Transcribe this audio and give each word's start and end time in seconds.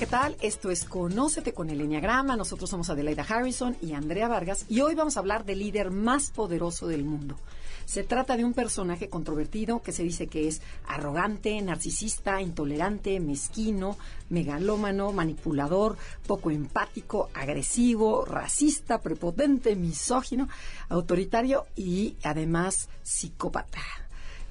¿Qué 0.00 0.06
tal? 0.06 0.34
Esto 0.40 0.70
es 0.70 0.86
Conócete 0.86 1.52
con 1.52 1.68
el 1.68 1.82
Enneagrama. 1.82 2.34
Nosotros 2.34 2.70
somos 2.70 2.88
Adelaida 2.88 3.22
Harrison 3.22 3.76
y 3.82 3.92
Andrea 3.92 4.28
Vargas 4.28 4.64
y 4.66 4.80
hoy 4.80 4.94
vamos 4.94 5.14
a 5.14 5.20
hablar 5.20 5.44
del 5.44 5.58
líder 5.58 5.90
más 5.90 6.30
poderoso 6.30 6.88
del 6.88 7.04
mundo. 7.04 7.36
Se 7.84 8.02
trata 8.02 8.38
de 8.38 8.46
un 8.46 8.54
personaje 8.54 9.10
controvertido 9.10 9.82
que 9.82 9.92
se 9.92 10.02
dice 10.02 10.26
que 10.26 10.48
es 10.48 10.62
arrogante, 10.86 11.60
narcisista, 11.60 12.40
intolerante, 12.40 13.20
mezquino, 13.20 13.98
megalómano, 14.30 15.12
manipulador, 15.12 15.98
poco 16.26 16.50
empático, 16.50 17.28
agresivo, 17.34 18.24
racista, 18.24 19.02
prepotente, 19.02 19.76
misógino, 19.76 20.48
autoritario 20.88 21.66
y 21.76 22.16
además 22.22 22.88
psicópata. 23.02 23.82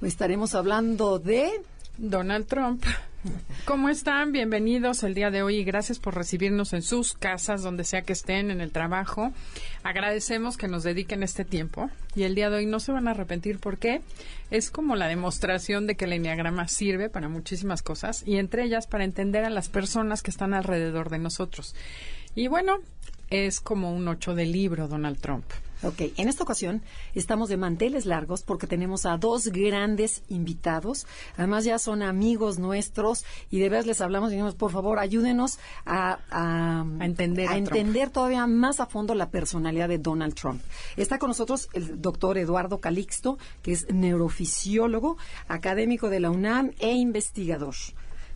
Estaremos 0.00 0.54
hablando 0.54 1.18
de 1.18 1.60
Donald 1.98 2.46
Trump. 2.46 2.84
¿Cómo 3.66 3.90
están? 3.90 4.32
Bienvenidos 4.32 5.02
el 5.02 5.12
día 5.12 5.30
de 5.30 5.42
hoy 5.42 5.56
y 5.56 5.64
gracias 5.64 5.98
por 5.98 6.14
recibirnos 6.14 6.72
en 6.72 6.80
sus 6.80 7.12
casas, 7.12 7.62
donde 7.62 7.84
sea 7.84 8.00
que 8.00 8.14
estén, 8.14 8.50
en 8.50 8.62
el 8.62 8.72
trabajo. 8.72 9.32
Agradecemos 9.82 10.56
que 10.56 10.68
nos 10.68 10.84
dediquen 10.84 11.22
este 11.22 11.44
tiempo 11.44 11.90
y 12.14 12.22
el 12.22 12.34
día 12.34 12.48
de 12.48 12.56
hoy 12.56 12.66
no 12.66 12.80
se 12.80 12.92
van 12.92 13.08
a 13.08 13.10
arrepentir 13.10 13.58
porque 13.58 14.00
es 14.50 14.70
como 14.70 14.96
la 14.96 15.06
demostración 15.06 15.86
de 15.86 15.96
que 15.96 16.06
el 16.06 16.14
enneagrama 16.14 16.66
sirve 16.68 17.10
para 17.10 17.28
muchísimas 17.28 17.82
cosas 17.82 18.22
y 18.26 18.36
entre 18.36 18.64
ellas 18.64 18.86
para 18.86 19.04
entender 19.04 19.44
a 19.44 19.50
las 19.50 19.68
personas 19.68 20.22
que 20.22 20.30
están 20.30 20.54
alrededor 20.54 21.10
de 21.10 21.18
nosotros. 21.18 21.74
Y 22.34 22.48
bueno, 22.48 22.78
es 23.28 23.60
como 23.60 23.92
un 23.92 24.08
ocho 24.08 24.34
de 24.34 24.46
libro, 24.46 24.88
Donald 24.88 25.20
Trump. 25.20 25.44
Ok, 25.82 26.12
en 26.16 26.28
esta 26.28 26.42
ocasión 26.44 26.82
estamos 27.14 27.48
de 27.48 27.56
manteles 27.56 28.04
largos 28.04 28.42
porque 28.42 28.66
tenemos 28.66 29.06
a 29.06 29.16
dos 29.16 29.48
grandes 29.48 30.22
invitados. 30.28 31.06
Además 31.38 31.64
ya 31.64 31.78
son 31.78 32.02
amigos 32.02 32.58
nuestros 32.58 33.24
y 33.50 33.60
de 33.60 33.70
veras 33.70 33.86
les 33.86 34.00
hablamos 34.02 34.30
y 34.30 34.34
dijimos, 34.34 34.54
por 34.54 34.72
favor, 34.72 34.98
ayúdenos 34.98 35.58
a, 35.86 36.18
a, 36.30 36.84
A 36.98 37.04
entender 37.04 37.48
a 37.48 37.56
entender 37.56 38.10
todavía 38.10 38.46
más 38.46 38.80
a 38.80 38.86
fondo 38.86 39.14
la 39.14 39.30
personalidad 39.30 39.88
de 39.88 39.98
Donald 39.98 40.34
Trump. 40.34 40.60
Está 40.96 41.18
con 41.18 41.28
nosotros 41.28 41.68
el 41.72 42.00
doctor 42.02 42.36
Eduardo 42.36 42.78
Calixto, 42.78 43.38
que 43.62 43.72
es 43.72 43.90
neurofisiólogo, 43.90 45.16
académico 45.48 46.10
de 46.10 46.20
la 46.20 46.30
UNAM 46.30 46.72
e 46.78 46.92
investigador. 46.92 47.74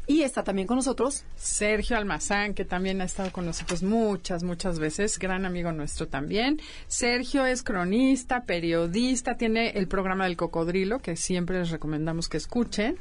Y 0.06 0.20
está 0.22 0.44
también 0.44 0.68
con 0.68 0.76
nosotros 0.76 1.24
Sergio 1.36 1.96
Almazán, 1.96 2.52
que 2.52 2.64
también 2.66 3.00
ha 3.00 3.04
estado 3.04 3.32
con 3.32 3.46
nosotros 3.46 3.82
muchas, 3.82 4.42
muchas 4.42 4.78
veces, 4.78 5.18
gran 5.18 5.46
amigo 5.46 5.72
nuestro 5.72 6.08
también. 6.08 6.60
Sergio 6.88 7.46
es 7.46 7.62
cronista, 7.62 8.44
periodista, 8.44 9.36
tiene 9.36 9.70
el 9.70 9.88
programa 9.88 10.24
del 10.24 10.36
cocodrilo, 10.36 10.98
que 10.98 11.16
siempre 11.16 11.58
les 11.58 11.70
recomendamos 11.70 12.28
que 12.28 12.36
escuchen. 12.36 12.98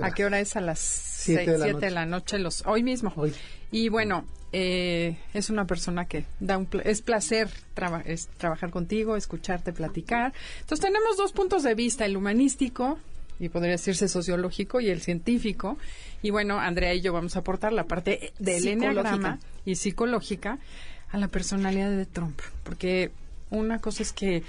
¿A 0.00 0.12
qué 0.12 0.24
hora 0.24 0.38
es? 0.40 0.54
A 0.56 0.60
las 0.60 0.78
Siete 0.78 1.44
seis- 1.44 1.52
de 1.52 1.58
la 1.58 1.64
siete 1.64 1.80
de 1.80 1.86
noche. 1.86 1.90
la 1.94 2.06
noche, 2.06 2.38
los, 2.38 2.62
hoy 2.66 2.82
mismo. 2.82 3.12
Hoy. 3.16 3.34
Y 3.72 3.88
bueno, 3.88 4.24
eh, 4.52 5.18
es 5.34 5.50
una 5.50 5.66
persona 5.66 6.06
que 6.06 6.24
da 6.38 6.56
un 6.56 6.66
pla- 6.66 6.82
es 6.82 7.02
placer 7.02 7.50
traba- 7.74 8.00
es 8.06 8.28
trabajar 8.38 8.70
contigo, 8.70 9.16
escucharte 9.16 9.72
platicar. 9.72 10.32
Entonces 10.60 10.80
tenemos 10.86 11.16
dos 11.16 11.32
puntos 11.32 11.64
de 11.64 11.74
vista, 11.74 12.04
el 12.06 12.16
humanístico 12.16 12.98
y 13.38 13.48
podría 13.48 13.72
decirse 13.72 14.08
sociológico 14.08 14.80
y 14.80 14.90
el 14.90 15.00
científico. 15.00 15.78
Y 16.22 16.30
bueno, 16.30 16.58
Andrea 16.58 16.94
y 16.94 17.00
yo 17.00 17.12
vamos 17.12 17.36
a 17.36 17.40
aportar 17.40 17.72
la 17.72 17.84
parte 17.84 18.32
del 18.38 18.66
enneagrama 18.66 19.38
y 19.64 19.76
psicológica 19.76 20.58
a 21.10 21.18
la 21.18 21.28
personalidad 21.28 21.90
de 21.90 22.06
Trump, 22.06 22.40
porque 22.62 23.10
una 23.50 23.80
cosa 23.80 24.02
es 24.02 24.12
que 24.12 24.42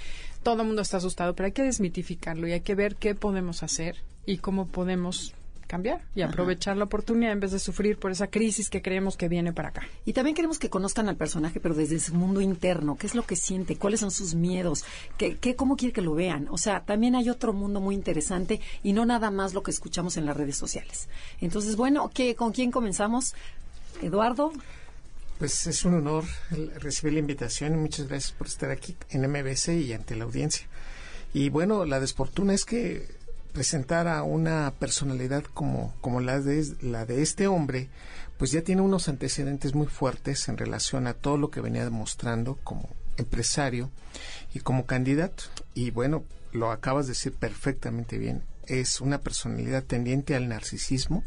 todo 0.44 0.62
el 0.62 0.68
mundo 0.68 0.81
está 0.81 0.97
asustado, 0.97 1.35
pero 1.35 1.47
hay 1.47 1.51
que 1.51 1.63
desmitificarlo 1.63 2.47
y 2.47 2.53
hay 2.53 2.62
que 2.62 2.75
ver 2.75 2.95
qué 2.95 3.16
podemos 3.16 3.63
hacer 3.63 3.97
y 4.25 4.38
cómo 4.38 4.68
podemos 4.68 5.34
cambiar 5.68 6.02
y 6.16 6.22
aprovechar 6.22 6.78
la 6.78 6.86
oportunidad 6.86 7.31
en 7.31 7.40
vez 7.40 7.52
de 7.52 7.59
sufrir 7.59 7.98
por 7.98 8.12
esa 8.12 8.28
crisis 8.28 8.70
que 8.70 8.81
creemos 8.81 9.18
que 9.18 9.28
viene 9.28 9.53
para 9.53 9.70
acá. 9.70 9.81
Y 10.06 10.14
también 10.14 10.36
queremos 10.36 10.59
que 10.59 10.70
conozcan 10.70 11.09
al 11.09 11.16
personaje, 11.16 11.59
pero 11.59 11.76
desde 11.76 12.00
su 12.00 12.14
mundo 12.14 12.42
interno, 12.42 12.98
qué 12.98 13.08
es 13.08 13.16
lo 13.16 13.26
que 13.26 13.36
siente, 13.36 13.75
cuáles 13.78 14.00
son 14.00 14.12
sus 14.12 14.36
miedos, 14.36 14.84
qué, 15.18 15.38
qué- 15.38 15.56
cómo 15.56 15.75
quiere 15.75 15.94
que 15.94 16.02
lo 16.02 16.14
vean. 16.16 16.48
O 16.52 16.58
sea, 16.58 16.81
también 16.86 17.16
hay 17.16 17.30
otro 17.30 17.54
mundo 17.54 17.81
muy 17.81 17.96
interesante 17.96 18.62
y 18.84 18.94
no 18.94 19.06
nada 19.06 19.31
más 19.31 19.54
lo 19.54 19.64
que 19.64 19.72
escuchamos 19.72 20.18
en 20.18 20.25
las 20.25 20.38
redes 20.38 20.56
sociales. 20.58 21.08
Entonces, 21.42 21.75
bueno, 21.75 22.12
¿qué, 22.14 22.36
¿con 22.36 22.52
quién 22.52 22.72
comenzamos? 22.72 23.34
Eduardo, 24.02 24.52
Pues 25.40 25.68
es 25.68 25.84
un 25.84 25.96
honor 25.96 26.24
el- 26.52 26.72
recibir 26.80 27.14
la 27.14 27.20
invitación 27.20 27.74
y 27.74 27.78
muchas 27.78 28.08
gracias 28.08 28.31
por 28.31 28.48
estar 28.48 28.72
aquí 28.72 28.96
en 29.09 29.22
MBC 29.30 29.70
y 29.81 29.94
ante 29.94 30.16
la 30.16 30.24
audiencia. 30.24 30.66
Y 31.34 31.50
bueno, 31.50 31.84
la 31.84 32.00
desfortuna 32.00 32.54
es 32.54 32.64
que 32.64 33.06
presentar 33.56 34.10
a 34.10 34.22
una 34.22 34.72
personalidad 34.78 35.46
como, 35.46 35.96
como 36.02 36.20
la, 36.20 36.42
de, 36.42 36.76
la 36.82 37.06
de 37.06 37.22
este 37.22 37.48
hombre, 37.48 37.90
pues 38.38 38.52
ya 38.52 38.62
tiene 38.62 38.82
unos 38.82 39.08
antecedentes 39.08 39.74
muy 39.74 39.88
fuertes 39.88 40.50
en 40.50 40.58
relación 40.58 41.08
a 41.08 41.14
todo 41.14 41.38
lo 41.38 41.50
que 41.50 41.62
venía 41.62 41.86
demostrando 41.86 42.60
como 42.66 42.90
empresario 43.16 43.90
y 44.54 44.60
como 44.60 44.86
candidato. 44.86 45.46
Y 45.74 45.92
bueno, 45.92 46.26
lo 46.52 46.70
acabas 46.70 47.08
de 47.08 47.12
decir 47.12 47.32
perfectamente 47.32 48.18
bien. 48.18 48.44
Es 48.68 49.00
una 49.00 49.20
personalidad 49.20 49.86
tendiente 49.86 50.36
al 50.36 50.50
narcisismo 50.50 51.24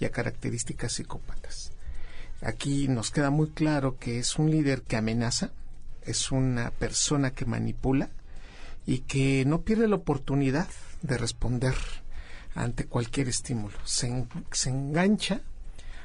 y 0.00 0.04
a 0.04 0.10
características 0.10 0.94
psicópatas. 0.94 1.70
Aquí 2.40 2.88
nos 2.88 3.12
queda 3.12 3.30
muy 3.30 3.50
claro 3.50 3.98
que 4.00 4.18
es 4.18 4.36
un 4.36 4.50
líder 4.50 4.82
que 4.82 4.96
amenaza, 4.96 5.52
es 6.02 6.32
una 6.32 6.72
persona 6.72 7.30
que 7.30 7.46
manipula 7.46 8.10
y 8.86 8.98
que 9.00 9.44
no 9.46 9.62
pierde 9.62 9.88
la 9.88 9.96
oportunidad 9.96 10.68
de 11.02 11.18
responder 11.18 11.74
ante 12.54 12.86
cualquier 12.86 13.28
estímulo. 13.28 13.76
Se, 13.84 14.08
en- 14.08 14.28
se 14.50 14.70
engancha 14.70 15.40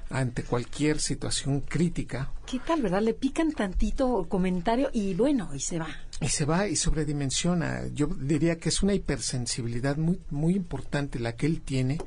ante 0.09 0.43
cualquier 0.43 1.01
situación 1.01 1.59
crítica 1.59 2.31
¿qué 2.45 2.59
tal, 2.59 2.81
verdad? 2.81 3.01
Le 3.01 3.13
pican 3.13 3.51
tantito 3.51 4.25
comentario 4.29 4.89
y 4.93 5.13
bueno, 5.15 5.53
y 5.53 5.59
se 5.59 5.79
va. 5.79 5.89
y 6.21 6.29
se 6.29 6.45
va 6.45 6.67
y 6.67 6.77
sobredimensiona. 6.77 7.88
Yo 7.93 8.07
diría 8.07 8.57
que 8.57 8.69
es 8.69 8.81
una 8.83 8.94
hipersensibilidad 8.94 9.97
muy, 9.97 10.21
muy 10.29 10.55
importante 10.55 11.19
la 11.19 11.35
que 11.35 11.45
él 11.47 11.59
tiene 11.61 11.97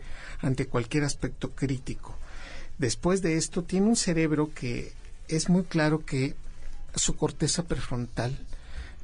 ante 0.41 0.66
cualquier 0.66 1.04
aspecto 1.04 1.50
crítico. 1.50 2.16
Después 2.78 3.20
de 3.20 3.37
esto, 3.37 3.64
tiene 3.64 3.88
un 3.88 3.97
cerebro 3.97 4.50
que 4.54 4.92
es 5.28 5.50
muy 5.50 5.64
claro 5.64 6.06
que 6.06 6.34
su 6.94 7.16
corteza 7.16 7.64
prefrontal 7.64 8.38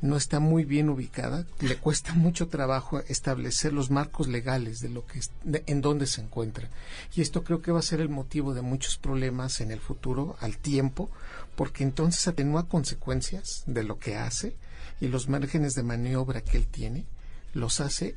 no 0.03 0.17
está 0.17 0.41
muy 0.41 0.65
bien 0.65 0.89
ubicada, 0.89 1.47
le 1.61 1.77
cuesta 1.77 2.15
mucho 2.15 2.49
trabajo 2.49 3.01
establecer 3.09 3.73
los 3.73 3.91
marcos 3.91 4.29
legales 4.29 4.81
de 4.81 4.91
lo 4.91 5.07
que 5.07 5.21
en 5.45 5.81
dónde 5.81 6.07
se 6.07 6.21
encuentra. 6.21 6.69
Y 7.15 7.23
esto 7.23 7.45
creo 7.45 7.63
que 7.63 7.73
va 7.73 7.79
a 7.79 7.83
ser 7.83 8.01
el 8.01 8.09
motivo 8.09 8.55
de 8.55 8.63
muchos 8.63 8.99
problemas 8.99 9.61
en 9.61 9.71
el 9.71 9.81
futuro, 9.81 10.37
al 10.41 10.59
tiempo, 10.59 11.11
porque 11.55 11.83
entonces 11.83 12.29
atenúa 12.29 12.69
consecuencias 12.69 13.63
de 13.67 13.85
lo 13.85 13.99
que 13.99 14.17
hace 14.17 14.57
y 15.01 15.09
los 15.09 15.29
márgenes 15.29 15.75
de 15.75 15.83
maniobra 15.83 16.43
que 16.43 16.59
él 16.59 16.67
tiene 16.67 17.07
los 17.55 17.81
hace 17.81 18.17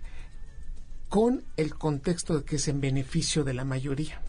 con 1.07 1.43
el 1.57 1.75
contexto 1.75 2.37
de 2.37 2.45
que 2.45 2.57
es 2.57 2.67
en 2.67 2.81
beneficio 2.81 3.43
de 3.43 3.53
la 3.53 3.65
mayoría. 3.65 4.21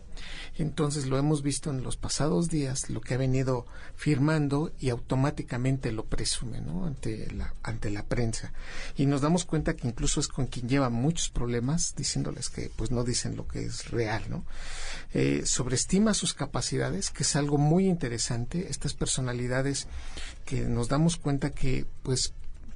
Entonces 0.56 1.06
lo 1.06 1.18
hemos 1.18 1.42
visto 1.42 1.70
en 1.70 1.82
los 1.82 1.96
pasados 1.96 2.48
días, 2.48 2.90
lo 2.90 3.00
que 3.00 3.14
ha 3.14 3.18
venido 3.18 3.66
firmando 3.96 4.72
y 4.78 4.90
automáticamente 4.90 5.92
lo 5.92 6.04
presume 6.04 6.60
¿no? 6.60 6.86
ante, 6.86 7.30
la, 7.32 7.54
ante 7.62 7.90
la 7.90 8.04
prensa. 8.04 8.52
Y 8.96 9.06
nos 9.06 9.20
damos 9.20 9.44
cuenta 9.44 9.74
que 9.74 9.88
incluso 9.88 10.20
es 10.20 10.28
con 10.28 10.46
quien 10.46 10.68
lleva 10.68 10.90
muchos 10.90 11.30
problemas, 11.30 11.94
diciéndoles 11.96 12.50
que 12.50 12.70
pues 12.74 12.90
no 12.90 13.04
dicen 13.04 13.36
lo 13.36 13.46
que 13.46 13.64
es 13.64 13.90
real. 13.90 14.24
¿no? 14.28 14.44
Eh, 15.14 15.42
sobreestima 15.44 16.14
sus 16.14 16.34
capacidades, 16.34 17.10
que 17.10 17.22
es 17.22 17.36
algo 17.36 17.58
muy 17.58 17.86
interesante. 17.86 18.68
Estas 18.70 18.94
personalidades 18.94 19.86
que 20.44 20.62
nos 20.62 20.88
damos 20.88 21.16
cuenta 21.16 21.50
que 21.50 21.86
pues 22.02 22.34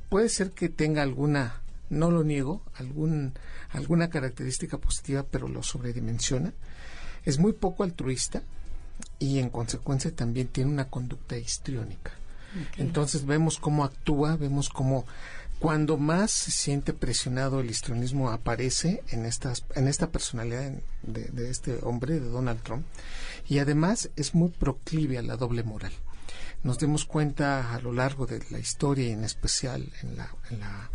puede 0.09 0.29
ser 0.29 0.51
que 0.51 0.69
tenga 0.69 1.03
alguna 1.03 1.61
no 1.91 2.11
lo 2.11 2.25
niego, 2.25 2.62
algún, 2.75 3.35
alguna 3.71 4.09
característica 4.09 4.79
positiva, 4.79 5.25
pero 5.31 5.49
lo 5.49 5.62
sobredimensiona. 5.62 6.53
Es 7.25 7.38
muy 7.38 7.53
poco 7.53 7.85
altruista 7.85 8.43
y 9.19 9.38
en 9.38 9.50
consecuencia 9.50 10.15
también 10.15 10.49
tiene 10.49 10.71
una 10.71 10.88
conducta 10.88 11.37
histriónica. 11.37 12.12
Entonces 12.76 13.26
vemos 13.26 13.59
cómo 13.59 13.85
actúa, 13.85 14.37
vemos 14.37 14.69
cómo 14.69 15.06
Cuando 15.59 15.97
más 15.97 16.31
se 16.31 16.50
siente 16.50 16.93
presionado 16.93 17.61
el 17.61 17.71
histrionismo 17.71 18.31
aparece 18.31 19.03
en, 19.09 19.25
estas, 19.25 19.65
en 19.75 19.88
esta 19.88 20.11
personalidad 20.11 20.73
de, 21.03 21.25
de 21.25 21.50
este 21.50 21.79
hombre, 21.82 22.21
de 22.21 22.29
Donald 22.29 22.61
Trump, 22.62 22.85
y 23.49 23.61
además 23.61 24.11
es 24.17 24.35
muy 24.35 24.50
proclive 24.50 25.17
a 25.17 25.23
la 25.23 25.37
doble 25.37 25.62
moral. 25.62 25.93
Nos 26.65 26.79
dimos 26.79 27.05
cuenta 27.05 27.73
a 27.75 27.81
lo 27.81 27.93
largo 27.93 28.27
de 28.27 28.43
la 28.50 28.59
historia 28.59 29.09
y 29.09 29.12
en 29.12 29.25
especial 29.25 29.91
en 30.03 30.17
la, 30.17 30.35
en 30.50 30.61
la, 30.61 30.91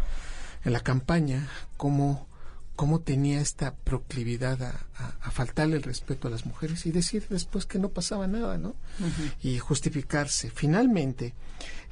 en 0.66 0.74
la 0.74 0.82
campaña 0.82 1.48
cómo, 1.78 2.28
cómo 2.80 3.02
tenía 3.02 3.42
esta 3.42 3.76
proclividad 3.76 4.64
a, 4.64 4.74
a, 5.22 5.32
faltarle 5.32 5.76
el 5.76 5.84
respeto 5.84 6.30
a 6.30 6.32
las 6.32 6.46
mujeres 6.46 6.86
y 6.86 6.94
decir 6.94 7.26
después 7.30 7.66
que 7.66 7.78
no 7.78 7.90
pasaba 7.90 8.26
nada, 8.26 8.58
¿no? 8.58 8.74
Y 9.44 9.60
justificarse. 9.60 10.50
Finalmente, 10.50 11.34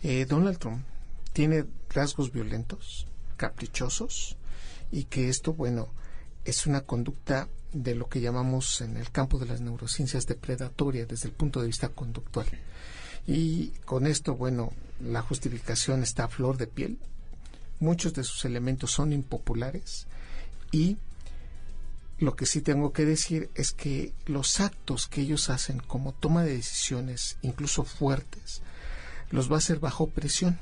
eh, 0.01 0.25
Donald 0.25 0.60
Trump 0.60 0.86
tiene 1.34 1.66
rasgos 1.89 2.31
violentos, 2.31 3.06
caprichosos, 3.36 4.38
y 4.89 5.04
que 5.04 5.28
esto, 5.28 5.51
bueno, 5.51 5.89
es 6.45 6.66
una 6.66 6.80
conducta 6.80 7.50
de 7.74 7.94
lo 7.94 8.07
que 8.07 8.22
llamamos 8.22 8.80
en 8.80 8.95
el 8.95 9.12
campo 9.12 9.40
de 9.40 9.48
las 9.48 9.60
neurociencias 9.60 10.25
depredatoria 10.25 11.06
desde 11.06 11.28
el 11.28 11.33
punto 11.33 11.60
de 11.60 11.68
vista 11.68 11.90
conductual. 11.90 12.48
Y 13.28 13.72
con 13.83 14.07
esto, 14.07 14.38
bueno, 14.38 14.72
la 15.01 15.22
justificación 15.22 16.04
está 16.04 16.24
a 16.24 16.30
flor 16.30 16.56
de 16.56 16.68
piel. 16.68 16.98
Muchos 17.81 18.13
de 18.13 18.24
sus 18.24 18.45
elementos 18.45 18.92
son 18.92 19.12
impopulares 19.12 20.07
y 20.72 20.98
lo 22.19 22.36
que 22.36 22.48
sí 22.48 22.62
tengo 22.62 22.94
que 22.94 23.06
decir 23.06 23.50
es 23.54 23.72
que 23.72 24.14
los 24.25 24.60
actos 24.60 25.08
que 25.08 25.22
ellos 25.22 25.50
hacen 25.50 25.80
como 25.80 26.14
toma 26.14 26.44
de 26.44 26.56
decisiones, 26.56 27.38
incluso 27.42 27.84
fuertes, 27.84 28.62
los 29.30 29.52
va 29.52 29.56
a 29.56 29.60
hacer 29.60 29.80
bajo 29.80 30.08
presión. 30.08 30.58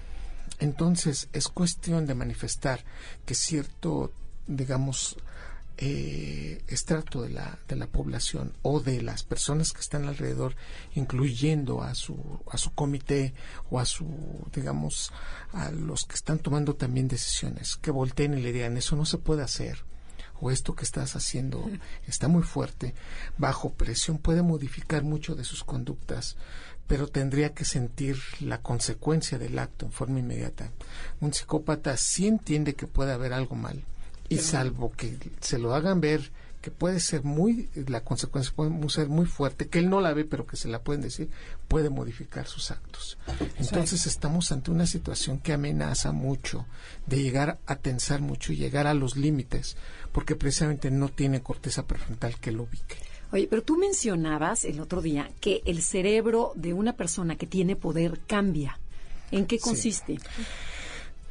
Entonces 0.60 1.30
es 1.34 1.48
cuestión 1.48 2.06
de 2.08 2.16
manifestar 2.16 2.84
que 3.26 3.36
cierto, 3.36 4.12
digamos, 4.48 5.18
eh, 5.78 6.62
estrato 6.68 7.22
de 7.22 7.30
la, 7.30 7.60
de 7.68 7.76
la 7.76 7.88
población 7.88 8.54
o 8.62 8.80
de 8.80 9.02
las 9.02 9.24
personas 9.24 9.72
que 9.72 9.82
están 9.82 10.08
alrededor, 10.08 10.56
incluyendo 10.94 11.84
a 11.84 11.96
su, 11.96 12.18
a 12.50 12.58
su 12.58 12.74
comité 12.74 13.34
o 13.70 13.80
a 13.80 13.86
su, 13.86 14.06
digamos, 14.54 15.12
a 15.54 15.72
los 15.72 16.04
que 16.04 16.16
están 16.16 16.40
tomando 16.40 16.76
también 16.76 17.08
decisiones, 17.08 17.78
que 17.78 17.92
volteen 17.92 18.38
y 18.38 18.42
le 18.42 18.52
digan, 18.52 18.78
eso 18.78 18.98
no 18.98 19.06
se 19.06 19.18
puede 19.18 19.44
hacer 19.44 19.84
o 20.40 20.52
esto 20.52 20.76
que 20.76 20.84
estás 20.84 21.16
haciendo 21.16 21.70
está 22.08 22.28
muy 22.28 22.44
fuerte, 22.44 22.94
bajo 23.38 23.74
presión 23.74 24.18
puede 24.18 24.42
modificar 24.42 25.04
mucho 25.04 25.36
de 25.36 25.44
sus 25.44 25.64
conductas, 25.64 26.36
pero 26.88 27.08
tendría 27.08 27.54
que 27.54 27.66
sentir 27.66 28.18
la 28.40 28.62
consecuencia 28.62 29.40
del 29.40 29.58
acto 29.58 29.86
en 29.86 29.92
forma 29.92 30.20
inmediata. 30.20 30.72
Un 31.20 31.34
psicópata 31.34 31.98
sí 31.98 32.28
entiende 32.28 32.76
que 32.76 32.88
puede 32.88 33.12
haber 33.12 33.34
algo 33.34 33.56
mal, 33.56 33.84
y 34.30 34.38
salvo 34.38 34.92
que 34.92 35.18
se 35.40 35.60
lo 35.60 35.76
hagan 35.76 36.02
ver 36.02 36.32
que 36.66 36.72
puede 36.72 37.00
ser 37.00 37.24
muy, 37.24 37.70
la 37.76 38.04
consecuencia 38.04 38.52
puede 38.56 38.90
ser 38.90 39.08
muy 39.08 39.28
fuerte, 39.28 39.68
que 39.68 39.78
él 39.78 39.88
no 39.88 40.02
la 40.02 40.16
ve, 40.16 40.26
pero 40.26 40.48
que 40.48 40.58
se 40.58 40.68
la 40.68 40.82
pueden 40.82 41.04
decir, 41.04 41.30
puede 41.68 41.92
modificar 41.92 42.48
sus 42.48 42.72
actos. 42.72 43.20
Entonces 43.60 44.08
estamos 44.08 44.52
ante 44.52 44.72
una 44.72 44.88
situación 44.88 45.38
que 45.38 45.54
amenaza 45.54 46.12
mucho 46.12 46.66
de 47.06 47.22
llegar 47.22 47.60
a 47.68 47.76
tensar 47.76 48.22
mucho 48.22 48.52
y 48.52 48.56
llegar 48.56 48.88
a 48.88 48.96
los 48.96 49.16
límites, 49.16 49.78
porque 50.16 50.38
precisamente 50.38 50.90
no 50.92 51.10
tiene 51.10 51.42
corteza 51.42 51.86
prefrontal 51.86 52.40
que 52.40 52.54
lo 52.54 52.64
ubique. 52.64 52.96
Oye, 53.34 53.48
pero 53.50 53.64
tú 53.64 53.78
mencionabas 53.78 54.64
el 54.64 54.80
otro 54.80 55.02
día 55.02 55.30
que 55.42 55.62
el 55.66 55.84
cerebro 55.84 56.54
de 56.56 56.72
una 56.72 56.94
persona 56.94 57.36
que 57.36 57.46
tiene 57.46 57.76
poder 57.76 58.22
cambia. 58.26 58.80
¿En 59.32 59.46
qué 59.46 59.60
consiste? 59.60 60.20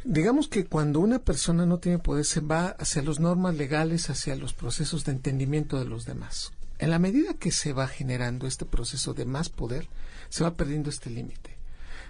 Digamos 0.04 0.48
que 0.48 0.66
cuando 0.66 1.00
una 1.00 1.18
persona 1.18 1.64
no 1.64 1.78
tiene 1.78 1.98
poder 1.98 2.26
se 2.26 2.40
va 2.40 2.76
hacia 2.78 3.00
las 3.00 3.20
normas 3.20 3.54
legales, 3.54 4.10
hacia 4.10 4.36
los 4.36 4.52
procesos 4.52 5.06
de 5.06 5.12
entendimiento 5.12 5.78
de 5.78 5.86
los 5.86 6.04
demás. 6.04 6.52
En 6.78 6.90
la 6.90 6.98
medida 6.98 7.32
que 7.32 7.52
se 7.52 7.72
va 7.72 7.88
generando 7.88 8.46
este 8.46 8.66
proceso 8.66 9.14
de 9.14 9.24
más 9.24 9.48
poder, 9.48 9.88
se 10.28 10.44
va 10.44 10.56
perdiendo 10.58 10.90
este 10.90 11.08
límite. 11.08 11.53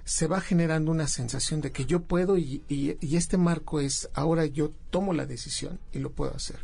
Se 0.05 0.27
va 0.27 0.41
generando 0.41 0.91
una 0.91 1.06
sensación 1.06 1.61
de 1.61 1.73
que 1.73 1.87
yo 1.87 2.03
puedo 2.03 2.37
y, 2.37 2.62
este 3.01 3.37
marco 3.37 3.81
es 3.81 4.11
ahora 4.15 4.47
yo 4.47 4.71
tomo 4.91 5.12
la 5.12 5.27
decisión 5.27 5.81
y 5.93 5.99
lo 5.99 6.12
puedo 6.12 6.35
hacer. 6.35 6.59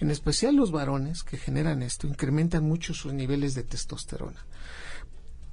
En 0.00 0.10
especial 0.10 0.56
los 0.56 0.70
varones 0.70 1.22
que 1.22 1.36
generan 1.36 1.82
esto 1.82 2.06
incrementan 2.06 2.64
mucho 2.64 2.94
sus 2.94 3.12
niveles 3.12 3.54
de 3.54 3.64
testosterona 3.64 4.44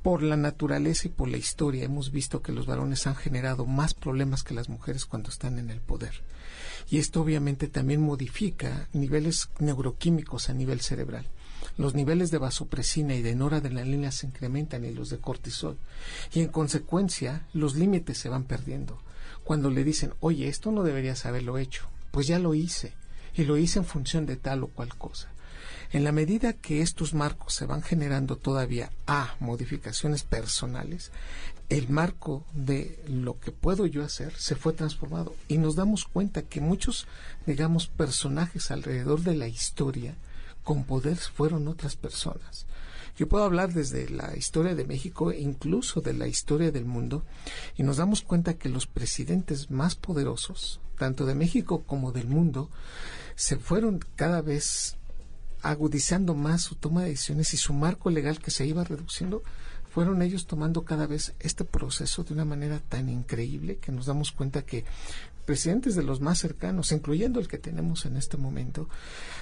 por 0.05 0.21
la 0.21 0.37
naturaleza 0.37 1.07
y 1.07 1.09
por 1.09 1.27
la 1.27 1.37
historia 1.37 1.83
hemos 1.83 2.11
visto 2.11 2.43
que 2.43 2.51
los 2.51 2.67
varones 2.67 3.07
han 3.07 3.15
generado 3.15 3.65
más 3.65 3.95
problemas 3.95 4.43
que 4.43 4.53
las 4.53 4.69
mujeres 4.69 5.07
cuando 5.07 5.29
están 5.29 5.57
en 5.57 5.71
el 5.71 5.81
poder. 5.81 6.21
Y 6.91 6.99
esto 6.99 7.21
obviamente 7.21 7.67
también 7.67 8.03
modifica 8.03 8.87
niveles 8.93 9.49
neuroquímicos 9.57 10.49
a 10.49 10.53
nivel 10.53 10.81
cerebral. 10.81 11.25
Los 11.77 11.93
niveles 11.93 12.31
de 12.31 12.37
vasopresina 12.37 13.15
y 13.15 13.21
de 13.21 13.35
noradrenalina 13.35 14.11
se 14.11 14.27
incrementan 14.27 14.85
y 14.85 14.91
los 14.91 15.09
de 15.09 15.17
cortisol. 15.17 15.77
Y 16.33 16.41
en 16.41 16.47
consecuencia, 16.47 17.45
los 17.53 17.75
límites 17.75 18.17
se 18.17 18.29
van 18.29 18.45
perdiendo. 18.45 18.99
Cuando 19.43 19.69
le 19.69 19.83
dicen, 19.83 20.13
oye, 20.21 20.47
esto 20.47 20.71
no 20.71 20.83
deberías 20.83 21.25
haberlo 21.25 21.57
hecho, 21.57 21.87
pues 22.11 22.27
ya 22.27 22.39
lo 22.39 22.53
hice. 22.53 22.93
Y 23.35 23.43
lo 23.43 23.57
hice 23.57 23.79
en 23.79 23.85
función 23.85 24.25
de 24.25 24.37
tal 24.37 24.63
o 24.63 24.67
cual 24.67 24.95
cosa. 24.95 25.29
En 25.91 26.03
la 26.03 26.11
medida 26.11 26.53
que 26.53 26.81
estos 26.81 27.13
marcos 27.13 27.53
se 27.53 27.65
van 27.65 27.81
generando 27.81 28.37
todavía 28.37 28.91
a 29.07 29.35
modificaciones 29.39 30.23
personales, 30.23 31.11
el 31.69 31.89
marco 31.89 32.43
de 32.53 32.99
lo 33.07 33.39
que 33.39 33.51
puedo 33.51 33.85
yo 33.85 34.03
hacer 34.03 34.33
se 34.35 34.55
fue 34.55 34.73
transformado 34.73 35.35
y 35.47 35.57
nos 35.57 35.75
damos 35.75 36.05
cuenta 36.05 36.43
que 36.43 36.61
muchos, 36.61 37.07
digamos, 37.45 37.87
personajes 37.87 38.71
alrededor 38.71 39.21
de 39.21 39.35
la 39.35 39.47
historia 39.47 40.15
con 40.65 40.83
poder 40.83 41.15
fueron 41.15 41.69
otras 41.69 41.95
personas. 41.95 42.65
Yo 43.17 43.29
puedo 43.29 43.45
hablar 43.45 43.71
desde 43.71 44.09
la 44.09 44.35
historia 44.35 44.75
de 44.75 44.83
México 44.83 45.31
incluso 45.31 46.01
de 46.01 46.13
la 46.13 46.27
historia 46.27 46.71
del 46.71 46.83
mundo 46.83 47.23
y 47.77 47.83
nos 47.83 47.95
damos 47.95 48.21
cuenta 48.21 48.55
que 48.55 48.67
los 48.67 48.87
presidentes 48.87 49.71
más 49.71 49.95
poderosos, 49.95 50.81
tanto 50.97 51.25
de 51.25 51.35
México 51.35 51.83
como 51.83 52.11
del 52.11 52.27
mundo, 52.27 52.69
se 53.35 53.55
fueron 53.55 53.99
cada 54.17 54.41
vez 54.41 54.97
agudizando 55.61 56.35
más 56.35 56.63
su 56.63 56.75
toma 56.75 57.03
de 57.03 57.09
decisiones 57.11 57.53
y 57.53 57.57
su 57.57 57.71
marco 57.71 58.09
legal 58.09 58.39
que 58.39 58.51
se 58.51 58.65
iba 58.65 58.83
reduciendo, 58.83 59.43
fueron 59.89 60.21
ellos 60.21 60.45
tomando 60.45 60.83
cada 60.83 61.07
vez 61.07 61.33
este 61.39 61.63
proceso 61.63 62.25
de 62.25 62.33
una 62.33 62.43
manera 62.43 62.79
tan 62.79 63.07
increíble 63.07 63.77
que 63.77 63.93
nos 63.93 64.07
damos 64.07 64.33
cuenta 64.33 64.63
que 64.63 64.83
presidentes 65.45 65.95
de 65.95 66.03
los 66.03 66.21
más 66.21 66.39
cercanos, 66.39 66.91
incluyendo 66.91 67.39
el 67.39 67.47
que 67.47 67.57
tenemos 67.57 68.05
en 68.05 68.17
este 68.17 68.37
momento, 68.37 68.89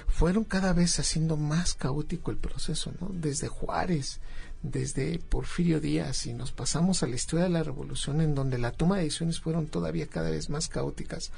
fueron 0.06 0.44
cada 0.44 0.72
vez 0.72 0.98
haciendo 0.98 1.36
más 1.36 1.74
caótico 1.74 2.30
el 2.30 2.36
proceso, 2.36 2.92
¿no? 3.00 3.08
Desde 3.12 3.48
Juárez, 3.48 4.20
desde 4.62 5.18
Porfirio 5.18 5.80
Díaz 5.80 6.26
y 6.26 6.32
nos 6.32 6.52
pasamos 6.52 7.02
a 7.02 7.06
la 7.06 7.16
historia 7.16 7.44
de 7.44 7.50
la 7.50 7.62
revolución 7.62 8.20
en 8.22 8.34
donde 8.34 8.58
la 8.58 8.72
toma 8.72 8.96
de 8.96 9.04
decisiones 9.04 9.40
fueron 9.40 9.66
todavía 9.66 10.06
cada 10.06 10.30
vez 10.30 10.48
más 10.48 10.68
caóticas 10.68 11.32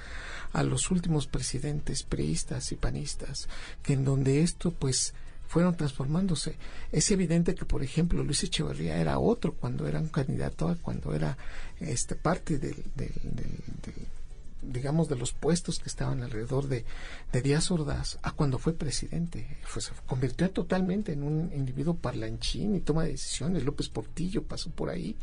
a 0.52 0.62
los 0.62 0.90
últimos 0.92 1.26
presidentes 1.26 2.04
priistas 2.04 2.70
y 2.70 2.76
panistas 2.76 3.48
que 3.82 3.94
en 3.94 4.04
donde 4.04 4.42
esto 4.42 4.70
pues 4.70 5.12
fueron 5.48 5.76
transformándose. 5.76 6.56
Es 6.92 7.10
evidente 7.10 7.54
que, 7.54 7.64
por 7.64 7.82
ejemplo, 7.82 8.22
Luis 8.22 8.42
Echeverría 8.42 8.98
era 8.98 9.18
otro 9.18 9.54
cuando 9.54 9.86
era 9.86 10.00
un 10.00 10.08
candidato, 10.08 10.76
cuando 10.82 11.14
era 11.14 11.36
este 11.80 12.14
parte 12.16 12.58
del, 12.58 12.82
del, 12.94 13.12
digamos, 14.62 15.08
de 15.08 15.16
los 15.16 15.32
puestos 15.32 15.78
que 15.78 15.88
estaban 15.88 16.22
alrededor 16.22 16.68
de, 16.68 16.84
de 17.32 17.42
Díaz 17.42 17.70
Ordaz 17.70 18.18
a 18.22 18.32
cuando 18.32 18.58
fue 18.58 18.72
presidente. 18.72 19.58
se 19.78 19.90
convirtió 20.06 20.50
totalmente 20.50 21.12
en 21.12 21.22
un 21.22 21.52
individuo 21.54 21.94
parlanchín 21.94 22.74
y 22.74 22.80
toma 22.80 23.04
decisiones. 23.04 23.64
López 23.64 23.88
Portillo 23.88 24.42
pasó 24.42 24.70
por 24.70 24.90
ahí. 24.90 25.16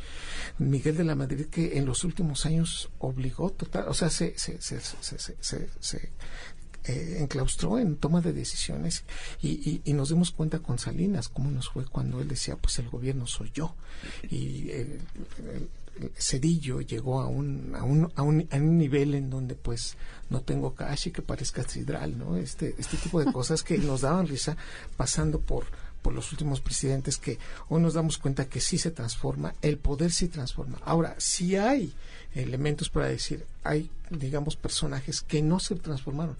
Miguel 0.57 0.97
de 0.97 1.03
la 1.03 1.15
Madrid, 1.15 1.47
que 1.47 1.77
en 1.77 1.85
los 1.85 2.03
últimos 2.03 2.45
años 2.45 2.89
obligó 2.99 3.49
total, 3.49 3.85
o 3.87 3.93
sea, 3.93 4.09
se, 4.09 4.37
se, 4.37 4.61
se, 4.61 4.79
se 4.79 6.11
eh, 6.85 7.19
enclaustró 7.21 7.79
en 7.79 7.95
toma 7.95 8.19
de 8.19 8.33
decisiones 8.33 9.05
y, 9.41 9.81
y, 9.85 9.93
nos 9.93 10.09
dimos 10.09 10.31
cuenta 10.31 10.59
con 10.59 10.79
Salinas 10.79 11.29
cómo 11.29 11.49
nos 11.49 11.69
fue 11.69 11.85
cuando 11.85 12.19
él 12.19 12.27
decía 12.27 12.57
pues 12.57 12.77
el 12.77 12.89
gobierno 12.89 13.25
soy 13.25 13.51
yo 13.53 13.73
y 14.29 14.69
el, 14.71 14.99
Cedillo 16.17 16.81
llegó 16.81 17.21
a 17.21 17.27
un, 17.27 17.75
a 17.75 17.83
un, 17.83 18.11
a 18.15 18.21
un, 18.21 18.47
a 18.51 18.55
un 18.57 18.77
nivel 18.77 19.13
en 19.15 19.29
donde 19.29 19.55
pues 19.55 19.95
no 20.29 20.41
tengo 20.41 20.73
cash 20.73 21.07
y 21.07 21.11
que 21.11 21.21
parezca 21.21 21.63
sidral, 21.63 22.17
¿no? 22.17 22.35
Este, 22.35 22.75
este 22.77 22.97
tipo 22.97 23.23
de 23.23 23.31
cosas 23.31 23.63
que 23.63 23.77
nos 23.77 24.01
daban 24.01 24.27
risa 24.27 24.57
pasando 24.97 25.39
por, 25.39 25.65
por 26.01 26.13
los 26.13 26.31
últimos 26.31 26.61
presidentes 26.61 27.17
que 27.17 27.37
hoy 27.69 27.81
nos 27.81 27.93
damos 27.93 28.17
cuenta 28.17 28.49
que 28.49 28.59
sí 28.59 28.77
se 28.77 28.91
transforma, 28.91 29.53
el 29.61 29.77
poder 29.77 30.11
sí 30.11 30.27
transforma. 30.27 30.79
Ahora, 30.83 31.15
si 31.17 31.55
hay 31.55 31.93
elementos 32.33 32.89
para 32.89 33.07
decir, 33.07 33.45
hay, 33.63 33.89
digamos, 34.09 34.55
personajes 34.55 35.21
que 35.21 35.41
no 35.41 35.59
se 35.59 35.75
transformaron. 35.75 36.37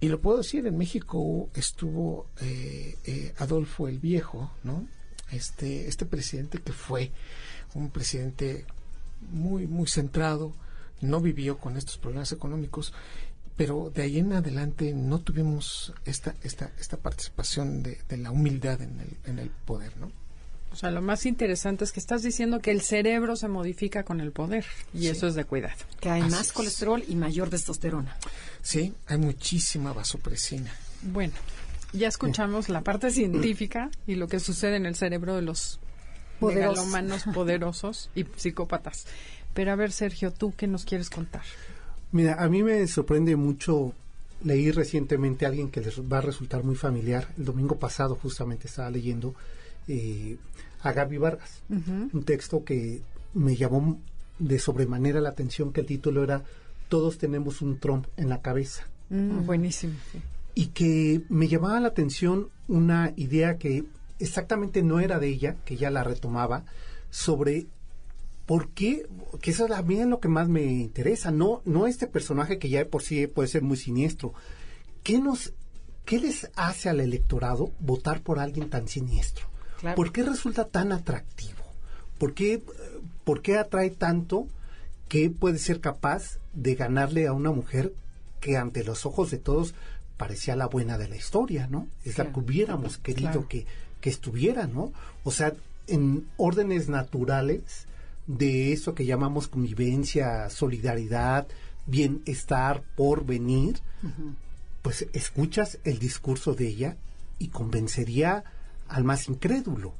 Y 0.00 0.08
lo 0.08 0.20
puedo 0.20 0.38
decir, 0.38 0.66
en 0.66 0.78
México 0.78 1.48
estuvo 1.54 2.28
eh, 2.40 2.96
eh, 3.04 3.34
Adolfo 3.38 3.88
el 3.88 3.98
Viejo, 3.98 4.52
¿no? 4.62 4.86
Este, 5.32 5.88
este 5.88 6.06
presidente 6.06 6.58
que 6.58 6.72
fue 6.72 7.10
un 7.74 7.90
presidente 7.90 8.64
muy, 9.30 9.66
muy 9.66 9.86
centrado, 9.86 10.52
no 11.00 11.20
vivió 11.20 11.58
con 11.58 11.76
estos 11.76 11.98
problemas 11.98 12.32
económicos, 12.32 12.92
pero 13.56 13.90
de 13.94 14.02
ahí 14.02 14.18
en 14.18 14.32
adelante 14.32 14.92
no 14.94 15.20
tuvimos 15.20 15.92
esta, 16.04 16.34
esta, 16.42 16.70
esta 16.78 16.96
participación 16.96 17.82
de, 17.82 17.98
de 18.08 18.16
la 18.16 18.30
humildad 18.30 18.80
en 18.80 19.00
el, 19.00 19.16
en 19.24 19.38
el 19.38 19.50
poder, 19.50 19.96
¿no? 19.96 20.10
O 20.70 20.76
sea, 20.76 20.90
lo 20.90 21.00
más 21.00 21.24
interesante 21.26 21.84
es 21.84 21.92
que 21.92 22.00
estás 22.00 22.22
diciendo 22.22 22.60
que 22.60 22.70
el 22.70 22.82
cerebro 22.82 23.36
se 23.36 23.48
modifica 23.48 24.02
con 24.04 24.20
el 24.20 24.32
poder 24.32 24.66
y 24.92 25.06
eso 25.06 25.26
es 25.26 25.34
de 25.34 25.44
cuidado. 25.44 25.78
Que 25.98 26.10
hay 26.10 26.22
más 26.22 26.52
colesterol 26.52 27.02
y 27.08 27.16
mayor 27.16 27.48
testosterona. 27.48 28.16
Sí, 28.60 28.94
hay 29.06 29.18
muchísima 29.18 29.92
vasopresina. 29.92 30.70
Bueno, 31.02 31.32
ya 31.92 32.08
escuchamos 32.08 32.68
la 32.68 32.82
parte 32.82 33.10
científica 33.10 33.90
y 34.06 34.16
lo 34.16 34.28
que 34.28 34.40
sucede 34.40 34.76
en 34.76 34.84
el 34.86 34.94
cerebro 34.94 35.36
de 35.36 35.42
los 35.42 35.80
humanos 36.40 37.24
poderosos 37.34 38.10
y 38.14 38.24
psicópatas. 38.36 39.06
Pero 39.54 39.72
a 39.72 39.76
ver, 39.76 39.92
Sergio, 39.92 40.32
¿tú 40.32 40.54
qué 40.56 40.66
nos 40.66 40.84
quieres 40.84 41.10
contar? 41.10 41.42
Mira, 42.12 42.42
a 42.42 42.48
mí 42.48 42.62
me 42.62 42.86
sorprende 42.86 43.36
mucho. 43.36 43.92
Leí 44.44 44.70
recientemente 44.70 45.44
a 45.44 45.48
alguien 45.48 45.70
que 45.70 45.80
les 45.80 46.00
va 46.00 46.18
a 46.18 46.22
resultar 46.22 46.62
muy 46.62 46.76
familiar. 46.76 47.28
El 47.36 47.44
domingo 47.44 47.76
pasado 47.76 48.14
justamente 48.14 48.68
estaba 48.68 48.88
leyendo 48.88 49.34
eh, 49.88 50.36
a 50.82 50.92
Gaby 50.92 51.18
Vargas, 51.18 51.60
un 51.68 52.22
texto 52.24 52.64
que 52.64 53.02
me 53.34 53.56
llamó 53.56 53.98
de 54.38 54.58
sobremanera 54.58 55.20
la 55.20 55.30
atención, 55.30 55.72
que 55.72 55.80
el 55.80 55.86
título 55.86 56.22
era 56.22 56.44
Todos 56.88 57.18
tenemos 57.18 57.62
un 57.62 57.78
Trump 57.78 58.06
en 58.16 58.28
la 58.28 58.40
cabeza. 58.40 58.86
Mm, 59.10 59.44
buenísimo. 59.44 59.94
Y 60.54 60.66
que 60.66 61.22
me 61.28 61.48
llamaba 61.48 61.80
la 61.80 61.88
atención 61.88 62.48
una 62.68 63.12
idea 63.16 63.58
que 63.58 63.84
exactamente 64.18 64.82
no 64.82 65.00
era 65.00 65.18
de 65.18 65.28
ella, 65.28 65.56
que 65.64 65.76
ya 65.76 65.90
la 65.90 66.04
retomaba, 66.04 66.64
sobre 67.10 67.66
por 68.46 68.70
qué, 68.70 69.06
que 69.42 69.50
eso 69.50 69.66
también 69.66 70.00
es 70.00 70.06
lo 70.06 70.20
que 70.20 70.28
más 70.28 70.48
me 70.48 70.62
interesa, 70.64 71.30
no, 71.30 71.60
no 71.64 71.86
este 71.86 72.06
personaje 72.06 72.58
que 72.58 72.70
ya 72.70 72.84
por 72.86 73.02
sí 73.02 73.26
puede 73.26 73.48
ser 73.48 73.62
muy 73.62 73.76
siniestro. 73.76 74.32
¿Qué 75.02 75.18
nos, 75.18 75.52
qué 76.04 76.18
les 76.18 76.50
hace 76.56 76.88
al 76.88 77.00
electorado 77.00 77.72
votar 77.78 78.22
por 78.22 78.38
alguien 78.38 78.70
tan 78.70 78.88
siniestro? 78.88 79.46
¿Por 79.94 80.12
qué 80.12 80.22
resulta 80.22 80.66
tan 80.66 80.92
atractivo? 80.92 81.62
¿Por 82.18 82.34
qué, 82.34 82.62
¿Por 83.24 83.42
qué 83.42 83.58
atrae 83.58 83.90
tanto 83.90 84.48
que 85.08 85.30
puede 85.30 85.58
ser 85.58 85.80
capaz 85.80 86.38
de 86.52 86.74
ganarle 86.74 87.26
a 87.26 87.32
una 87.32 87.52
mujer 87.52 87.92
que 88.40 88.56
ante 88.56 88.82
los 88.82 89.06
ojos 89.06 89.30
de 89.30 89.38
todos 89.38 89.74
parecía 90.16 90.56
la 90.56 90.66
buena 90.66 90.98
de 90.98 91.08
la 91.08 91.16
historia, 91.16 91.66
¿no? 91.68 91.86
Es 92.04 92.18
la 92.18 92.32
que 92.32 92.40
hubiéramos 92.40 92.98
querido 92.98 93.46
que, 93.46 93.66
que 94.00 94.10
estuviera, 94.10 94.66
¿no? 94.66 94.92
O 95.24 95.30
sea, 95.30 95.54
en 95.86 96.26
órdenes 96.36 96.88
naturales 96.88 97.86
de 98.26 98.72
eso 98.72 98.94
que 98.94 99.06
llamamos 99.06 99.48
convivencia, 99.48 100.50
solidaridad, 100.50 101.48
bienestar, 101.86 102.82
porvenir, 102.94 103.80
pues 104.82 105.06
escuchas 105.12 105.78
el 105.84 105.98
discurso 105.98 106.54
de 106.54 106.68
ella 106.68 106.96
y 107.38 107.48
convencería 107.48 108.44
al 108.86 109.04
más 109.04 109.28
incrédulo. 109.28 109.94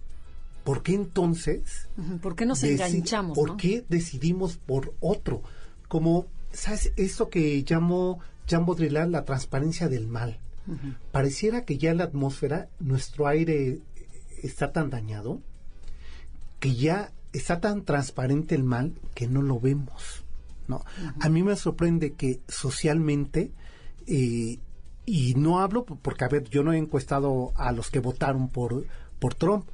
¿Por 0.64 0.82
qué 0.82 0.94
entonces? 0.94 1.88
¿Por 2.20 2.36
qué 2.36 2.44
nos 2.44 2.62
enganchamos? 2.62 3.36
¿Por 3.36 3.56
qué 3.56 3.84
decidimos 3.88 4.58
por 4.58 4.94
otro? 5.00 5.42
Como, 5.88 6.26
¿sabes? 6.52 6.92
Eso 6.96 7.30
que 7.30 7.64
llamo 7.66 8.20
Jean 8.46 8.66
Baudrillard 8.66 9.08
la 9.08 9.24
transparencia 9.24 9.88
del 9.88 10.08
mal. 10.08 10.38
Pareciera 11.12 11.64
que 11.64 11.78
ya 11.78 11.94
la 11.94 12.04
atmósfera 12.04 12.68
nuestro 12.78 13.26
aire 13.26 13.80
está 14.42 14.72
tan 14.72 14.90
dañado 14.90 15.40
que 16.60 16.75
ya 16.75 17.12
está 17.32 17.60
tan 17.60 17.84
transparente 17.84 18.54
el 18.54 18.64
mal 18.64 18.94
que 19.14 19.28
no 19.28 19.42
lo 19.42 19.60
vemos. 19.60 20.25
¿no? 20.66 20.84
A 21.20 21.28
mí 21.28 21.42
me 21.42 21.56
sorprende 21.56 22.12
que 22.12 22.40
socialmente 22.48 23.50
eh, 24.06 24.58
y 25.06 25.34
no 25.34 25.60
hablo 25.60 25.84
porque, 25.84 26.25
a 26.25 26.28
ver, 26.28 26.48
yo 26.50 26.62
no 26.62 26.72
he 26.72 26.78
encuestado 26.78 27.52
a 27.56 27.72
los 27.72 27.90
que 27.90 27.98
votaron 27.98 28.48
por, 28.48 28.84
por 29.18 29.34
Trump, 29.34 29.64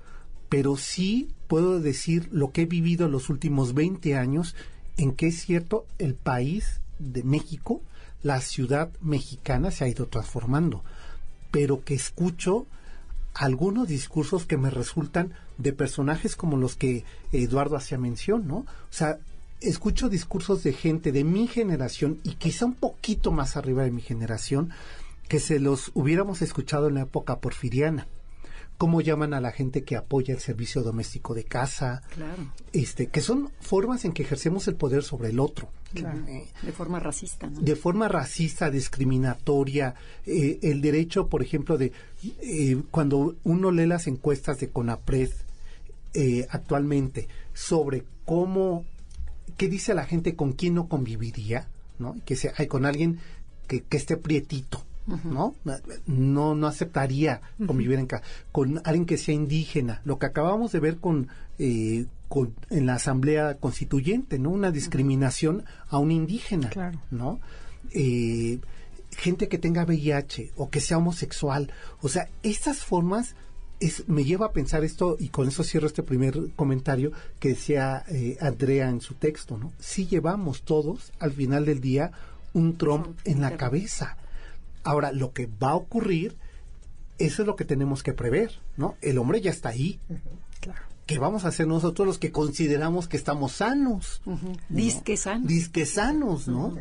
pero 0.49 0.77
sí 0.77 1.31
puedo 1.49 1.81
decir 1.81 2.29
lo 2.31 2.53
que 2.53 2.63
he 2.63 2.67
vivido 2.67 3.07
en 3.07 3.13
los 3.13 3.31
últimos 3.31 3.75
20 3.75 4.17
años, 4.17 4.55
en 4.97 5.13
que 5.13 5.27
es 5.27 5.41
cierto, 5.41 5.87
el 5.99 6.15
país 6.15 6.81
de 7.01 7.25
México, 7.25 7.83
la 8.25 8.41
ciudad 8.41 8.91
mexicana 9.01 9.71
se 9.71 9.85
ha 9.85 9.89
ido 9.89 10.07
transformando, 10.07 10.83
pero 11.51 11.85
que 11.85 11.95
escucho 11.95 12.67
algunos 13.35 13.87
discursos 13.87 14.47
que 14.47 14.57
me 14.57 14.71
resultan 14.71 15.35
de 15.59 15.73
personajes 15.73 16.35
como 16.35 16.57
los 16.57 16.75
que 16.75 17.05
Eduardo 17.33 17.77
hacía 17.77 17.99
mención, 17.99 18.49
¿no? 18.49 18.57
O 18.57 18.67
sea, 18.91 19.19
escucho 19.61 20.09
discursos 20.09 20.65
de 20.65 20.73
gente 20.73 21.13
de 21.13 21.23
mi 21.23 21.47
generación 21.47 22.19
y 22.25 22.35
quizá 22.35 22.65
un 22.65 22.75
poquito 22.75 23.31
más 23.31 23.57
arriba 23.57 23.85
de 23.85 23.91
mi 23.91 24.01
generación, 24.01 24.71
que 25.29 25.39
se 25.39 25.61
los 25.61 25.91
hubiéramos 25.95 26.43
escuchado 26.43 26.89
en 26.89 26.95
la 26.95 27.03
época 27.03 27.39
porfiriana 27.41 28.07
cómo 28.79 29.01
llaman 29.01 29.35
a 29.35 29.41
la 29.41 29.53
gente 29.53 29.85
que 29.85 29.97
apoya 29.97 30.35
el 30.35 30.41
servicio 30.41 30.83
doméstico 30.83 31.35
de 31.35 31.45
casa, 31.45 32.03
este, 32.73 33.07
que 33.07 33.21
son 33.21 33.51
formas 33.61 34.05
en 34.05 34.13
que 34.13 34.23
ejercemos 34.23 34.67
el 34.69 34.75
poder 34.75 35.03
sobre 35.03 35.31
el 35.31 35.41
otro. 35.41 35.69
Eh, 35.97 36.49
de 36.63 36.73
forma 36.73 36.99
racista. 36.99 37.49
De 37.49 37.77
forma 37.77 38.09
racista, 38.09 38.71
discriminatoria, 38.71 39.95
eh, 40.27 40.59
el 40.63 40.81
derecho, 40.81 41.29
por 41.29 41.43
ejemplo, 41.43 41.79
de 41.79 41.93
eh, 42.41 42.83
cuando 42.91 43.37
uno 43.45 43.71
lee 43.71 43.87
las 43.87 44.07
encuestas 44.07 44.59
de 44.61 44.71
CONAPRED 44.71 45.31
actualmente 46.49 47.27
sobre 47.55 48.05
cómo, 48.25 48.85
qué 49.57 49.69
dice 49.69 49.95
la 49.95 50.05
gente 50.05 50.37
con 50.37 50.53
quién 50.53 50.75
no 50.75 50.89
conviviría, 50.89 51.67
¿no? 51.99 52.17
Que 52.25 52.37
sea, 52.37 52.53
hay 52.57 52.69
con 52.69 52.87
alguien 52.87 53.19
que, 53.67 53.81
que 53.83 53.97
esté 53.97 54.17
prietito, 54.17 54.85
¿no? 55.25 55.57
No, 56.07 56.55
no 56.55 56.67
aceptaría 56.69 57.41
convivir 57.67 57.99
en 57.99 58.09
con 58.53 58.81
alguien 58.85 59.07
que 59.07 59.19
sea 59.19 59.35
indígena. 59.35 60.03
Lo 60.05 60.21
que 60.21 60.27
acabamos 60.27 60.71
de 60.71 60.81
ver 60.81 60.99
con, 60.99 61.29
eh, 61.59 62.07
con 62.29 62.55
en 62.71 62.87
la 62.87 62.95
Asamblea 62.95 63.55
Constituyente, 63.59 64.39
¿no? 64.39 64.51
Una 64.51 64.71
discriminación 64.71 65.65
a 65.89 65.99
un 65.99 66.11
indígena, 66.11 66.71
¿no? 67.11 67.41
Eh, 67.93 68.59
gente 69.17 69.49
que 69.49 69.59
tenga 69.59 69.85
VIH 69.85 70.53
o 70.57 70.71
que 70.71 70.81
sea 70.81 70.99
homosexual. 70.99 71.73
O 72.03 72.09
sea, 72.09 72.29
estas 72.43 72.79
formas 72.79 73.37
es, 73.81 74.09
me 74.09 74.25
lleva 74.25 74.47
a 74.47 74.53
pensar 74.53 74.85
esto, 74.85 75.17
y 75.19 75.29
con 75.29 75.49
eso 75.49 75.65
cierro 75.65 75.87
este 75.87 76.03
primer 76.03 76.53
comentario 76.57 77.13
que 77.39 77.51
decía 77.51 78.05
eh, 78.09 78.37
Andrea 78.41 78.89
en 78.89 79.01
su 79.01 79.15
texto, 79.15 79.57
¿no? 79.57 79.73
Si 79.79 80.07
llevamos 80.07 80.63
todos, 80.63 81.13
al 81.19 81.33
final 81.33 81.65
del 81.65 81.81
día, 81.81 82.13
un 82.53 82.77
Trump 82.77 83.19
en 83.25 83.41
la 83.41 83.57
cabeza. 83.57 84.17
Ahora, 84.83 85.13
lo 85.13 85.33
que 85.33 85.47
va 85.47 85.71
a 85.71 85.77
ocurrir, 85.77 86.37
eso 87.19 87.43
es 87.43 87.47
lo 87.47 87.57
que 87.57 87.65
tenemos 87.65 88.03
que 88.03 88.13
prever, 88.13 88.53
¿no? 88.77 88.97
El 89.01 89.19
hombre 89.19 89.41
ya 89.41 89.51
está 89.51 89.71
ahí. 89.71 89.99
¿Qué 91.07 91.19
vamos 91.19 91.45
a 91.45 91.49
hacer 91.49 91.67
nosotros 91.67 92.07
los 92.07 92.19
que 92.19 92.33
consideramos 92.33 93.09
que 93.09 93.19
estamos 93.19 93.53
sanos? 93.53 94.23
Disque 94.71 95.19
sanos. 95.19 95.47
Disque 95.47 95.85
sanos, 95.85 96.49
¿no? 96.49 96.79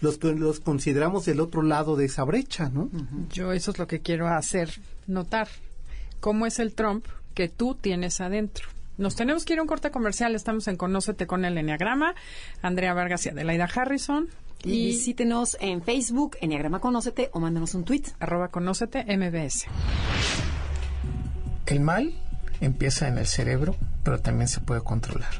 Los 0.00 0.16
que 0.16 0.32
los 0.32 0.60
consideramos 0.60 1.26
del 1.26 1.40
otro 1.40 1.60
lado 1.62 1.94
de 1.94 2.06
esa 2.06 2.24
brecha, 2.24 2.70
¿no? 2.70 2.88
Yo 3.30 3.52
eso 3.52 3.72
es 3.72 3.78
lo 3.78 3.86
que 3.86 4.00
quiero 4.00 4.28
hacer 4.28 4.70
notar. 5.06 5.48
¿Cómo 6.20 6.46
es 6.46 6.58
el 6.58 6.74
Trump 6.74 7.04
que 7.34 7.50
tú 7.50 7.74
tienes 7.74 8.22
adentro? 8.22 8.66
Nos 8.96 9.14
tenemos 9.14 9.44
que 9.44 9.52
ir 9.52 9.58
a 9.58 9.62
un 9.62 9.68
corte 9.68 9.90
comercial. 9.90 10.34
Estamos 10.34 10.68
en 10.68 10.76
Conócete 10.76 11.26
con 11.26 11.44
el 11.44 11.58
Enneagrama. 11.58 12.14
Andrea 12.62 12.94
Vargas 12.94 13.26
y 13.26 13.28
Adelaida 13.28 13.68
Harrison. 13.74 14.28
Y, 14.64 14.86
visítenos 14.86 15.58
en 15.60 15.82
Facebook, 15.82 16.38
Enneagrama 16.40 16.80
Conócete, 16.80 17.28
o 17.34 17.40
mándenos 17.40 17.74
un 17.74 17.84
tweet. 17.84 18.04
Arroba 18.20 18.48
Conócete 18.48 19.04
MBS. 19.04 19.66
El 21.66 21.80
mal 21.80 22.14
empieza 22.60 23.08
en 23.08 23.18
el 23.18 23.26
cerebro, 23.26 23.76
pero 24.02 24.20
también 24.20 24.48
se 24.48 24.60
puede 24.60 24.82
controlar. 24.82 25.32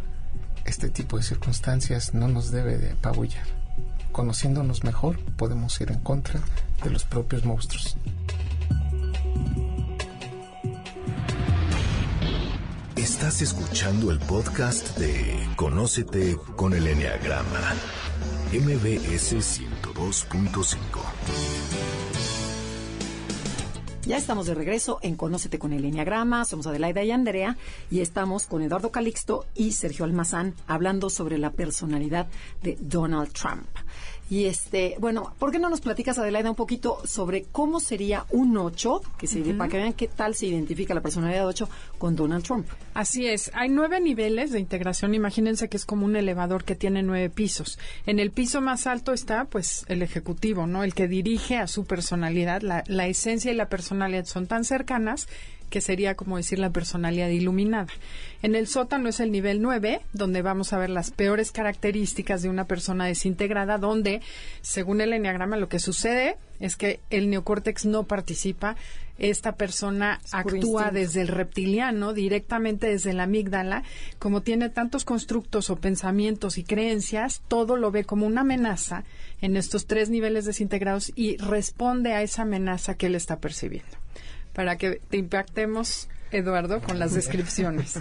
Este 0.64 0.88
tipo 0.88 1.16
de 1.16 1.22
circunstancias 1.22 2.14
no 2.14 2.28
nos 2.28 2.50
debe 2.50 2.78
de 2.78 2.92
apabullar. 2.92 3.46
Conociéndonos 4.12 4.84
mejor, 4.84 5.18
podemos 5.36 5.80
ir 5.80 5.92
en 5.92 6.00
contra 6.00 6.40
de 6.82 6.90
los 6.90 7.04
propios 7.04 7.44
monstruos. 7.44 7.96
Estás 12.96 13.42
escuchando 13.42 14.10
el 14.10 14.18
podcast 14.18 14.98
de 14.98 15.48
Conócete 15.54 16.36
con 16.56 16.74
el 16.74 16.86
Enneagrama 16.86 17.74
MBS 18.52 19.34
102.5. 19.34 22.15
Ya 24.06 24.16
estamos 24.16 24.46
de 24.46 24.54
regreso 24.54 25.00
en 25.02 25.16
Conócete 25.16 25.58
con 25.58 25.72
el 25.72 25.84
Enneagrama. 25.84 26.44
Somos 26.44 26.68
Adelaida 26.68 27.02
y 27.02 27.10
Andrea 27.10 27.56
y 27.90 28.02
estamos 28.02 28.46
con 28.46 28.62
Eduardo 28.62 28.92
Calixto 28.92 29.46
y 29.56 29.72
Sergio 29.72 30.04
Almazán 30.04 30.54
hablando 30.68 31.10
sobre 31.10 31.38
la 31.38 31.50
personalidad 31.50 32.28
de 32.62 32.78
Donald 32.80 33.32
Trump. 33.32 33.66
Y 34.28 34.46
este, 34.46 34.96
bueno, 34.98 35.32
¿por 35.38 35.52
qué 35.52 35.58
no 35.58 35.70
nos 35.70 35.80
platicas, 35.80 36.18
Adelaida, 36.18 36.50
un 36.50 36.56
poquito 36.56 36.98
sobre 37.06 37.44
cómo 37.44 37.78
sería 37.78 38.26
un 38.30 38.56
8, 38.56 39.00
que 39.18 39.26
se, 39.26 39.40
para 39.54 39.70
que 39.70 39.76
vean 39.76 39.92
qué 39.92 40.08
tal 40.08 40.34
se 40.34 40.46
identifica 40.46 40.94
la 40.94 41.00
personalidad 41.00 41.46
8 41.46 41.68
con 41.98 42.16
Donald 42.16 42.44
Trump? 42.44 42.66
Así 42.94 43.26
es, 43.26 43.50
hay 43.54 43.68
nueve 43.68 44.00
niveles 44.00 44.50
de 44.50 44.58
integración. 44.58 45.14
Imagínense 45.14 45.68
que 45.68 45.76
es 45.76 45.84
como 45.84 46.06
un 46.06 46.16
elevador 46.16 46.64
que 46.64 46.74
tiene 46.74 47.02
nueve 47.02 47.30
pisos. 47.30 47.78
En 48.06 48.18
el 48.18 48.32
piso 48.32 48.60
más 48.60 48.86
alto 48.86 49.12
está, 49.12 49.44
pues, 49.44 49.84
el 49.88 50.02
ejecutivo, 50.02 50.66
¿no? 50.66 50.82
El 50.82 50.94
que 50.94 51.06
dirige 51.06 51.58
a 51.58 51.68
su 51.68 51.84
personalidad. 51.84 52.62
La, 52.62 52.82
la 52.86 53.06
esencia 53.06 53.52
y 53.52 53.54
la 53.54 53.68
personalidad 53.68 54.24
son 54.24 54.46
tan 54.46 54.64
cercanas 54.64 55.28
que 55.70 55.80
sería 55.80 56.14
como 56.14 56.36
decir 56.36 56.58
la 56.58 56.70
personalidad 56.70 57.28
iluminada. 57.28 57.92
En 58.42 58.54
el 58.54 58.66
sótano 58.66 59.08
es 59.08 59.20
el 59.20 59.32
nivel 59.32 59.62
9, 59.62 60.00
donde 60.12 60.42
vamos 60.42 60.72
a 60.72 60.78
ver 60.78 60.90
las 60.90 61.10
peores 61.10 61.52
características 61.52 62.42
de 62.42 62.48
una 62.48 62.64
persona 62.64 63.06
desintegrada, 63.06 63.78
donde, 63.78 64.20
según 64.60 65.00
el 65.00 65.12
enneagrama, 65.12 65.56
lo 65.56 65.68
que 65.68 65.78
sucede 65.78 66.36
es 66.60 66.76
que 66.76 67.00
el 67.10 67.28
neocórtex 67.28 67.86
no 67.86 68.04
participa, 68.04 68.76
esta 69.18 69.52
persona 69.52 70.20
actúa 70.30 70.90
desde 70.90 71.22
el 71.22 71.28
reptiliano, 71.28 72.12
directamente 72.12 72.88
desde 72.88 73.14
la 73.14 73.22
amígdala, 73.22 73.82
como 74.18 74.42
tiene 74.42 74.68
tantos 74.68 75.04
constructos 75.04 75.70
o 75.70 75.76
pensamientos 75.76 76.58
y 76.58 76.64
creencias, 76.64 77.42
todo 77.48 77.76
lo 77.76 77.90
ve 77.90 78.04
como 78.04 78.26
una 78.26 78.42
amenaza 78.42 79.04
en 79.40 79.56
estos 79.56 79.86
tres 79.86 80.10
niveles 80.10 80.44
desintegrados 80.44 81.12
y 81.14 81.36
responde 81.38 82.12
a 82.12 82.22
esa 82.22 82.42
amenaza 82.42 82.94
que 82.94 83.06
él 83.06 83.14
está 83.14 83.38
percibiendo 83.38 83.96
para 84.56 84.78
que 84.78 85.02
te 85.10 85.18
impactemos 85.18 86.08
Eduardo, 86.32 86.80
con 86.80 86.98
las 86.98 87.14
descripciones. 87.14 88.00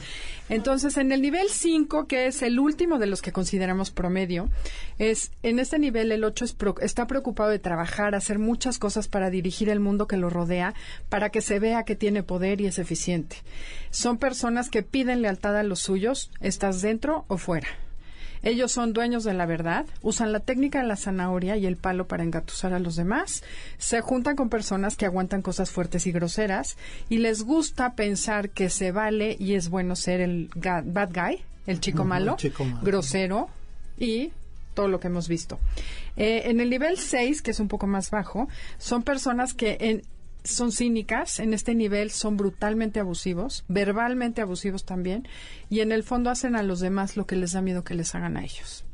Entonces, 0.49 0.97
en 0.97 1.11
el 1.11 1.21
nivel 1.21 1.49
5, 1.49 2.07
que 2.07 2.25
es 2.25 2.41
el 2.41 2.59
último 2.59 2.97
de 2.97 3.07
los 3.07 3.21
que 3.21 3.31
consideramos 3.31 3.91
promedio, 3.91 4.49
es 4.97 5.31
en 5.43 5.59
este 5.59 5.77
nivel 5.77 6.11
el 6.11 6.23
8 6.23 6.45
está 6.81 7.07
preocupado 7.07 7.49
de 7.49 7.59
trabajar, 7.59 8.15
hacer 8.15 8.39
muchas 8.39 8.79
cosas 8.79 9.07
para 9.07 9.29
dirigir 9.29 9.69
el 9.69 9.79
mundo 9.79 10.07
que 10.07 10.17
lo 10.17 10.29
rodea, 10.29 10.73
para 11.09 11.29
que 11.29 11.41
se 11.41 11.59
vea 11.59 11.83
que 11.83 11.95
tiene 11.95 12.23
poder 12.23 12.61
y 12.61 12.67
es 12.67 12.79
eficiente. 12.79 13.35
Son 13.91 14.17
personas 14.17 14.69
que 14.69 14.81
piden 14.81 15.21
lealtad 15.21 15.57
a 15.57 15.63
los 15.63 15.81
suyos, 15.81 16.31
estás 16.39 16.81
dentro 16.81 17.25
o 17.27 17.37
fuera. 17.37 17.67
Ellos 18.45 18.71
son 18.71 18.93
dueños 18.93 19.23
de 19.23 19.33
la 19.33 19.47
verdad, 19.47 19.87
usan 20.03 20.31
la 20.31 20.39
técnica 20.39 20.79
de 20.79 20.87
la 20.87 20.95
zanahoria 20.95 21.57
y 21.57 21.65
el 21.65 21.77
palo 21.77 22.07
para 22.07 22.23
engatusar 22.23 22.73
a 22.73 22.79
los 22.79 22.95
demás, 22.95 23.43
se 23.79 24.01
juntan 24.01 24.35
con 24.35 24.49
personas 24.49 24.95
que 24.95 25.07
aguantan 25.07 25.41
cosas 25.41 25.71
fuertes 25.71 26.05
y 26.05 26.11
groseras 26.11 26.77
y 27.09 27.17
les 27.17 27.41
gusta 27.41 27.95
pensar 27.95 28.51
que 28.51 28.69
se 28.69 28.91
vale 28.91 29.35
y 29.39 29.55
es 29.55 29.69
bueno 29.69 29.95
ser 29.95 30.21
el 30.21 30.51
bad 30.55 31.09
guy, 31.11 31.41
el 31.65 31.79
chico 31.79 32.05
malo, 32.05 32.37
grosero 32.83 33.49
y 33.97 34.31
todo 34.75 34.89
lo 34.89 34.99
que 34.99 35.07
hemos 35.07 35.27
visto. 35.27 35.57
Eh, 36.15 36.43
en 36.45 36.59
el 36.59 36.69
nivel 36.69 36.99
6, 36.99 37.41
que 37.41 37.49
es 37.49 37.59
un 37.59 37.67
poco 37.67 37.87
más 37.87 38.11
bajo, 38.11 38.47
son 38.77 39.01
personas 39.01 39.55
que 39.55 39.77
en, 39.79 40.03
son 40.45 40.71
cínicas, 40.71 41.39
en 41.39 41.53
este 41.53 41.75
nivel 41.75 42.11
son 42.11 42.37
brutalmente 42.37 42.99
abusivos, 42.99 43.65
verbalmente 43.67 44.41
abusivos 44.41 44.85
también, 44.85 45.27
y 45.69 45.81
en 45.81 45.91
el 45.91 46.03
fondo 46.03 46.29
hacen 46.29 46.55
a 46.55 46.63
los 46.63 46.79
demás 46.79 47.17
lo 47.17 47.25
que 47.25 47.35
les 47.35 47.53
da 47.53 47.61
miedo 47.61 47.83
que 47.83 47.95
les 47.95 48.15
hagan 48.15 48.37
a 48.37 48.43
ellos. 48.43 48.85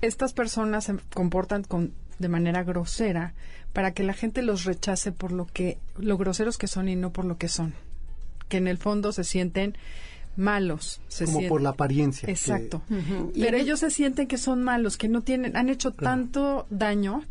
Estas 0.00 0.32
personas 0.32 0.84
se 0.84 0.96
comportan 1.14 1.62
con, 1.62 1.92
de 2.18 2.28
manera 2.28 2.64
grosera 2.64 3.34
para 3.72 3.92
que 3.92 4.02
la 4.02 4.14
gente 4.14 4.42
los 4.42 4.64
rechace 4.64 5.12
por 5.12 5.32
lo 5.32 5.46
que 5.46 5.78
lo 5.96 6.16
groseros 6.16 6.58
que 6.58 6.66
son 6.66 6.88
y 6.88 6.96
no 6.96 7.12
por 7.12 7.24
lo 7.24 7.36
que 7.36 7.48
son, 7.48 7.74
que 8.48 8.56
en 8.56 8.66
el 8.66 8.78
fondo 8.78 9.12
se 9.12 9.24
sienten 9.24 9.76
malos. 10.36 11.00
Se 11.08 11.26
Como 11.26 11.46
por 11.48 11.60
la 11.60 11.70
apariencia. 11.70 12.28
Exacto. 12.28 12.82
Pero 13.34 13.56
ellos 13.56 13.80
se 13.80 13.90
sienten 13.90 14.26
que 14.26 14.38
son 14.38 14.62
malos, 14.62 14.96
que 14.96 15.08
no 15.08 15.20
tienen, 15.22 15.56
han 15.56 15.68
hecho 15.68 15.92
tanto 15.92 16.66
daño 16.70 17.24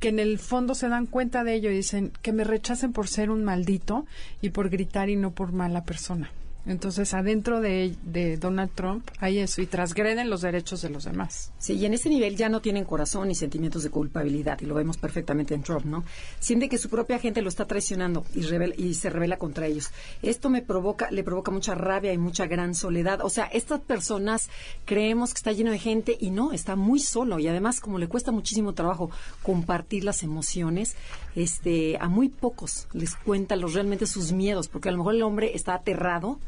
que 0.00 0.08
en 0.08 0.18
el 0.18 0.38
fondo 0.38 0.74
se 0.74 0.88
dan 0.88 1.06
cuenta 1.06 1.44
de 1.44 1.54
ello 1.54 1.70
y 1.70 1.76
dicen 1.76 2.12
que 2.22 2.32
me 2.32 2.42
rechacen 2.44 2.92
por 2.92 3.06
ser 3.06 3.30
un 3.30 3.44
maldito 3.44 4.06
y 4.40 4.50
por 4.50 4.70
gritar 4.70 5.10
y 5.10 5.16
no 5.16 5.30
por 5.30 5.52
mala 5.52 5.84
persona. 5.84 6.30
Entonces, 6.66 7.14
adentro 7.14 7.60
de, 7.60 7.96
Donald 8.38 8.70
Trump 8.74 9.08
hay 9.18 9.38
eso 9.38 9.62
y 9.62 9.66
trasgreden 9.66 10.28
los 10.28 10.42
derechos 10.42 10.82
de 10.82 10.90
los 10.90 11.04
demás. 11.04 11.52
Sí, 11.58 11.74
y 11.74 11.86
en 11.86 11.94
ese 11.94 12.08
nivel 12.08 12.36
ya 12.36 12.48
no 12.48 12.60
tienen 12.60 12.84
corazón 12.84 13.28
ni 13.28 13.34
sentimientos 13.34 13.82
de 13.82 13.90
culpabilidad, 13.90 14.60
y 14.60 14.66
lo 14.66 14.74
vemos 14.74 14.98
perfectamente 14.98 15.54
en 15.54 15.62
Trump, 15.62 15.84
¿no? 15.84 16.04
Siente 16.38 16.68
que 16.68 16.78
su 16.78 16.90
propia 16.90 17.18
gente 17.18 17.42
lo 17.42 17.48
está 17.48 17.66
traicionando 17.66 18.24
y, 18.34 18.40
y 18.82 18.94
se 18.94 19.10
revela 19.10 19.38
contra 19.38 19.66
ellos. 19.66 19.90
Esto 20.22 20.50
me 20.50 20.62
provoca, 20.62 21.10
le 21.10 21.24
provoca 21.24 21.50
mucha 21.50 21.74
rabia 21.74 22.12
y 22.12 22.18
mucha 22.18 22.46
gran 22.46 22.74
soledad. 22.74 23.20
O 23.22 23.30
sea, 23.30 23.46
estas 23.46 23.80
personas 23.80 24.50
creemos 24.84 25.32
que 25.32 25.38
está 25.38 25.52
lleno 25.52 25.70
de 25.70 25.78
gente 25.78 26.16
y 26.20 26.30
no, 26.30 26.52
está 26.52 26.76
muy 26.76 27.00
solo. 27.00 27.38
Y 27.38 27.48
además, 27.48 27.80
como 27.80 27.98
le 27.98 28.08
cuesta 28.08 28.32
muchísimo 28.32 28.74
trabajo 28.74 29.10
compartir 29.42 30.04
las 30.04 30.22
emociones, 30.22 30.94
este, 31.34 31.96
a 31.98 32.08
muy 32.08 32.28
pocos 32.28 32.88
les 32.92 33.14
cuenta 33.14 33.56
los 33.56 33.74
realmente 33.74 34.06
sus 34.06 34.32
miedos, 34.32 34.68
porque 34.68 34.88
a 34.88 34.92
lo 34.92 34.98
mejor 34.98 35.14
el 35.14 35.22
hombre 35.22 35.52
está 35.54 35.74
aterrado 35.74 36.38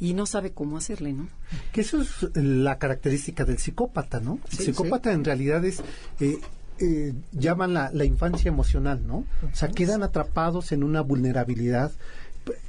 y 0.00 0.14
no 0.14 0.26
sabe 0.26 0.52
cómo 0.52 0.76
hacerle, 0.76 1.12
¿no? 1.12 1.28
Que 1.72 1.82
eso 1.82 2.02
es 2.02 2.28
la 2.34 2.78
característica 2.78 3.44
del 3.44 3.58
psicópata, 3.58 4.20
¿no? 4.20 4.40
El 4.50 4.58
psicópata 4.58 5.12
en 5.12 5.24
realidad 5.24 5.64
es... 5.64 5.82
Eh, 6.20 6.38
eh, 6.78 7.12
llaman 7.32 7.74
la, 7.74 7.90
la, 7.92 8.04
infancia 8.04 8.48
emocional, 8.48 9.06
¿no? 9.06 9.24
O 9.42 9.54
sea, 9.54 9.68
quedan 9.68 10.02
atrapados 10.02 10.72
en 10.72 10.82
una 10.82 11.00
vulnerabilidad. 11.00 11.92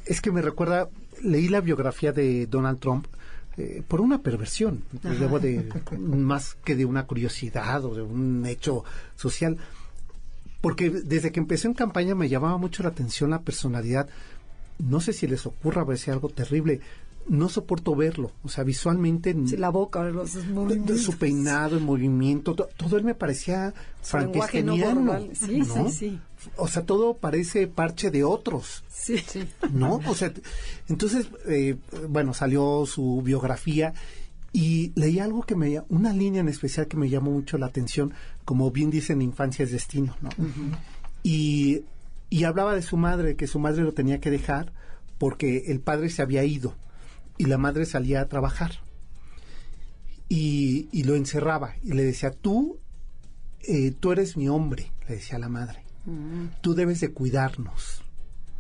Es 0.06 0.21
que 0.21 0.32
me 0.32 0.43
recuerda, 0.43 0.89
leí 1.23 1.47
la 1.47 1.62
biografía 1.62 2.12
de 2.12 2.45
Donald 2.45 2.79
Trump 2.79 3.08
eh, 3.56 3.84
por 3.88 4.01
una 4.01 4.19
perversión, 4.23 4.84
luego 5.03 5.39
de 5.39 5.69
más 5.99 6.56
que 6.63 6.75
de 6.75 6.86
una 6.86 7.06
curiosidad 7.06 7.86
o 7.86 7.93
de 7.93 8.01
un 8.01 8.43
hecho 8.47 8.84
social, 9.15 9.58
porque 10.60 10.89
desde 10.89 11.32
que 11.32 11.39
empecé 11.39 11.67
en 11.67 11.75
campaña 11.75 12.15
me 12.15 12.29
llamaba 12.29 12.58
mucho 12.58 12.82
la 12.82 12.89
atención 12.89 13.29
la 13.29 13.41
personalidad. 13.41 14.10
No 14.79 14.99
sé 14.99 15.13
si 15.13 15.27
les 15.27 15.45
ocurra 15.45 15.86
si 15.97 16.12
algo 16.12 16.29
terrible 16.29 16.81
no 17.27 17.49
soporto 17.49 17.95
verlo, 17.95 18.31
o 18.43 18.49
sea, 18.49 18.63
visualmente 18.63 19.33
la 19.57 19.69
boca, 19.69 20.03
los 20.03 20.31
su 20.31 21.17
peinado, 21.17 21.77
el 21.77 21.83
movimiento, 21.83 22.53
todo 22.53 22.97
él 22.97 23.03
me 23.03 23.15
parecía 23.15 23.73
frankensteiniano, 24.01 25.19
sí, 25.33 25.63
sí, 25.63 25.91
sí. 25.91 26.19
O 26.57 26.67
sea, 26.67 26.86
todo 26.86 27.15
parece 27.15 27.67
parche 27.67 28.12
de 28.12 28.25
otros. 28.25 28.83
Sí, 28.89 29.17
sí. 29.17 29.47
¿No? 29.71 30.01
O 30.05 30.15
sea, 30.15 30.33
entonces, 30.89 31.27
eh, 31.47 31.77
bueno, 32.09 32.33
salió 32.33 32.86
su 32.86 33.21
biografía 33.23 33.93
y 34.51 34.91
leí 34.95 35.19
algo 35.19 35.43
que 35.43 35.55
me, 35.55 35.81
una 35.88 36.12
línea 36.12 36.41
en 36.41 36.49
especial 36.49 36.88
que 36.88 36.97
me 36.97 37.09
llamó 37.09 37.31
mucho 37.31 37.57
la 37.57 37.67
atención, 37.67 38.13
como 38.43 38.71
bien 38.71 38.89
dicen, 38.89 39.21
infancia 39.21 39.63
es 39.63 39.71
destino, 39.71 40.15
¿no? 40.21 40.29
y, 41.23 41.83
y 42.33 42.45
hablaba 42.45 42.73
de 42.73 42.81
su 42.81 42.97
madre, 42.97 43.35
que 43.35 43.45
su 43.45 43.59
madre 43.59 43.83
lo 43.83 43.93
tenía 43.93 44.19
que 44.19 44.31
dejar 44.31 44.73
porque 45.19 45.65
el 45.67 45.81
padre 45.81 46.09
se 46.09 46.23
había 46.23 46.43
ido 46.43 46.73
y 47.37 47.45
la 47.45 47.59
madre 47.59 47.85
salía 47.85 48.21
a 48.21 48.27
trabajar 48.27 48.79
y, 50.29 51.03
lo 51.03 51.13
encerraba 51.13 51.75
y 51.83 51.93
le 51.93 52.03
decía, 52.03 52.31
tú, 52.31 52.79
eh, 53.67 53.91
tú 53.91 54.11
eres 54.11 54.35
mi 54.35 54.49
hombre, 54.49 54.91
le 55.07 55.17
decía 55.17 55.37
la 55.37 55.47
madre, 55.47 55.83
mm. 56.05 56.59
tú 56.61 56.73
debes 56.73 57.01
de 57.01 57.11
cuidarnos, 57.11 58.03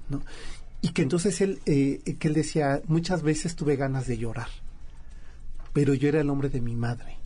¿no? 0.07 0.21
Y 0.81 0.89
que 0.89 1.01
entonces 1.01 1.41
él, 1.41 1.59
eh, 1.65 2.15
que 2.19 2.27
él 2.27 2.35
decía, 2.35 2.79
muchas 2.85 3.23
veces 3.23 3.55
tuve 3.55 3.75
ganas 3.75 4.05
de 4.05 4.19
llorar, 4.19 4.49
pero 5.73 5.95
yo 5.95 6.09
era 6.09 6.21
el 6.21 6.29
hombre 6.29 6.49
de 6.49 6.61
mi 6.61 6.75
madre. 6.75 7.17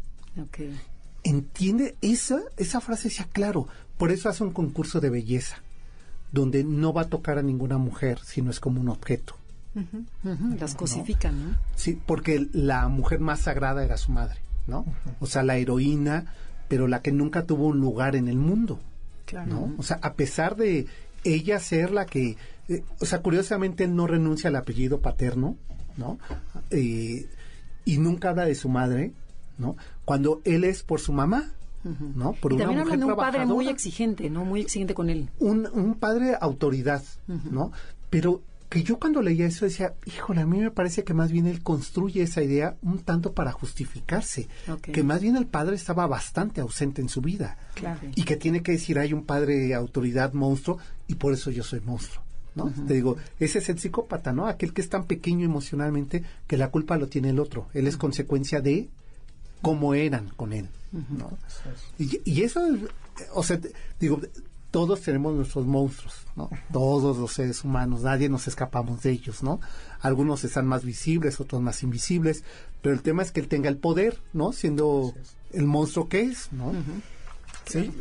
¿Entiende? 1.24 1.98
Esa, 2.02 2.40
esa 2.56 2.80
frase 2.80 3.10
decía, 3.10 3.28
claro, 3.34 3.68
por 3.98 4.14
eso 4.14 4.30
hace 4.30 4.46
un 4.46 4.54
concurso 4.54 5.02
de 5.02 5.10
belleza, 5.10 5.62
donde 6.32 6.64
no 6.64 6.94
va 6.94 7.04
a 7.04 7.10
tocar 7.10 7.38
a 7.38 7.42
ninguna 7.42 7.78
mujer, 7.78 8.20
sino 8.24 8.52
es 8.52 8.60
como 8.60 8.82
un 8.82 8.90
objeto. 8.90 9.36
Las 10.60 10.74
cosifican, 10.74 11.52
¿no? 11.52 11.58
Sí, 11.76 12.02
porque 12.06 12.48
la 12.52 12.88
mujer 12.88 13.20
más 13.20 13.42
sagrada 13.42 13.84
era 13.84 13.98
su 13.98 14.12
madre, 14.12 14.40
¿no? 14.66 14.86
O 15.20 15.28
sea, 15.28 15.44
la 15.44 15.58
heroína, 15.58 16.34
pero 16.68 16.88
la 16.88 17.02
que 17.02 17.12
nunca 17.12 17.46
tuvo 17.46 17.68
un 17.68 17.80
lugar 17.80 18.16
en 18.16 18.28
el 18.28 18.38
mundo, 18.38 18.80
claro. 19.26 19.48
¿no? 19.48 19.76
O 19.78 19.84
sea, 19.84 20.00
a 20.02 20.14
pesar 20.14 20.56
de 20.56 20.88
ella 21.24 21.60
ser 21.60 21.92
la 21.92 22.06
que, 22.06 22.38
eh, 22.70 22.84
o 23.00 23.06
sea, 23.06 23.22
curiosamente 23.22 23.84
él 23.84 23.96
no 23.96 24.08
renuncia 24.08 24.50
al 24.50 24.56
apellido 24.56 25.00
paterno, 25.00 25.56
¿no? 25.96 26.18
Eh, 26.72 27.28
y 27.86 27.98
nunca 28.00 28.30
habla 28.30 28.46
de 28.46 28.56
su 28.56 28.70
madre, 28.70 29.14
¿no? 29.58 29.78
Cuando 30.06 30.42
él 30.44 30.64
es 30.64 30.84
por 30.84 31.00
su 31.00 31.14
mamá, 31.14 31.52
¿no? 31.84 32.34
Por 32.34 32.54
y 32.54 32.58
también 32.58 32.80
habla 32.80 32.98
de 32.98 33.06
un 33.06 33.16
padre 33.16 33.46
muy 33.46 33.68
exigente, 33.70 34.30
¿no? 34.30 34.46
Muy 34.46 34.62
exigente 34.62 34.94
con 34.94 35.10
él. 35.10 35.30
Un, 35.40 35.68
un 35.72 35.96
padre 35.96 36.36
autoridad, 36.40 37.04
¿no? 37.28 37.72
Pero 38.10 38.42
que 38.70 38.84
yo 38.84 39.00
cuando 39.00 39.22
leía 39.22 39.46
eso 39.46 39.66
decía, 39.66 39.94
híjole, 40.06 40.42
a 40.42 40.46
mí 40.46 40.60
me 40.60 40.72
parece 40.72 41.04
que 41.04 41.14
más 41.14 41.32
bien 41.32 41.48
él 41.48 41.64
construye 41.64 42.24
esa 42.24 42.44
idea 42.44 42.76
un 42.82 43.00
tanto 43.00 43.32
para 43.32 43.52
justificarse, 43.52 44.50
que 44.82 45.04
más 45.04 45.22
bien 45.22 45.38
el 45.38 45.46
padre 45.46 45.76
estaba 45.76 46.06
bastante 46.08 46.60
ausente 46.60 47.02
en 47.02 47.10
su 47.10 47.22
vida 47.22 47.58
y 48.16 48.24
que 48.24 48.36
tiene 48.36 48.62
que 48.62 48.74
decir, 48.74 49.00
hay 49.00 49.14
un 49.14 49.24
padre 49.24 49.74
autoridad 49.74 50.34
monstruo 50.34 50.80
y 51.08 51.16
por 51.16 51.34
eso 51.34 51.50
yo 51.52 51.64
soy 51.64 51.80
monstruo. 51.82 52.24
¿no? 52.56 52.74
Te 52.88 52.96
digo, 52.96 53.18
ese 53.40 53.60
es 53.60 53.70
el 53.70 53.78
psicópata, 53.78 54.34
¿no? 54.34 54.48
Aquel 54.48 54.74
que 54.74 54.82
es 54.82 54.90
tan 54.90 55.06
pequeño 55.06 55.46
emocionalmente 55.46 56.24
que 56.48 56.58
la 56.58 56.72
culpa 56.72 56.98
lo 56.98 57.08
tiene 57.08 57.30
el 57.30 57.40
otro. 57.40 57.68
Él 57.76 57.86
es 57.86 57.98
consecuencia 57.98 58.62
de 58.62 58.90
cómo 59.62 59.94
eran 59.94 60.30
con 60.30 60.54
él. 60.54 60.70
¿no? 60.92 61.38
Y, 62.00 62.22
y 62.24 62.44
eso, 62.44 62.62
o 63.34 63.44
sea, 63.44 63.60
digo, 64.00 64.22
todos 64.72 65.02
tenemos 65.02 65.34
nuestros 65.36 65.66
monstruos, 65.66 66.14
¿no? 66.36 66.50
Todos 66.72 67.18
los 67.18 67.34
seres 67.34 67.64
humanos, 67.64 68.02
nadie 68.02 68.30
nos 68.30 68.48
escapamos 68.48 69.02
de 69.04 69.12
ellos, 69.12 69.44
¿no? 69.44 69.60
Algunos 70.02 70.44
están 70.44 70.68
más 70.68 70.84
visibles, 70.84 71.40
otros 71.40 71.62
más 71.62 71.84
invisibles, 71.84 72.44
pero 72.82 72.94
el 72.94 73.02
tema 73.02 73.24
es 73.24 73.32
que 73.32 73.40
él 73.40 73.48
tenga 73.48 73.70
el 73.70 73.78
poder, 73.78 74.20
¿no? 74.34 74.52
Siendo 74.54 75.14
el 75.54 75.66
monstruo 75.66 76.10
que 76.10 76.22
es, 76.22 76.52
¿no? 76.52 76.74
Sí, 77.66 77.92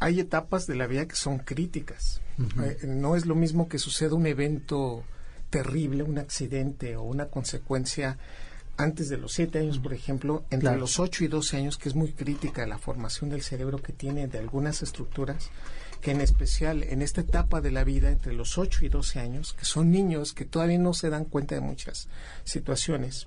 hay 0.00 0.20
etapas 0.20 0.66
de 0.66 0.74
la 0.74 0.86
vida 0.86 1.06
que 1.06 1.16
son 1.16 1.38
críticas. 1.38 2.20
Eh, 2.62 2.86
no 2.86 3.14
es 3.14 3.26
lo 3.26 3.34
mismo 3.34 3.68
que 3.68 3.78
suceda 3.78 4.14
un 4.14 4.26
evento 4.26 5.04
terrible, 5.50 6.02
un 6.02 6.18
accidente 6.18 6.96
o 6.96 7.02
una 7.02 7.26
consecuencia 7.26 8.18
antes 8.76 9.08
de 9.08 9.18
los 9.18 9.32
siete 9.32 9.58
años, 9.58 9.78
por 9.78 9.92
ejemplo, 9.92 10.44
entre 10.50 10.76
los 10.76 10.98
8 10.98 11.24
y 11.24 11.28
12 11.28 11.56
años, 11.56 11.78
que 11.78 11.88
es 11.88 11.94
muy 11.94 12.12
crítica 12.12 12.66
la 12.66 12.78
formación 12.78 13.30
del 13.30 13.42
cerebro 13.42 13.78
que 13.78 13.92
tiene 13.92 14.28
de 14.28 14.38
algunas 14.38 14.82
estructuras, 14.82 15.50
que 16.02 16.10
en 16.10 16.20
especial 16.20 16.82
en 16.82 17.00
esta 17.00 17.20
etapa 17.20 17.60
de 17.60 17.70
la 17.70 17.84
vida, 17.84 18.10
entre 18.10 18.34
los 18.34 18.58
8 18.58 18.84
y 18.84 18.88
12 18.88 19.20
años, 19.20 19.54
que 19.54 19.64
son 19.64 19.92
niños 19.92 20.34
que 20.34 20.44
todavía 20.44 20.78
no 20.78 20.94
se 20.94 21.10
dan 21.10 21.24
cuenta 21.24 21.54
de 21.54 21.60
muchas 21.60 22.08
situaciones, 22.44 23.26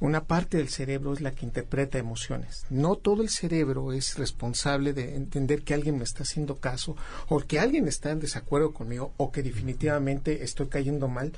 una 0.00 0.24
parte 0.24 0.56
del 0.56 0.70
cerebro 0.70 1.12
es 1.12 1.20
la 1.20 1.32
que 1.32 1.44
interpreta 1.44 1.98
emociones. 1.98 2.64
No 2.70 2.96
todo 2.96 3.22
el 3.22 3.28
cerebro 3.28 3.92
es 3.92 4.16
responsable 4.16 4.94
de 4.94 5.14
entender 5.14 5.62
que 5.62 5.74
alguien 5.74 5.98
me 5.98 6.04
está 6.04 6.22
haciendo 6.22 6.56
caso 6.56 6.96
o 7.28 7.40
que 7.40 7.58
alguien 7.58 7.86
está 7.86 8.10
en 8.10 8.20
desacuerdo 8.20 8.72
conmigo 8.72 9.12
o 9.18 9.30
que 9.30 9.42
definitivamente 9.42 10.42
estoy 10.42 10.68
cayendo 10.68 11.08
mal. 11.08 11.32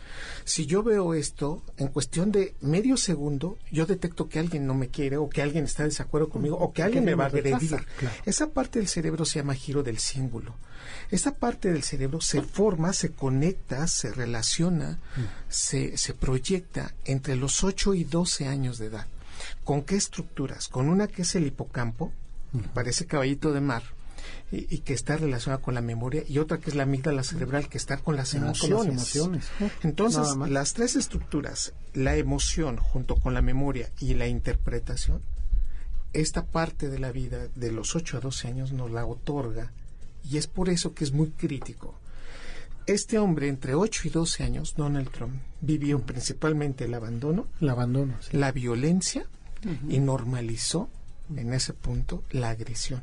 Si 0.45 0.67
yo 0.67 0.85
veo 0.85 1.15
esto, 1.15 1.63
en 1.77 1.89
cuestión 1.89 2.31
de 2.31 2.55
medio 2.61 2.97
segundo, 2.97 3.59
yo 3.73 3.85
detecto 3.87 4.29
que 4.29 4.39
alguien 4.39 4.67
no 4.67 4.75
me 4.75 4.89
quiere 4.89 5.17
o 5.17 5.29
que 5.29 5.43
alguien 5.43 5.65
está 5.65 5.83
en 5.83 5.91
desacuerdo 5.91 6.29
conmigo 6.29 6.57
o 6.57 6.73
que 6.73 6.83
alguien 6.85 7.05
me 7.05 7.15
va 7.15 7.25
a 7.25 7.29
agredir. 7.29 7.85
Esa 8.27 8.51
parte 8.51 8.79
del 8.79 8.89
cerebro 8.89 9.25
se 9.25 9.41
llama 9.41 9.55
giro 9.55 9.83
del 9.83 9.99
símbolo. 9.99 10.55
Esta 11.11 11.35
parte 11.35 11.73
del 11.73 11.83
cerebro 11.83 12.21
se 12.21 12.43
forma, 12.43 12.93
se 12.93 13.13
conecta, 13.13 13.87
se 13.87 14.13
relaciona, 14.13 14.99
se, 15.49 15.97
se 15.97 16.15
proyecta 16.15 16.95
entre 17.05 17.37
los 17.37 17.65
8 17.65 17.95
y 17.95 18.05
12 18.05 18.47
años 18.47 18.79
de 18.79 18.87
edad. 18.87 19.07
¿Con 19.65 19.83
qué 19.83 19.97
estructuras? 19.97 20.69
Con 20.69 20.89
una 20.89 21.07
que 21.07 21.23
es 21.23 21.35
el 21.35 21.47
hipocampo, 21.47 22.13
que 22.53 22.69
parece 22.69 23.07
caballito 23.07 23.53
de 23.53 23.61
mar, 23.61 23.83
y, 24.51 24.79
que 24.79 24.95
está 24.95 25.17
relacionada 25.17 25.63
con 25.63 25.75
la 25.75 25.81
memoria, 25.81 26.23
y 26.27 26.39
otra 26.39 26.59
que 26.59 26.71
es 26.71 26.77
la 26.77 26.85
amígdala 26.85 27.23
cerebral, 27.23 27.69
que 27.69 27.79
está 27.79 27.99
con 27.99 28.17
las 28.17 28.35
ah, 28.35 28.39
emociones. 28.39 29.15
Entonces, 29.83 30.37
las 30.49 30.73
tres 30.73 30.97
estructuras, 30.97 31.75
la 31.93 32.17
emoción 32.17 32.79
junto 32.79 33.17
con 33.17 33.35
la 33.35 33.43
memoria 33.43 33.91
y 34.01 34.15
la 34.15 34.27
interpretación, 34.27 35.23
esta 36.13 36.47
parte 36.47 36.89
de 36.89 36.99
la 36.99 37.13
vida 37.13 37.49
de 37.55 37.71
los 37.71 37.95
8 37.95 38.17
a 38.17 38.21
12 38.21 38.49
años 38.49 38.73
nos 38.73 38.91
la 38.91 39.05
otorga 39.05 39.73
y 40.25 40.37
es 40.37 40.47
por 40.47 40.69
eso 40.69 40.95
que 40.95 41.05
es 41.05 41.13
muy 41.13 41.31
crítico. 41.31 41.95
Este 42.89 43.19
hombre, 43.19 43.49
entre 43.49 43.75
8 43.75 44.03
y 44.05 44.11
12 44.11 44.45
años, 44.45 44.75
Donald 44.75 45.11
Trump, 45.11 45.35
vivió 45.61 46.01
principalmente 46.01 46.87
el 46.87 46.95
abandono, 46.95 47.47
el 47.61 47.69
abandono 47.69 48.15
la 48.33 48.51
violencia 48.51 49.27
y 49.89 49.99
normalizó 49.99 50.89
en 51.37 51.53
ese 51.53 51.75
punto 51.75 52.23
la 52.31 52.49
agresión. 52.49 53.03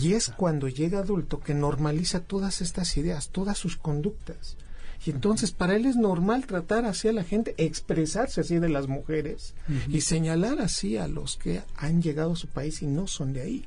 Y 0.00 0.12
es 0.12 0.28
cuando 0.28 0.68
llega 0.68 1.00
adulto 1.00 1.40
que 1.40 1.54
normaliza 1.54 2.20
todas 2.20 2.60
estas 2.60 2.96
ideas, 2.96 3.30
todas 3.30 3.58
sus 3.58 3.76
conductas. 3.76 4.56
Y 5.04 5.10
entonces 5.10 5.50
para 5.50 5.74
él 5.74 5.86
es 5.86 5.96
normal 5.96 6.46
tratar 6.46 6.84
así 6.84 7.08
a 7.08 7.12
la 7.12 7.24
gente, 7.24 7.56
expresarse 7.56 8.40
así 8.40 8.60
de 8.60 8.68
las 8.68 8.86
mujeres 8.86 9.54
y 9.88 10.02
señalar 10.02 10.60
así 10.60 10.96
a 10.96 11.08
los 11.08 11.36
que 11.36 11.62
han 11.74 12.02
llegado 12.02 12.34
a 12.34 12.36
su 12.36 12.46
país 12.46 12.82
y 12.82 12.86
no 12.86 13.08
son 13.08 13.32
de 13.32 13.40
ahí 13.40 13.66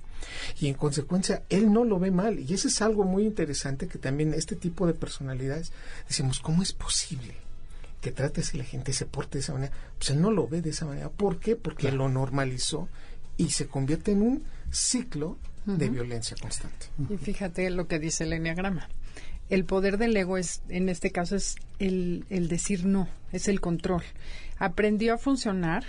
y 0.60 0.68
en 0.68 0.74
consecuencia 0.76 1.44
él 1.50 1.72
no 1.72 1.84
lo 1.84 2.00
ve 2.00 2.12
mal. 2.12 2.40
Y 2.40 2.54
eso 2.54 2.68
es 2.68 2.82
algo 2.82 3.04
muy 3.04 3.24
interesante 3.24 3.88
que 3.88 3.98
también 3.98 4.34
este 4.34 4.56
tipo 4.56 4.88
de 4.88 4.94
personalidades 4.94 5.72
decimos 6.08 6.40
cómo 6.40 6.64
es 6.64 6.74
posible 6.74 7.36
que 8.02 8.12
trate 8.12 8.42
así 8.42 8.56
la 8.56 8.64
gente 8.64 8.94
se 8.94 9.08
porte 9.08 9.40
de 9.40 9.42
esa 9.42 9.54
manera 9.54 9.74
pues 9.98 10.12
él 10.12 10.22
no 10.22 10.30
lo 10.30 10.48
ve 10.48 10.62
de 10.62 10.70
esa 10.70 10.86
manera. 10.86 11.10
¿por 11.10 11.40
qué? 11.40 11.56
porque 11.56 11.92
lo 11.92 12.08
normalizó 12.10 12.88
y 13.38 13.50
se 13.50 13.68
convierte 13.68 14.12
en 14.12 14.22
un 14.22 14.44
ciclo 14.72 15.38
de 15.66 15.90
violencia 15.90 16.38
constante. 16.40 16.88
Y 17.10 17.18
fíjate 17.18 17.70
lo 17.72 17.88
que 17.88 17.98
dice 17.98 18.24
el 18.24 18.34
enneagrama. 18.34 18.88
El 19.50 19.66
poder 19.66 19.98
del 19.98 20.16
ego 20.16 20.38
es, 20.38 20.62
en 20.70 20.90
este 20.90 21.12
caso, 21.12 21.36
es 21.36 21.56
el, 21.80 22.26
el, 22.30 22.48
decir 22.48 22.86
no, 22.86 23.08
es 23.32 23.48
el 23.48 23.62
control. 23.62 24.04
Aprendió 24.58 25.16
a 25.16 25.18
funcionar 25.18 25.84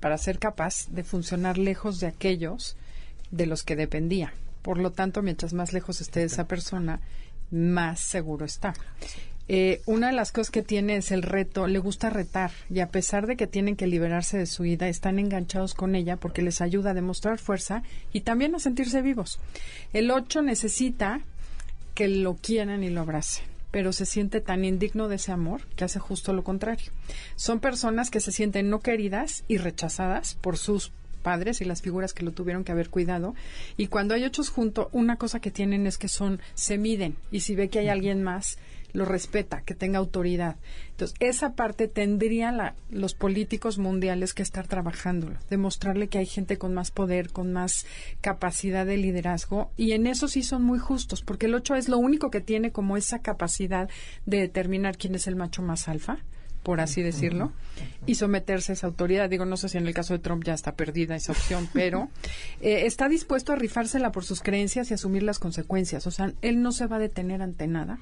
para 0.00 0.18
ser 0.18 0.38
capaz 0.38 0.88
de 0.88 1.04
funcionar 1.04 1.58
lejos 1.58 2.00
de 2.00 2.06
aquellos 2.06 2.76
de 3.30 3.46
los 3.46 3.62
que 3.62 3.76
dependía. 3.76 4.32
Por 4.62 4.78
lo 4.78 4.90
tanto, 4.90 5.22
mientras 5.22 5.52
más 5.52 5.72
lejos 5.72 6.00
esté 6.00 6.20
de 6.20 6.26
esa 6.26 6.46
persona, 6.46 7.00
más 7.50 8.00
seguro 8.00 8.44
está. 8.44 8.74
Eh, 9.50 9.80
una 9.86 10.08
de 10.08 10.12
las 10.12 10.30
cosas 10.30 10.50
que 10.50 10.62
tiene 10.62 10.96
es 10.96 11.10
el 11.10 11.22
reto, 11.22 11.66
le 11.66 11.78
gusta 11.78 12.10
retar 12.10 12.50
y 12.68 12.80
a 12.80 12.90
pesar 12.90 13.26
de 13.26 13.36
que 13.36 13.46
tienen 13.46 13.76
que 13.76 13.86
liberarse 13.86 14.36
de 14.36 14.44
su 14.44 14.64
vida, 14.64 14.88
están 14.88 15.18
enganchados 15.18 15.72
con 15.72 15.94
ella 15.94 16.16
porque 16.16 16.42
les 16.42 16.60
ayuda 16.60 16.90
a 16.90 16.94
demostrar 16.94 17.38
fuerza 17.38 17.82
y 18.12 18.20
también 18.20 18.54
a 18.54 18.58
sentirse 18.58 19.00
vivos. 19.00 19.40
El 19.94 20.10
8 20.10 20.42
necesita 20.42 21.22
que 21.94 22.08
lo 22.08 22.34
quieran 22.34 22.84
y 22.84 22.90
lo 22.90 23.00
abracen 23.00 23.44
pero 23.70 23.92
se 23.92 24.06
siente 24.06 24.40
tan 24.40 24.64
indigno 24.64 25.08
de 25.08 25.16
ese 25.16 25.32
amor 25.32 25.62
que 25.76 25.84
hace 25.84 25.98
justo 25.98 26.32
lo 26.32 26.42
contrario. 26.42 26.90
Son 27.36 27.60
personas 27.60 28.10
que 28.10 28.20
se 28.20 28.32
sienten 28.32 28.70
no 28.70 28.80
queridas 28.80 29.44
y 29.46 29.58
rechazadas 29.58 30.34
por 30.34 30.56
sus 30.56 30.92
padres 31.18 31.60
y 31.60 31.64
las 31.64 31.82
figuras 31.82 32.14
que 32.14 32.24
lo 32.24 32.32
tuvieron 32.32 32.64
que 32.64 32.72
haber 32.72 32.88
cuidado. 32.88 33.34
Y 33.76 33.88
cuando 33.88 34.14
hay 34.14 34.24
ocho 34.24 34.42
juntos, 34.44 34.88
una 34.92 35.16
cosa 35.16 35.40
que 35.40 35.50
tienen 35.50 35.86
es 35.86 35.98
que 35.98 36.08
son, 36.08 36.40
se 36.54 36.78
miden 36.78 37.16
y 37.30 37.40
si 37.40 37.54
ve 37.54 37.68
que 37.68 37.80
hay 37.80 37.88
alguien 37.88 38.22
más, 38.22 38.58
lo 38.92 39.04
respeta, 39.04 39.62
que 39.62 39.74
tenga 39.74 39.98
autoridad. 39.98 40.56
Entonces, 40.90 41.16
esa 41.20 41.52
parte 41.54 41.88
tendrían 41.88 42.58
los 42.90 43.14
políticos 43.14 43.78
mundiales 43.78 44.34
que 44.34 44.42
estar 44.42 44.66
trabajándolo, 44.66 45.38
demostrarle 45.50 46.08
que 46.08 46.18
hay 46.18 46.26
gente 46.26 46.58
con 46.58 46.74
más 46.74 46.90
poder, 46.90 47.30
con 47.30 47.52
más 47.52 47.86
capacidad 48.20 48.86
de 48.86 48.96
liderazgo, 48.96 49.70
y 49.76 49.92
en 49.92 50.06
eso 50.06 50.28
sí 50.28 50.42
son 50.42 50.62
muy 50.62 50.78
justos, 50.78 51.22
porque 51.22 51.46
el 51.46 51.54
ocho 51.54 51.74
es 51.74 51.88
lo 51.88 51.98
único 51.98 52.30
que 52.30 52.40
tiene 52.40 52.72
como 52.72 52.96
esa 52.96 53.20
capacidad 53.20 53.90
de 54.26 54.38
determinar 54.40 54.96
quién 54.96 55.14
es 55.14 55.26
el 55.26 55.36
macho 55.36 55.62
más 55.62 55.88
alfa 55.88 56.18
por 56.68 56.82
así 56.82 57.00
decirlo, 57.00 57.50
y 58.04 58.16
someterse 58.16 58.72
a 58.72 58.74
esa 58.74 58.88
autoridad. 58.88 59.30
Digo, 59.30 59.46
no 59.46 59.56
sé 59.56 59.70
si 59.70 59.78
en 59.78 59.86
el 59.86 59.94
caso 59.94 60.12
de 60.12 60.18
Trump 60.18 60.44
ya 60.44 60.52
está 60.52 60.72
perdida 60.72 61.16
esa 61.16 61.32
opción, 61.32 61.66
pero 61.72 62.10
eh, 62.60 62.82
está 62.84 63.08
dispuesto 63.08 63.54
a 63.54 63.56
rifársela 63.56 64.12
por 64.12 64.22
sus 64.22 64.42
creencias 64.42 64.90
y 64.90 64.92
asumir 64.92 65.22
las 65.22 65.38
consecuencias. 65.38 66.06
O 66.06 66.10
sea, 66.10 66.34
él 66.42 66.60
no 66.60 66.72
se 66.72 66.86
va 66.86 66.96
a 66.96 66.98
detener 66.98 67.40
ante 67.40 67.66
nada. 67.68 68.00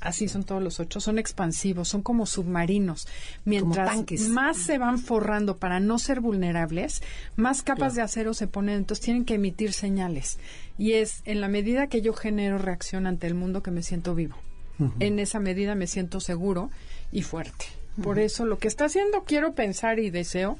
Así 0.00 0.28
son 0.28 0.44
todos 0.44 0.62
los 0.62 0.80
ocho, 0.80 0.98
son 0.98 1.18
expansivos, 1.18 1.88
son 1.88 2.00
como 2.00 2.24
submarinos. 2.24 3.06
Mientras 3.44 4.02
más 4.30 4.56
se 4.56 4.78
van 4.78 4.98
forrando 4.98 5.58
para 5.58 5.78
no 5.78 5.98
ser 5.98 6.20
vulnerables, 6.20 7.02
más 7.36 7.62
capas 7.62 7.94
de 7.94 8.00
acero 8.00 8.32
se 8.32 8.46
ponen, 8.46 8.76
entonces 8.76 9.04
tienen 9.04 9.26
que 9.26 9.34
emitir 9.34 9.74
señales. 9.74 10.38
Y 10.78 10.92
es 10.92 11.20
en 11.26 11.42
la 11.42 11.48
medida 11.48 11.88
que 11.88 12.00
yo 12.00 12.14
genero 12.14 12.56
reacción 12.56 13.06
ante 13.06 13.26
el 13.26 13.34
mundo 13.34 13.62
que 13.62 13.72
me 13.72 13.82
siento 13.82 14.14
vivo. 14.14 14.36
En 15.00 15.18
esa 15.18 15.38
medida 15.38 15.74
me 15.74 15.86
siento 15.86 16.20
seguro 16.20 16.70
y 17.12 17.20
fuerte. 17.20 17.66
Por 18.02 18.18
eso 18.18 18.44
lo 18.46 18.58
que 18.58 18.68
está 18.68 18.86
haciendo 18.86 19.24
quiero 19.24 19.54
pensar 19.54 19.98
y 19.98 20.10
deseo 20.10 20.58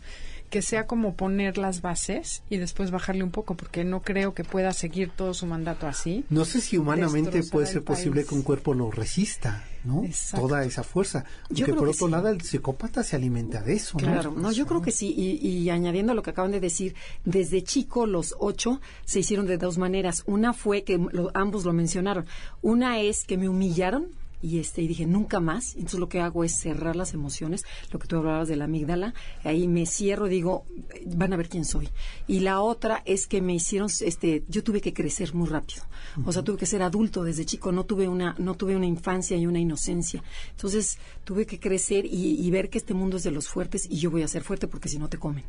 que 0.51 0.63
sea 0.63 0.87
como 0.87 1.15
poner 1.15 1.59
las 1.59 1.83
bases 1.83 2.43
y 2.49 2.59
después 2.59 2.91
bajarle 2.91 3.25
un 3.25 3.31
poco, 3.31 3.57
porque 3.57 3.85
no 3.85 4.03
creo 4.03 4.35
que 4.35 4.45
pueda 4.45 4.73
seguir 4.73 5.11
todo 5.11 5.35
su 5.35 5.47
mandato 5.47 5.87
así. 5.87 6.25
No 6.31 6.45
sé 6.45 6.61
si 6.61 6.79
humanamente 6.79 7.43
puede 7.43 7.67
ser 7.67 7.83
posible 7.83 8.25
que 8.25 8.35
un 8.35 8.43
cuerpo 8.43 8.75
lo 8.75 8.91
resista, 8.91 9.65
¿no? 9.85 10.05
Toda 10.35 10.65
esa 10.65 10.83
fuerza. 10.83 11.25
Porque 11.49 11.73
por 11.75 11.89
otro 11.89 12.09
lado, 12.09 12.29
el 12.29 12.43
psicópata 12.43 13.03
se 13.03 13.17
alimenta 13.17 13.63
de 13.63 13.75
eso, 13.75 13.99
claro, 13.99 14.33
¿no? 14.33 14.53
yo 14.53 14.67
creo 14.67 14.83
que 14.83 14.93
sí. 14.93 15.13
Y, 15.17 15.69
añadiendo 15.71 16.15
lo 16.15 16.23
que 16.23 16.31
acaban 16.31 16.53
de 16.53 16.61
decir, 16.61 16.95
desde 17.25 17.63
chico 17.63 18.07
los 18.07 18.35
ocho 18.39 18.81
se 19.05 19.21
hicieron 19.21 19.47
de 19.47 19.59
dos 19.59 19.79
maneras. 19.79 20.23
Una 20.27 20.53
fue 20.53 20.85
que 20.85 21.01
ambos 21.35 21.65
lo 21.65 21.73
mencionaron. 21.73 22.27
Una 22.63 23.01
es 23.01 23.25
que 23.25 23.37
me 23.37 23.49
humillaron 23.49 24.09
y 24.47 24.59
este 24.59 24.83
y 24.83 24.89
dije 24.89 25.07
nunca 25.07 25.41
más 25.41 25.75
entonces 25.75 26.01
lo 26.01 26.09
que 26.09 26.21
hago 26.21 26.45
es 26.45 26.57
cerrar 26.59 26.97
las 26.97 27.15
emociones 27.15 27.65
lo 27.91 27.99
que 27.99 28.07
tú 28.07 28.17
hablabas 28.17 28.49
de 28.49 28.57
la 28.57 28.65
amígdala 28.65 29.15
ahí 29.45 29.67
me 29.69 29.87
cierro 29.87 30.27
digo 30.27 30.65
van 31.07 31.33
a 31.33 31.37
ver 31.37 31.49
quién 31.49 31.65
soy 31.65 31.89
y 32.27 32.41
la 32.41 32.61
otra 32.61 33.03
es 33.05 33.27
que 33.27 33.43
me 33.43 33.55
hicieron 33.55 33.89
este 34.01 34.45
yo 34.49 34.63
tuve 34.63 34.81
que 34.81 34.93
crecer 34.93 35.35
muy 35.35 35.49
rápido. 35.49 35.83
O 36.25 36.33
sea 36.33 36.43
tuve 36.43 36.57
que 36.57 36.67
ser 36.67 36.83
adulto 36.83 37.25
desde 37.25 37.45
chico 37.45 37.73
no 37.73 37.85
tuve 37.85 38.09
una 38.09 38.35
no 38.39 38.55
tuve 38.55 38.77
una 38.77 38.87
infancia 38.87 39.37
y 39.37 39.47
una 39.47 39.59
inocencia. 39.59 40.23
Entonces 40.51 40.99
tuve 41.25 41.47
que 41.47 41.59
crecer 41.59 42.07
y, 42.07 42.51
ver 42.51 42.71
que 42.71 42.79
este 42.79 42.95
mundo 42.95 43.17
es 43.17 43.25
de 43.25 43.31
los 43.31 43.49
fuertes 43.49 43.87
y 43.91 43.99
yo 43.99 44.11
voy 44.11 44.23
a 44.23 44.29
ser 44.29 44.43
fuerte 44.43 44.67
porque 44.67 44.89
si 44.89 44.99
no 44.99 45.09
te 45.09 45.19
comen. 45.19 45.45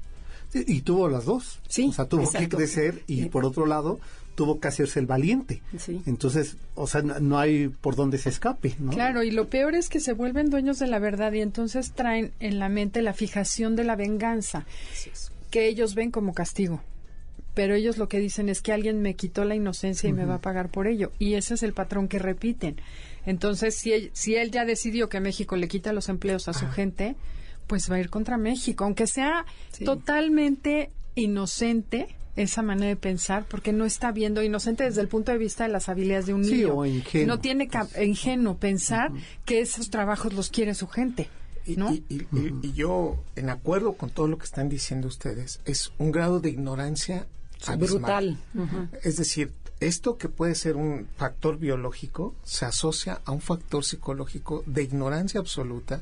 Y 0.54 0.82
tuvo 0.82 1.10
las 1.10 1.26
dos. 1.26 1.60
Sí 1.68 1.88
o 1.90 1.94
sea 1.94 2.06
tuvo 2.08 2.30
que 2.32 2.50
crecer 2.50 3.04
y 3.08 3.26
por 3.26 3.46
otro 3.46 3.66
lado 3.66 4.00
tuvo 4.38 4.60
que 4.60 4.68
hacerse 4.68 5.00
el 5.00 5.08
valiente. 5.08 5.64
Entonces, 6.06 6.58
o 6.76 6.86
sea, 6.86 7.02
no, 7.02 7.40
hay 7.40 7.70
por 7.70 7.96
dónde 7.96 8.20
se 8.20 8.30
escape. 8.30 8.76
¿no? 8.78 8.92
Claro, 8.92 9.24
y 9.24 9.32
lo 9.32 9.48
peor 9.50 9.74
es 9.74 9.90
que 9.90 10.00
se 10.00 10.14
vuelven 10.14 10.52
dueños 10.52 10.78
de 10.78 10.86
la 10.86 11.00
verdad 11.00 11.34
y 11.34 11.42
entonces 11.42 11.92
traen 11.94 12.32
en 12.40 12.60
la 12.60 12.70
mente 12.70 13.02
la 13.02 13.14
fijación 13.14 13.76
de 13.76 13.84
la 13.84 13.96
venganza, 13.96 14.66
que 15.50 15.68
ellos 15.68 15.96
ven 15.96 16.12
como 16.12 16.34
castigo. 16.36 16.82
pero 17.56 17.74
ellos 17.74 17.98
lo 17.98 18.08
que 18.08 18.20
dicen 18.20 18.50
es 18.50 18.62
que 18.62 18.72
alguien 18.72 19.02
me 19.02 19.16
quitó 19.16 19.44
la 19.44 19.56
inocencia 19.56 20.08
y 20.08 20.14
me 20.14 20.26
va 20.26 20.36
a 20.36 20.42
pagar 20.42 20.70
por 20.70 20.86
ello. 20.86 21.12
Y 21.18 21.34
ese 21.34 21.56
es 21.56 21.64
el 21.64 21.74
patrón 21.74 22.08
que 22.08 22.20
repiten. 22.20 22.76
Entonces, 23.26 23.74
si 23.74 23.92
él, 23.94 24.12
si 24.14 24.36
él 24.36 24.52
ya 24.52 24.64
decidió 24.66 25.10
que 25.10 25.20
México 25.20 25.56
le 25.56 25.68
quita 25.68 25.92
los 25.92 26.08
empleos 26.10 26.48
a 26.48 26.54
su 26.54 26.68
gente, 26.68 27.16
pues 27.66 27.90
va 27.92 27.96
a 27.96 28.00
ir 28.00 28.12
contra 28.12 28.38
México, 28.38 28.84
aunque 28.84 29.08
sea 29.08 29.48
Sí. 29.72 29.84
totalmente 29.86 30.92
inocente 31.16 32.08
esa 32.38 32.62
manera 32.62 32.88
de 32.88 32.96
pensar, 32.96 33.46
porque 33.50 33.74
no 33.74 33.86
está 33.86 34.12
viendo 34.12 34.42
inocente 34.44 34.84
desde 34.84 35.02
el 35.02 35.08
punto 35.08 35.32
de 35.32 35.38
vista 35.38 35.64
de 35.66 35.70
las 35.70 35.90
habilidades 35.90 36.28
de 36.28 36.34
un 36.34 36.46
Sí, 36.46 36.54
niño. 36.56 36.74
o 36.76 36.86
ingenuo. 36.86 37.28
No 37.36 37.40
tiene 37.42 37.68
cap- 37.68 37.90
ingenuo 38.02 38.58
pensar 38.58 39.12
que 39.46 39.60
esos 39.62 39.90
trabajos 39.90 40.34
los 40.34 40.50
quiere 40.50 40.74
su 40.76 40.88
gente, 40.88 41.30
Y, 41.66 41.76
¿no? 41.76 41.92
y- 41.94 42.04
y- 42.10 42.28
y- 42.32 42.54
y 42.62 42.74
yo, 42.74 43.18
en 43.36 43.50
acuerdo 43.50 43.94
con 43.94 44.10
todo 44.10 44.28
lo 44.28 44.38
que 44.38 44.46
están 44.46 44.70
diciendo 44.70 45.08
ustedes, 45.08 45.60
es 45.66 45.92
un 45.98 46.12
grado 46.12 46.40
de 46.40 46.50
ignorancia. 46.50 47.28
Brutal. 47.78 48.38
Es 49.04 49.18
decir, 49.18 49.52
esto 49.80 50.18
que 50.18 50.30
puede 50.30 50.54
ser 50.54 50.76
un 50.76 51.08
factor 51.18 51.58
biológico 51.58 52.36
se 52.44 52.66
asocia 52.66 53.22
a 53.26 53.32
un 53.32 53.42
factor 53.42 53.84
psicológico 53.84 54.64
de 54.68 54.84
ignorancia 54.84 55.40
absoluta, 55.40 56.02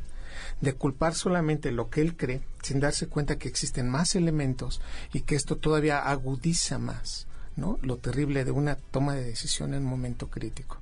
de 0.61 0.73
culpar 0.73 1.13
solamente 1.15 1.71
lo 1.71 1.89
que 1.89 2.01
él 2.01 2.15
cree, 2.15 2.41
sin 2.61 2.79
darse 2.79 3.07
cuenta 3.07 3.37
que 3.37 3.47
existen 3.47 3.89
más 3.89 4.15
elementos 4.15 4.81
y 5.13 5.21
que 5.21 5.35
esto 5.35 5.57
todavía 5.57 5.99
agudiza 5.99 6.79
más, 6.79 7.27
¿no? 7.55 7.77
Lo 7.81 7.97
terrible 7.97 8.45
de 8.45 8.51
una 8.51 8.75
toma 8.75 9.15
de 9.15 9.23
decisión 9.23 9.73
en 9.73 9.83
un 9.83 9.89
momento 9.89 10.29
crítico. 10.29 10.79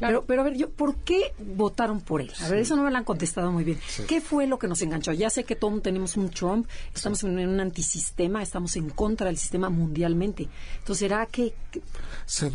Pero, 0.00 0.24
pero 0.24 0.42
a 0.42 0.44
ver, 0.44 0.56
yo, 0.56 0.70
¿por 0.70 0.96
qué 0.96 1.32
votaron 1.38 2.00
por 2.00 2.20
él? 2.20 2.32
A 2.40 2.48
ver, 2.48 2.60
eso 2.60 2.76
no 2.76 2.82
me 2.82 2.90
lo 2.90 2.96
han 2.96 3.04
contestado 3.04 3.50
muy 3.52 3.64
bien. 3.64 3.78
¿Qué 4.06 4.20
fue 4.20 4.46
lo 4.46 4.58
que 4.58 4.68
nos 4.68 4.80
enganchó? 4.82 5.12
Ya 5.12 5.30
sé 5.30 5.44
que 5.44 5.56
todos 5.56 5.82
tenemos 5.82 6.16
un 6.16 6.30
Trump, 6.30 6.68
estamos 6.94 7.22
en 7.24 7.38
un 7.48 7.60
antisistema, 7.60 8.42
estamos 8.42 8.76
en 8.76 8.90
contra 8.90 9.26
del 9.26 9.36
sistema 9.38 9.68
mundialmente. 9.70 10.48
Entonces, 10.78 10.98
¿será 11.00 11.26
que, 11.26 11.52
que- 11.70 11.80
A 11.80 11.82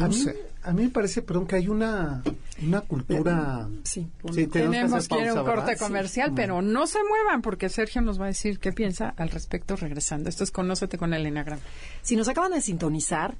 mí, 0.07 0.13
Seduce. 0.15 0.37
a 0.63 0.71
mí 0.71 0.83
me 0.83 0.89
parece, 0.89 1.21
perdón, 1.21 1.47
que 1.47 1.55
hay 1.57 1.67
una, 1.67 2.23
una 2.61 2.81
cultura... 2.81 3.67
sí, 3.83 4.07
pon- 4.21 4.33
Sí, 4.33 4.47
tenemos 4.47 4.51
que 4.51 4.77
Tenemos 4.77 4.93
hacer 4.93 5.17
que 5.17 5.23
ir 5.23 5.29
a 5.29 5.33
un 5.33 5.45
corte 5.45 5.65
¿verdad? 5.71 5.77
comercial, 5.85 6.29
Sí. 6.29 6.33
pero 6.35 6.61
no 6.61 6.87
se 6.87 6.99
muevan 7.03 7.41
porque 7.41 7.69
Sergio 7.69 8.01
nos 8.01 8.19
va 8.19 8.25
a 8.25 8.27
decir 8.27 8.59
qué 8.59 8.71
piensa 8.71 9.13
al 9.17 9.29
respecto 9.29 9.75
regresando. 9.75 10.29
Esto 10.29 10.43
es 10.43 10.51
Conócete 10.51 10.97
con 10.97 11.13
el 11.13 11.25
Enneagrama. 11.25 11.61
Si 12.01 12.15
nos 12.15 12.27
acaban 12.27 12.51
de 12.51 12.61
sintonizar 12.61 13.35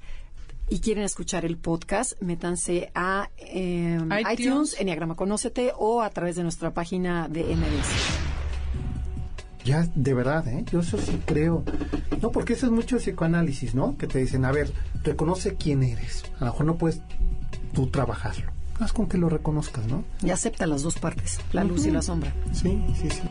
y 0.73 0.79
quieren 0.79 1.03
escuchar 1.03 1.45
el 1.45 1.57
podcast, 1.57 2.19
métanse 2.19 2.89
a 2.95 3.29
eh, 3.37 3.99
iTunes. 4.01 4.39
iTunes, 4.39 4.75
Enneagrama 4.79 5.13
Conócete 5.13 5.71
o 5.77 6.01
a 6.01 6.09
través 6.09 6.35
de 6.35 6.41
nuestra 6.41 6.73
página 6.73 7.27
de 7.27 7.43
MBS. 7.43 7.91
Ya, 9.63 9.87
de 9.93 10.13
verdad, 10.15 10.47
¿eh? 10.47 10.65
Yo 10.71 10.79
eso 10.79 10.97
sí 10.97 11.21
creo. 11.27 11.63
No, 12.23 12.31
porque 12.31 12.53
eso 12.53 12.65
es 12.65 12.71
mucho 12.71 12.97
psicoanálisis, 12.97 13.75
¿no? 13.75 13.99
Que 13.99 14.07
te 14.07 14.17
dicen, 14.17 14.45
a 14.45 14.51
ver, 14.51 14.73
reconoce 15.03 15.53
quién 15.57 15.83
eres. 15.83 16.23
A 16.37 16.45
lo 16.45 16.45
mejor 16.47 16.65
no 16.65 16.75
puedes 16.77 17.01
tú 17.73 17.85
trabajarlo. 17.91 18.51
Haz 18.79 18.93
con 18.93 19.07
que 19.07 19.19
lo 19.19 19.29
reconozcas, 19.29 19.85
¿no? 19.85 20.03
Y 20.23 20.31
acepta 20.31 20.65
las 20.65 20.81
dos 20.81 20.95
partes, 20.95 21.39
la 21.51 21.63
luz 21.63 21.85
y 21.85 21.91
la 21.91 22.01
sombra. 22.01 22.33
Sí, 22.51 22.83
sí, 22.99 23.11
sí. 23.11 23.21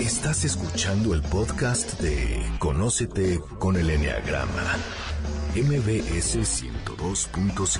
Estás 0.00 0.44
escuchando 0.44 1.14
el 1.14 1.22
podcast 1.22 2.00
de 2.00 2.42
Conócete 2.58 3.38
con 3.58 3.76
el 3.76 3.90
Enneagrama. 3.90 4.76
MBS 5.54 6.38
102.5. 6.38 7.78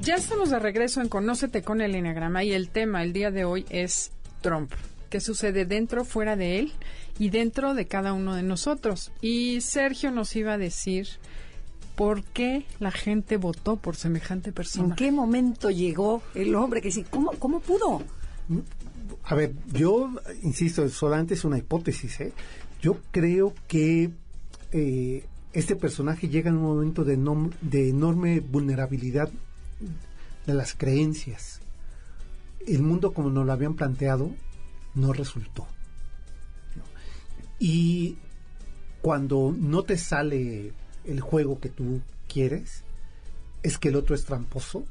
Ya 0.00 0.14
estamos 0.14 0.50
de 0.50 0.58
regreso 0.58 1.00
en 1.02 1.08
Conócete 1.08 1.62
con 1.62 1.80
el 1.80 1.94
Enneagrama 1.94 2.42
y 2.44 2.52
el 2.52 2.70
tema 2.70 3.02
el 3.02 3.12
día 3.12 3.30
de 3.30 3.44
hoy 3.44 3.66
es 3.68 4.12
Trump. 4.40 4.72
¿Qué 5.10 5.20
sucede 5.20 5.66
dentro, 5.66 6.04
fuera 6.04 6.36
de 6.36 6.58
él 6.60 6.72
y 7.18 7.28
dentro 7.30 7.74
de 7.74 7.86
cada 7.86 8.12
uno 8.12 8.34
de 8.34 8.42
nosotros? 8.42 9.12
Y 9.20 9.60
Sergio 9.60 10.10
nos 10.10 10.34
iba 10.36 10.54
a 10.54 10.58
decir 10.58 11.06
por 11.96 12.24
qué 12.24 12.64
la 12.78 12.90
gente 12.90 13.36
votó 13.36 13.76
por 13.76 13.96
semejante 13.96 14.50
¿En 14.50 14.54
persona. 14.54 14.96
qué 14.96 15.12
momento 15.12 15.70
llegó 15.70 16.22
el 16.34 16.54
hombre 16.54 16.80
que 16.80 16.90
sí? 16.90 17.04
¿Cómo, 17.08 17.32
cómo 17.38 17.60
pudo? 17.60 18.02
A 19.28 19.34
ver, 19.34 19.54
yo 19.72 20.10
insisto, 20.42 20.88
solamente 20.88 21.34
es 21.34 21.44
una 21.44 21.58
hipótesis, 21.58 22.20
¿eh? 22.20 22.32
Yo 22.80 22.98
creo 23.10 23.54
que 23.66 24.10
eh, 24.70 25.26
este 25.52 25.74
personaje 25.74 26.28
llega 26.28 26.48
en 26.48 26.56
un 26.56 26.62
momento 26.62 27.04
de, 27.04 27.16
de 27.60 27.88
enorme 27.88 28.38
vulnerabilidad 28.38 29.28
de 30.46 30.54
las 30.54 30.74
creencias. 30.74 31.60
El 32.66 32.82
mundo 32.82 33.12
como 33.12 33.28
nos 33.30 33.44
lo 33.44 33.52
habían 33.52 33.74
planteado 33.74 34.30
no 34.94 35.12
resultó. 35.12 35.66
Y 37.58 38.18
cuando 39.02 39.52
no 39.56 39.82
te 39.82 39.98
sale 39.98 40.72
el 41.04 41.20
juego 41.20 41.58
que 41.58 41.68
tú 41.68 42.00
quieres, 42.28 42.84
es 43.64 43.78
que 43.78 43.88
el 43.88 43.96
otro 43.96 44.14
es 44.14 44.24
tramposo, 44.24 44.84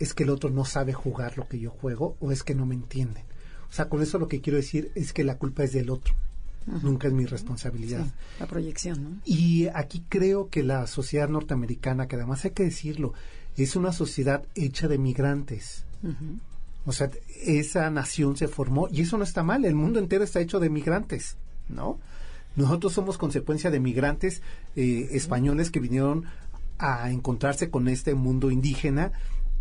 es 0.00 0.14
que 0.14 0.24
el 0.24 0.30
otro 0.30 0.50
no 0.50 0.64
sabe 0.64 0.92
jugar 0.92 1.38
lo 1.38 1.46
que 1.46 1.60
yo 1.60 1.70
juego 1.70 2.16
o 2.18 2.32
es 2.32 2.42
que 2.42 2.54
no 2.54 2.66
me 2.66 2.74
entienden. 2.74 3.22
O 3.70 3.72
sea, 3.72 3.88
con 3.88 4.02
eso 4.02 4.18
lo 4.18 4.26
que 4.26 4.40
quiero 4.40 4.56
decir 4.56 4.90
es 4.96 5.12
que 5.12 5.22
la 5.22 5.36
culpa 5.36 5.62
es 5.62 5.72
del 5.72 5.90
otro. 5.90 6.14
Nunca 6.82 7.08
es 7.08 7.14
mi 7.14 7.26
responsabilidad. 7.26 8.04
Sí, 8.04 8.12
la 8.40 8.46
proyección, 8.46 9.02
¿no? 9.02 9.10
Y 9.24 9.68
aquí 9.68 10.04
creo 10.08 10.48
que 10.50 10.62
la 10.62 10.86
sociedad 10.86 11.28
norteamericana, 11.28 12.06
que 12.06 12.16
además 12.16 12.44
hay 12.44 12.50
que 12.50 12.64
decirlo, 12.64 13.12
es 13.56 13.76
una 13.76 13.92
sociedad 13.92 14.44
hecha 14.54 14.88
de 14.88 14.98
migrantes. 14.98 15.84
O 16.86 16.92
sea, 16.92 17.10
esa 17.44 17.90
nación 17.90 18.36
se 18.36 18.48
formó 18.48 18.88
y 18.90 19.02
eso 19.02 19.18
no 19.18 19.24
está 19.24 19.42
mal. 19.42 19.64
El 19.64 19.74
mundo 19.74 19.98
entero 19.98 20.24
está 20.24 20.40
hecho 20.40 20.60
de 20.60 20.70
migrantes, 20.70 21.36
¿no? 21.68 21.98
Nosotros 22.56 22.92
somos 22.92 23.18
consecuencia 23.18 23.70
de 23.70 23.80
migrantes 23.80 24.42
eh, 24.76 25.08
españoles 25.12 25.70
que 25.70 25.80
vinieron 25.80 26.24
a 26.78 27.10
encontrarse 27.10 27.70
con 27.70 27.88
este 27.88 28.14
mundo 28.14 28.50
indígena 28.50 29.12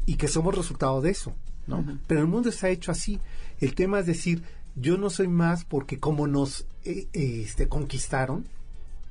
y 0.09 0.15
que 0.15 0.27
somos 0.27 0.55
resultado 0.55 1.01
de 1.01 1.11
eso, 1.11 1.35
¿no? 1.67 1.85
Pero 2.07 2.21
el 2.21 2.25
mundo 2.25 2.49
está 2.49 2.67
hecho 2.67 2.91
así. 2.91 3.19
El 3.59 3.75
tema 3.75 3.99
es 3.99 4.07
decir, 4.07 4.41
yo 4.75 4.97
no 4.97 5.11
soy 5.11 5.27
más 5.27 5.65
porque 5.65 5.99
como 5.99 6.25
nos 6.25 6.61
eh, 6.83 7.07
eh, 7.13 7.43
este, 7.45 7.67
conquistaron. 7.67 8.47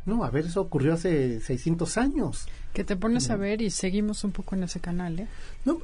No, 0.07 0.25
a 0.25 0.31
ver, 0.31 0.47
eso 0.47 0.61
ocurrió 0.61 0.95
hace 0.95 1.41
600 1.41 1.99
años. 1.99 2.49
Que 2.73 2.83
te 2.83 2.97
pones 2.97 3.31
a 3.31 3.37
ver 3.37 3.63
y 3.63 3.71
seguimos 3.71 4.25
un 4.25 4.33
poco 4.33 4.57
en 4.57 4.65
ese 4.65 4.81
canal, 4.81 5.21
¿eh? 5.21 5.29
No, 5.65 5.79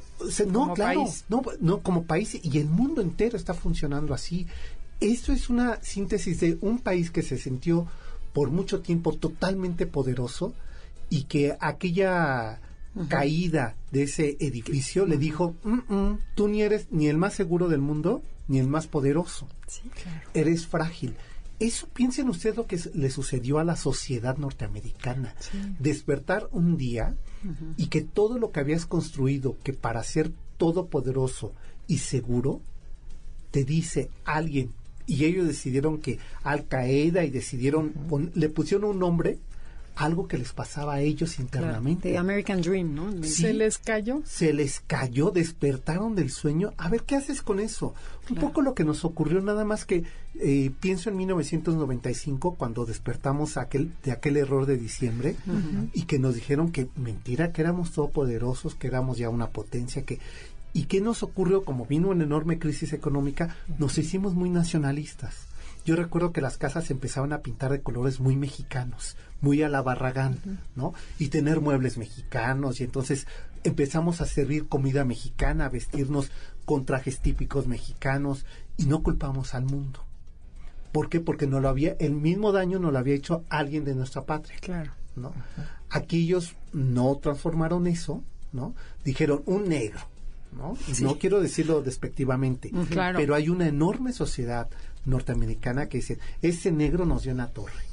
no 0.48 0.60
Como 0.60 0.74
claro, 0.74 1.04
país. 1.04 1.24
no, 1.28 1.42
no 1.60 1.80
como 1.80 2.02
país 2.02 2.40
y 2.42 2.58
el 2.58 2.66
mundo 2.66 3.00
entero 3.00 3.36
está 3.36 3.54
funcionando 3.54 4.14
así. 4.14 4.48
Esto 4.98 5.32
es 5.32 5.48
una 5.48 5.80
síntesis 5.80 6.40
de 6.40 6.58
un 6.60 6.80
país 6.80 7.12
que 7.12 7.22
se 7.22 7.38
sintió 7.38 7.86
por 8.32 8.50
mucho 8.50 8.80
tiempo 8.80 9.12
totalmente 9.12 9.86
poderoso 9.86 10.54
y 11.08 11.22
que 11.24 11.56
aquella 11.60 12.58
caída 13.08 13.74
de 13.90 14.04
ese 14.04 14.36
edificio 14.40 15.06
le 15.06 15.18
dijo, 15.18 15.54
"Mm, 15.64 15.92
mm, 15.94 16.18
tú 16.34 16.48
ni 16.48 16.62
eres 16.62 16.86
ni 16.90 17.08
el 17.08 17.16
más 17.18 17.34
seguro 17.34 17.68
del 17.68 17.80
mundo 17.80 18.22
ni 18.48 18.58
el 18.58 18.68
más 18.68 18.86
poderoso, 18.86 19.48
Sí. 19.66 19.82
eres 20.34 20.66
frágil. 20.66 21.14
Eso 21.60 21.86
piensen 21.94 22.28
ustedes 22.28 22.56
lo 22.56 22.66
que 22.66 22.78
le 22.94 23.10
sucedió 23.10 23.58
a 23.58 23.64
la 23.64 23.76
sociedad 23.76 24.36
norteamericana. 24.36 25.34
Despertar 25.78 26.48
un 26.52 26.76
día 26.76 27.14
y 27.76 27.86
que 27.86 28.00
todo 28.02 28.38
lo 28.38 28.50
que 28.52 28.60
habías 28.60 28.86
construido, 28.86 29.56
que 29.62 29.72
para 29.72 30.02
ser 30.02 30.30
todopoderoso 30.56 31.52
y 31.86 31.98
seguro, 31.98 32.60
te 33.50 33.64
dice 33.64 34.10
alguien, 34.24 34.72
y 35.06 35.24
ellos 35.26 35.46
decidieron 35.46 35.98
que 35.98 36.18
Al 36.42 36.66
Qaeda 36.66 37.24
y 37.24 37.30
decidieron, 37.30 37.90
pon- 38.08 38.32
le 38.34 38.48
pusieron 38.48 38.90
un 38.90 38.98
nombre, 38.98 39.38
algo 39.96 40.26
que 40.26 40.38
les 40.38 40.52
pasaba 40.52 40.94
a 40.94 41.00
ellos 41.00 41.38
internamente. 41.38 42.10
The 42.10 42.18
American 42.18 42.60
Dream, 42.60 42.94
¿no? 42.94 43.12
Sí. 43.22 43.42
Se 43.42 43.54
les 43.54 43.78
cayó. 43.78 44.22
se 44.24 44.52
les 44.52 44.80
cayó, 44.80 45.30
despertaron 45.30 46.14
del 46.14 46.30
sueño. 46.30 46.72
A 46.76 46.88
ver, 46.88 47.02
¿qué 47.02 47.16
haces 47.16 47.42
con 47.42 47.60
eso? 47.60 47.94
Un 48.30 48.36
poco 48.36 48.62
lo 48.62 48.74
que 48.74 48.84
nos 48.84 49.04
ocurrió, 49.04 49.40
nada 49.40 49.64
más 49.64 49.84
que 49.84 50.04
eh, 50.40 50.72
pienso 50.80 51.10
en 51.10 51.16
1995, 51.16 52.54
cuando 52.56 52.86
despertamos 52.86 53.56
aquel, 53.56 53.92
de 54.02 54.12
aquel 54.12 54.36
error 54.36 54.66
de 54.66 54.76
diciembre 54.76 55.36
y 55.92 56.02
que 56.02 56.18
nos 56.18 56.34
dijeron 56.34 56.72
que 56.72 56.88
mentira, 56.96 57.52
que 57.52 57.62
éramos 57.62 57.92
todopoderosos, 57.92 58.74
que 58.74 58.88
éramos 58.88 59.18
ya 59.18 59.28
una 59.28 59.48
potencia, 59.48 60.02
que... 60.02 60.18
¿Y 60.76 60.86
qué 60.86 61.00
nos 61.00 61.22
ocurrió? 61.22 61.64
Como 61.64 61.86
vino 61.86 62.08
una 62.08 62.24
enorme 62.24 62.58
crisis 62.58 62.92
económica, 62.92 63.56
nos 63.78 63.96
hicimos 63.96 64.34
muy 64.34 64.50
nacionalistas. 64.50 65.46
Yo 65.84 65.94
recuerdo 65.96 66.32
que 66.32 66.40
las 66.40 66.56
casas 66.56 66.90
empezaban 66.90 67.32
a 67.32 67.42
pintar 67.42 67.70
de 67.70 67.82
colores 67.82 68.18
muy 68.18 68.36
mexicanos, 68.36 69.16
muy 69.44 69.62
a 69.62 69.68
la 69.68 69.82
barragán, 69.82 70.38
¿no? 70.74 70.94
Y 71.18 71.28
tener 71.28 71.60
muebles 71.60 71.98
mexicanos, 71.98 72.80
y 72.80 72.84
entonces 72.84 73.26
empezamos 73.62 74.20
a 74.20 74.26
servir 74.26 74.66
comida 74.68 75.04
mexicana, 75.04 75.66
a 75.66 75.68
vestirnos 75.68 76.30
con 76.64 76.86
trajes 76.86 77.20
típicos 77.20 77.66
mexicanos, 77.66 78.46
y 78.78 78.86
no 78.86 79.02
culpamos 79.02 79.54
al 79.54 79.66
mundo. 79.66 80.00
¿Por 80.92 81.08
qué? 81.10 81.20
Porque 81.20 81.46
no 81.46 81.60
lo 81.60 81.68
había, 81.68 81.92
el 82.00 82.12
mismo 82.14 82.52
daño 82.52 82.78
nos 82.78 82.92
lo 82.92 82.98
había 82.98 83.14
hecho 83.14 83.44
alguien 83.50 83.84
de 83.84 83.94
nuestra 83.94 84.22
patria. 84.24 84.56
Claro. 84.60 84.92
¿no? 85.16 85.32
Aquí 85.90 86.24
ellos 86.24 86.56
no 86.72 87.14
transformaron 87.16 87.86
eso, 87.86 88.22
¿no? 88.52 88.74
Dijeron 89.04 89.42
un 89.46 89.68
negro, 89.68 90.00
¿no? 90.56 90.76
No 91.02 91.18
quiero 91.18 91.40
decirlo 91.40 91.82
despectivamente, 91.82 92.70
Claro. 92.90 93.18
pero 93.18 93.34
hay 93.34 93.48
una 93.48 93.68
enorme 93.68 94.12
sociedad 94.12 94.68
norteamericana 95.04 95.88
que 95.88 95.98
dice, 95.98 96.18
ese 96.42 96.72
negro 96.72 97.04
nos 97.06 97.22
dio 97.24 97.32
una 97.32 97.48
torre, 97.48 97.84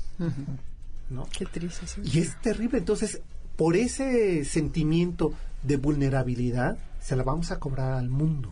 ¿no? 1.11 1.27
Qué 1.37 1.45
triste. 1.45 1.85
sí. 1.87 2.01
Y 2.03 2.19
es 2.19 2.39
terrible. 2.41 2.79
Entonces, 2.79 3.21
por 3.55 3.75
ese 3.75 4.45
sentimiento 4.45 5.33
de 5.63 5.77
vulnerabilidad, 5.77 6.77
se 6.99 7.15
la 7.15 7.23
vamos 7.23 7.51
a 7.51 7.59
cobrar 7.59 7.93
al 7.93 8.09
mundo. 8.09 8.51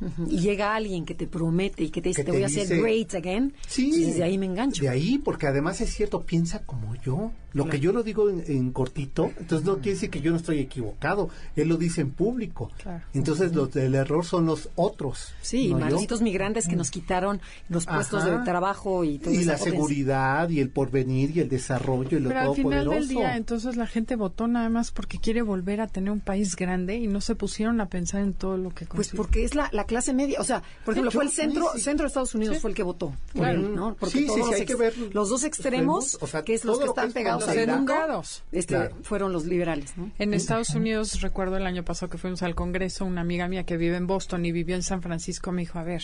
Ujú. 0.00 0.26
Y 0.30 0.38
llega 0.40 0.74
alguien 0.74 1.04
que 1.04 1.14
te 1.14 1.26
promete 1.26 1.84
y 1.84 1.90
que 1.90 2.00
te 2.02 2.08
dice, 2.10 2.22
Que 2.22 2.24
te 2.24 2.30
te 2.32 2.36
voy 2.38 2.42
a 2.44 2.46
hacer 2.46 2.62
dice- 2.68 2.80
great 2.80 3.14
again. 3.14 3.52
Sí. 3.66 3.90
Y 3.94 4.04
desde 4.06 4.22
ahí 4.24 4.38
me 4.38 4.46
engancho. 4.46 4.82
De 4.82 4.88
ahí, 4.88 5.18
porque 5.18 5.46
además 5.46 5.80
es 5.80 5.90
cierto, 5.94 6.22
piensa 6.22 6.64
como 6.64 6.94
yo. 6.96 7.32
Lo 7.52 7.68
que 7.68 7.80
yo 7.80 7.90
lo 7.90 8.04
digo 8.04 8.30
en, 8.30 8.44
en 8.46 8.70
cortito, 8.70 9.32
entonces 9.36 9.66
no 9.66 9.78
quiere 9.78 9.94
decir 9.94 10.08
que 10.08 10.20
yo 10.20 10.30
no 10.30 10.36
estoy 10.36 10.60
equivocado. 10.60 11.30
Él 11.56 11.68
lo 11.68 11.76
dice 11.78 12.00
en 12.00 12.12
público. 12.12 12.70
Claro. 12.80 13.04
Entonces 13.12 13.52
los 13.56 13.72
del 13.72 13.96
error 13.96 14.24
son 14.24 14.46
los 14.46 14.68
otros. 14.76 15.34
Sí, 15.42 15.70
no 15.72 15.80
yo. 15.80 15.86
malditos 15.86 16.22
migrantes 16.22 16.68
que 16.68 16.76
nos 16.76 16.92
quitaron 16.92 17.40
los 17.68 17.86
puestos 17.86 18.22
Ajá. 18.22 18.38
de 18.38 18.44
trabajo 18.44 19.02
y 19.02 19.18
todo 19.18 19.34
Y 19.34 19.38
la 19.44 19.54
potencia. 19.54 19.72
seguridad 19.72 20.48
y 20.48 20.60
el 20.60 20.70
porvenir 20.70 21.36
y 21.36 21.40
el 21.40 21.48
desarrollo 21.48 22.18
y 22.18 22.20
lo 22.20 22.28
Pero 22.28 22.40
al 22.40 22.54
final 22.54 22.84
todopoderoso. 22.84 22.94
del 23.00 23.08
día, 23.08 23.36
entonces 23.36 23.74
la 23.76 23.88
gente 23.88 24.14
votó 24.14 24.46
nada 24.46 24.68
más 24.68 24.92
porque 24.92 25.18
quiere 25.18 25.42
volver 25.42 25.80
a 25.80 25.88
tener 25.88 26.12
un 26.12 26.20
país 26.20 26.54
grande 26.54 26.98
y 26.98 27.08
no 27.08 27.20
se 27.20 27.34
pusieron 27.34 27.80
a 27.80 27.88
pensar 27.88 28.20
en 28.22 28.32
todo 28.32 28.58
lo 28.58 28.70
que 28.70 28.86
Pues 28.86 29.08
consigue. 29.08 29.16
porque 29.16 29.42
es 29.44 29.56
la, 29.56 29.68
la 29.72 29.86
clase 29.90 30.14
media, 30.14 30.40
o 30.40 30.44
sea, 30.44 30.62
por 30.84 30.94
ejemplo, 30.94 31.10
fue 31.10 31.24
el 31.24 31.30
centro, 31.30 31.68
sí. 31.74 31.80
centro 31.80 32.04
de 32.04 32.08
Estados 32.08 32.34
Unidos 32.34 32.56
Sí. 32.56 32.60
fue 32.62 32.70
el 32.70 32.76
que 32.76 32.82
votó, 32.84 33.08
por 33.32 33.42
Claro. 33.42 33.60
él, 33.60 33.74
¿no? 33.74 33.94
Porque 33.94 34.12
Sí, 34.12 34.18
sí, 34.20 34.26
todos 34.26 34.38
sí, 34.38 34.50
los, 34.52 34.60
hay 34.60 34.66
que 34.66 34.74
ver 34.76 34.96
los 35.12 35.28
dos 35.28 35.44
extremos, 35.44 36.04
extremos, 36.04 36.22
o 36.22 36.26
sea, 36.30 36.42
que 36.44 36.54
es 36.54 36.64
los 36.64 36.78
que 36.78 36.86
lo 36.86 36.92
que 36.94 37.00
están 37.00 37.08
es 37.08 37.14
pegados 37.14 37.42
al 37.48 37.56
los 37.56 37.76
mundo, 37.76 38.22
este, 38.52 38.74
Claro. 38.76 38.96
fueron 39.02 39.32
los 39.32 39.44
liberales, 39.44 39.92
¿no? 39.96 40.10
En 40.18 40.32
Estados 40.32 40.70
Unidos, 40.70 41.20
recuerdo 41.20 41.56
el 41.56 41.66
año 41.66 41.84
pasado 41.84 42.08
que 42.08 42.16
fuimos 42.18 42.42
al 42.42 42.54
Congreso, 42.54 43.04
una 43.04 43.20
amiga 43.20 43.48
mía 43.48 43.64
que 43.64 43.76
vive 43.76 43.96
en 43.96 44.06
Boston 44.06 44.44
y 44.46 44.52
vivió 44.52 44.76
en 44.76 44.82
San 44.82 45.02
Francisco 45.02 45.52
me 45.52 45.62
dijo, 45.62 45.78
a 45.78 45.82
ver, 45.82 46.02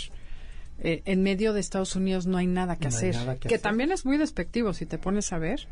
eh, 0.83 1.03
en 1.07 1.23
medio 1.23 1.53
de 1.55 1.61
Estados 1.61 1.97
Unidos 1.97 2.27
no 2.27 2.37
hay 2.37 2.47
nada 2.47 2.77
que 2.77 2.89
No 2.89 2.97
hacer. 2.97 3.15
nada 3.15 3.35
que 3.35 3.41
que 3.41 3.49
hacer. 3.55 3.61
también 3.63 3.93
es 3.93 4.05
muy 4.05 4.19
despectivo 4.19 4.75
si 4.75 4.85
te 4.85 4.99
pones 4.99 5.33
a 5.33 5.39
ver 5.39 5.67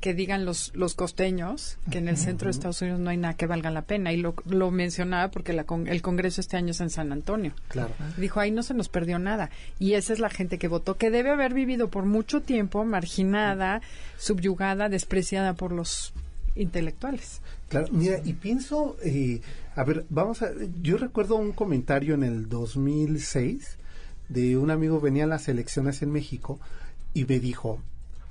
que 0.00 0.14
digan 0.14 0.44
los, 0.46 0.72
los 0.74 0.94
costeños 0.94 1.76
que 1.90 1.98
en 1.98 2.08
el 2.08 2.16
centro 2.16 2.46
de 2.46 2.52
Estados 2.52 2.80
Unidos 2.80 3.00
no 3.00 3.10
hay 3.10 3.18
nada 3.18 3.34
que 3.34 3.46
valga 3.46 3.70
la 3.70 3.82
pena. 3.82 4.12
Y 4.12 4.16
lo, 4.16 4.34
lo 4.46 4.70
mencionaba 4.70 5.30
porque 5.30 5.52
la 5.52 5.64
con- 5.64 5.86
el 5.86 6.00
Congreso 6.02 6.40
este 6.40 6.56
año 6.56 6.70
es 6.70 6.80
en 6.80 6.88
San 6.90 7.12
Antonio. 7.12 7.52
Claro. 7.68 7.92
Dijo, 8.16 8.40
ahí 8.40 8.50
no 8.50 8.62
se 8.62 8.72
nos 8.74 8.88
perdió 8.88 9.18
nada. 9.18 9.50
Y 9.78 9.92
esa 9.94 10.12
es 10.14 10.18
la 10.18 10.30
gente 10.30 10.58
que 10.58 10.68
votó, 10.68 10.96
que 10.96 11.10
debe 11.10 11.30
haber 11.30 11.52
vivido 11.54 11.88
por 11.88 12.06
mucho 12.06 12.40
tiempo 12.40 12.84
marginada, 12.84 13.82
subyugada, 14.18 14.88
despreciada 14.88 15.52
por 15.54 15.72
los 15.72 16.12
intelectuales. 16.56 17.40
Claro, 17.68 17.88
mira, 17.92 18.20
y 18.24 18.32
pienso, 18.32 18.96
eh, 19.04 19.40
a 19.76 19.84
ver, 19.84 20.04
vamos 20.10 20.42
a, 20.42 20.50
yo 20.82 20.96
recuerdo 20.98 21.36
un 21.36 21.52
comentario 21.52 22.14
en 22.14 22.24
el 22.24 22.48
2006 22.48 23.76
de 24.28 24.56
un 24.56 24.70
amigo 24.70 25.00
venía 25.00 25.24
a 25.24 25.28
las 25.28 25.48
elecciones 25.48 26.02
en 26.02 26.10
México 26.12 26.58
y 27.14 27.24
me 27.24 27.38
dijo, 27.40 27.80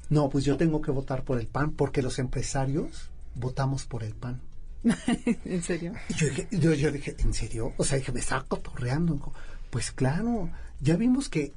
no, 0.09 0.29
pues 0.29 0.43
yo 0.45 0.57
tengo 0.57 0.81
que 0.81 0.91
votar 0.91 1.23
por 1.23 1.39
el 1.39 1.47
PAN 1.47 1.71
porque 1.71 2.01
los 2.01 2.19
empresarios 2.19 3.09
votamos 3.35 3.85
por 3.85 4.03
el 4.03 4.13
PAN. 4.13 4.41
¿En 5.45 5.61
serio? 5.61 5.93
Yo, 6.17 6.27
dije, 6.27 6.47
yo, 6.51 6.73
yo 6.73 6.91
dije, 6.91 7.15
¿en 7.19 7.33
serio? 7.33 7.73
O 7.77 7.83
sea, 7.83 7.97
dije, 7.97 8.11
me 8.11 8.19
estaba 8.19 8.43
cotorreando. 8.43 9.33
Pues 9.69 9.91
claro, 9.91 10.49
ya 10.79 10.95
vimos 10.95 11.29
que 11.29 11.53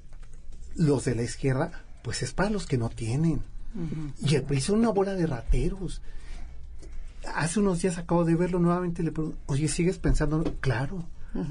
los 0.76 1.04
de 1.04 1.14
la 1.14 1.22
izquierda, 1.22 1.84
pues 2.02 2.22
es 2.22 2.32
para 2.32 2.50
los 2.50 2.66
que 2.66 2.78
no 2.78 2.90
tienen. 2.90 3.42
Y 4.22 4.34
el 4.34 4.42
PRI 4.42 4.62
una 4.68 4.90
bola 4.90 5.14
de 5.14 5.26
rateros. 5.26 6.02
Hace 7.34 7.60
unos 7.60 7.80
días 7.80 7.96
acabo 7.96 8.24
de 8.24 8.34
verlo 8.34 8.58
nuevamente 8.58 9.00
y 9.00 9.04
le 9.06 9.12
pregunto, 9.12 9.38
oye, 9.46 9.68
¿sigues 9.68 9.98
pensando? 9.98 10.42
Claro, 10.60 11.04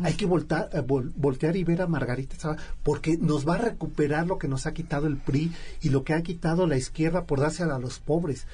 hay 0.03 0.13
que 0.13 0.25
voltar, 0.25 0.69
eh, 0.73 0.81
vol- 0.81 1.11
voltear 1.15 1.55
y 1.55 1.63
ver 1.63 1.81
a 1.81 1.87
Margarita 1.87 2.35
Zavala, 2.35 2.61
porque 2.83 3.17
nos 3.17 3.47
va 3.47 3.55
a 3.55 3.59
recuperar 3.59 4.27
lo 4.27 4.37
que 4.37 4.47
nos 4.47 4.65
ha 4.67 4.73
quitado 4.73 5.07
el 5.07 5.17
PRI 5.17 5.51
y 5.81 5.89
lo 5.89 6.03
que 6.03 6.13
ha 6.13 6.21
quitado 6.21 6.67
la 6.67 6.77
izquierda 6.77 7.25
por 7.25 7.39
darse 7.39 7.63
a 7.63 7.79
los 7.79 7.99
pobres. 7.99 8.45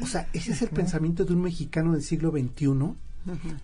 O 0.00 0.06
sea, 0.06 0.28
ese 0.32 0.52
es 0.52 0.62
el 0.62 0.68
pensamiento 0.68 1.24
de 1.24 1.32
un 1.32 1.42
mexicano 1.42 1.92
del 1.92 2.02
siglo 2.02 2.30
XXI. 2.30 2.94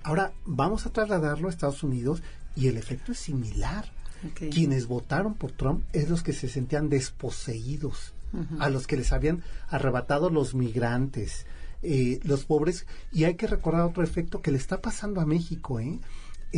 Ahora, 0.02 0.32
vamos 0.44 0.86
a 0.86 0.90
trasladarlo 0.90 1.46
a 1.48 1.50
Estados 1.50 1.82
Unidos 1.84 2.22
y 2.56 2.66
el 2.68 2.76
efecto 2.76 3.12
es 3.12 3.18
similar. 3.18 3.92
Quienes 4.50 4.86
votaron 4.86 5.34
por 5.34 5.52
Trump 5.52 5.84
es 5.92 6.08
los 6.08 6.22
que 6.22 6.32
se 6.32 6.48
sentían 6.48 6.88
desposeídos, 6.88 8.14
a 8.58 8.68
los 8.68 8.86
que 8.88 8.96
les 8.96 9.12
habían 9.12 9.44
arrebatado 9.68 10.28
los 10.30 10.54
migrantes, 10.54 11.46
eh, 11.82 12.18
los 12.24 12.44
pobres. 12.44 12.86
Y 13.12 13.24
hay 13.24 13.34
que 13.34 13.46
recordar 13.46 13.82
otro 13.82 14.02
efecto 14.02 14.42
que 14.42 14.50
le 14.50 14.56
está 14.58 14.80
pasando 14.80 15.20
a 15.20 15.26
México, 15.26 15.78
¿eh? 15.78 16.00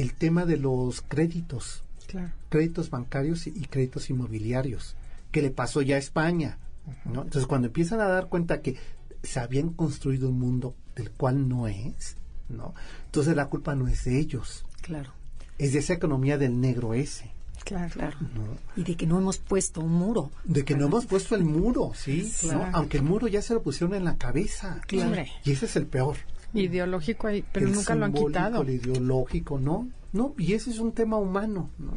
El 0.00 0.14
tema 0.14 0.44
de 0.44 0.56
los 0.56 1.02
créditos, 1.02 1.82
Claro. 2.06 2.30
créditos 2.48 2.90
bancarios 2.90 3.46
y, 3.46 3.50
y 3.50 3.64
créditos 3.66 4.10
inmobiliarios, 4.10 4.94
que 5.32 5.42
le 5.42 5.50
pasó 5.50 5.82
ya 5.82 5.96
a 5.96 5.98
España. 5.98 6.58
¿no? 7.04 7.22
Entonces, 7.22 7.46
cuando 7.46 7.66
empiezan 7.66 8.00
a 8.00 8.06
dar 8.06 8.28
cuenta 8.28 8.62
que 8.62 8.76
se 9.22 9.40
habían 9.40 9.70
construido 9.70 10.28
un 10.28 10.38
mundo 10.38 10.74
del 10.94 11.10
cual 11.10 11.48
no 11.48 11.66
es, 11.66 12.16
¿no? 12.48 12.74
entonces 13.06 13.34
la 13.34 13.46
culpa 13.46 13.74
no 13.74 13.88
es 13.88 14.04
de 14.04 14.18
ellos, 14.20 14.64
Claro, 14.82 15.10
es 15.58 15.72
de 15.72 15.80
esa 15.80 15.94
economía 15.94 16.38
del 16.38 16.60
negro 16.60 16.94
ese. 16.94 17.32
Claro. 17.64 17.92
claro. 17.92 18.16
¿no? 18.20 18.56
Y 18.76 18.84
de 18.84 18.94
que 18.96 19.06
no 19.08 19.18
hemos 19.18 19.38
puesto 19.38 19.80
un 19.80 19.92
muro. 19.92 20.30
De 20.44 20.64
que 20.64 20.76
no 20.76 20.86
hemos 20.86 21.06
puesto 21.06 21.34
el 21.34 21.42
muro, 21.42 21.90
¿sí? 21.96 22.32
Claro. 22.40 22.58
¿no? 22.60 22.70
Aunque 22.76 22.98
el 22.98 23.02
muro 23.02 23.26
ya 23.26 23.42
se 23.42 23.54
lo 23.54 23.62
pusieron 23.62 23.96
en 23.96 24.04
la 24.04 24.16
cabeza. 24.16 24.80
Claro. 24.86 25.24
Y 25.44 25.50
ese 25.50 25.66
es 25.66 25.74
el 25.74 25.86
peor. 25.86 26.16
Ideológico 26.56 27.26
ahí, 27.26 27.44
pero 27.52 27.66
El 27.66 27.72
nunca 27.72 27.94
lo 27.94 28.04
han 28.06 28.12
quitado. 28.12 28.62
El 28.62 28.70
ideológico, 28.70 29.58
¿no? 29.58 29.88
No, 30.12 30.34
y 30.38 30.54
ese 30.54 30.70
es 30.70 30.78
un 30.78 30.92
tema 30.92 31.16
humano, 31.18 31.70
¿no? 31.78 31.92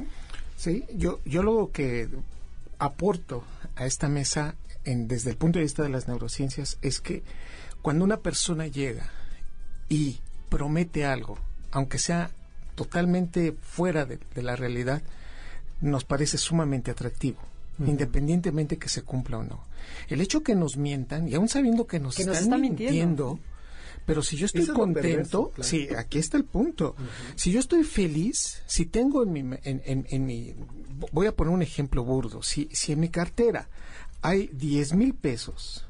Sí, 0.57 0.83
yo, 0.95 1.19
yo 1.25 1.41
lo 1.43 1.71
que 1.71 2.09
aporto 2.79 3.43
a 3.75 3.85
esta 3.85 4.09
mesa 4.09 4.55
en, 4.83 5.07
desde 5.07 5.29
el 5.31 5.37
punto 5.37 5.59
de 5.59 5.63
vista 5.63 5.83
de 5.83 5.89
las 5.89 6.07
neurociencias 6.07 6.77
es 6.81 6.99
que 6.99 7.23
cuando 7.81 8.03
una 8.03 8.17
persona 8.17 8.67
llega 8.67 9.09
y 9.87 10.19
promete 10.49 11.05
algo, 11.05 11.37
aunque 11.71 11.97
sea 11.97 12.31
totalmente 12.75 13.53
fuera 13.61 14.05
de, 14.05 14.19
de 14.35 14.41
la 14.43 14.55
realidad, 14.55 15.01
nos 15.81 16.03
parece 16.03 16.37
sumamente 16.37 16.91
atractivo, 16.91 17.39
independientemente 17.85 18.77
que 18.77 18.89
se 18.89 19.01
cumpla 19.03 19.37
o 19.37 19.43
no. 19.43 19.63
El 20.09 20.19
hecho 20.21 20.43
que 20.43 20.55
nos 20.55 20.75
mientan, 20.77 21.27
y 21.29 21.35
aún 21.35 21.47
sabiendo 21.47 21.87
que 21.87 21.99
nos 21.99 22.15
Que 22.15 22.25
nos 22.25 22.37
están 22.37 22.53
está 22.53 22.57
mintiendo. 22.57 22.93
mintiendo, 23.35 23.39
pero 24.09 24.23
si 24.23 24.37
yo 24.37 24.47
estoy 24.47 24.63
Eso 24.63 24.73
contento, 24.73 25.51
sí, 25.61 25.87
aquí 25.95 26.17
está 26.17 26.35
el 26.37 26.43
punto. 26.45 26.95
Si 27.35 27.51
yo 27.51 27.59
estoy 27.59 27.83
feliz, 27.83 28.63
si 28.65 28.85
tengo 28.87 29.21
en 29.23 29.31
mi, 29.31 29.39
en, 29.41 29.81
en- 29.85 30.07
en 30.09 30.25
mi, 30.25 30.55
voy 31.11 31.27
a 31.27 31.35
poner 31.35 31.53
un 31.53 31.61
ejemplo 31.61 32.03
burdo, 32.03 32.41
si, 32.41 32.67
si 32.71 32.91
en 32.91 32.99
mi 33.01 33.09
cartera 33.09 33.69
hay 34.21 34.47
10 34.53 34.93
mil 34.95 35.13
pesos 35.13 35.85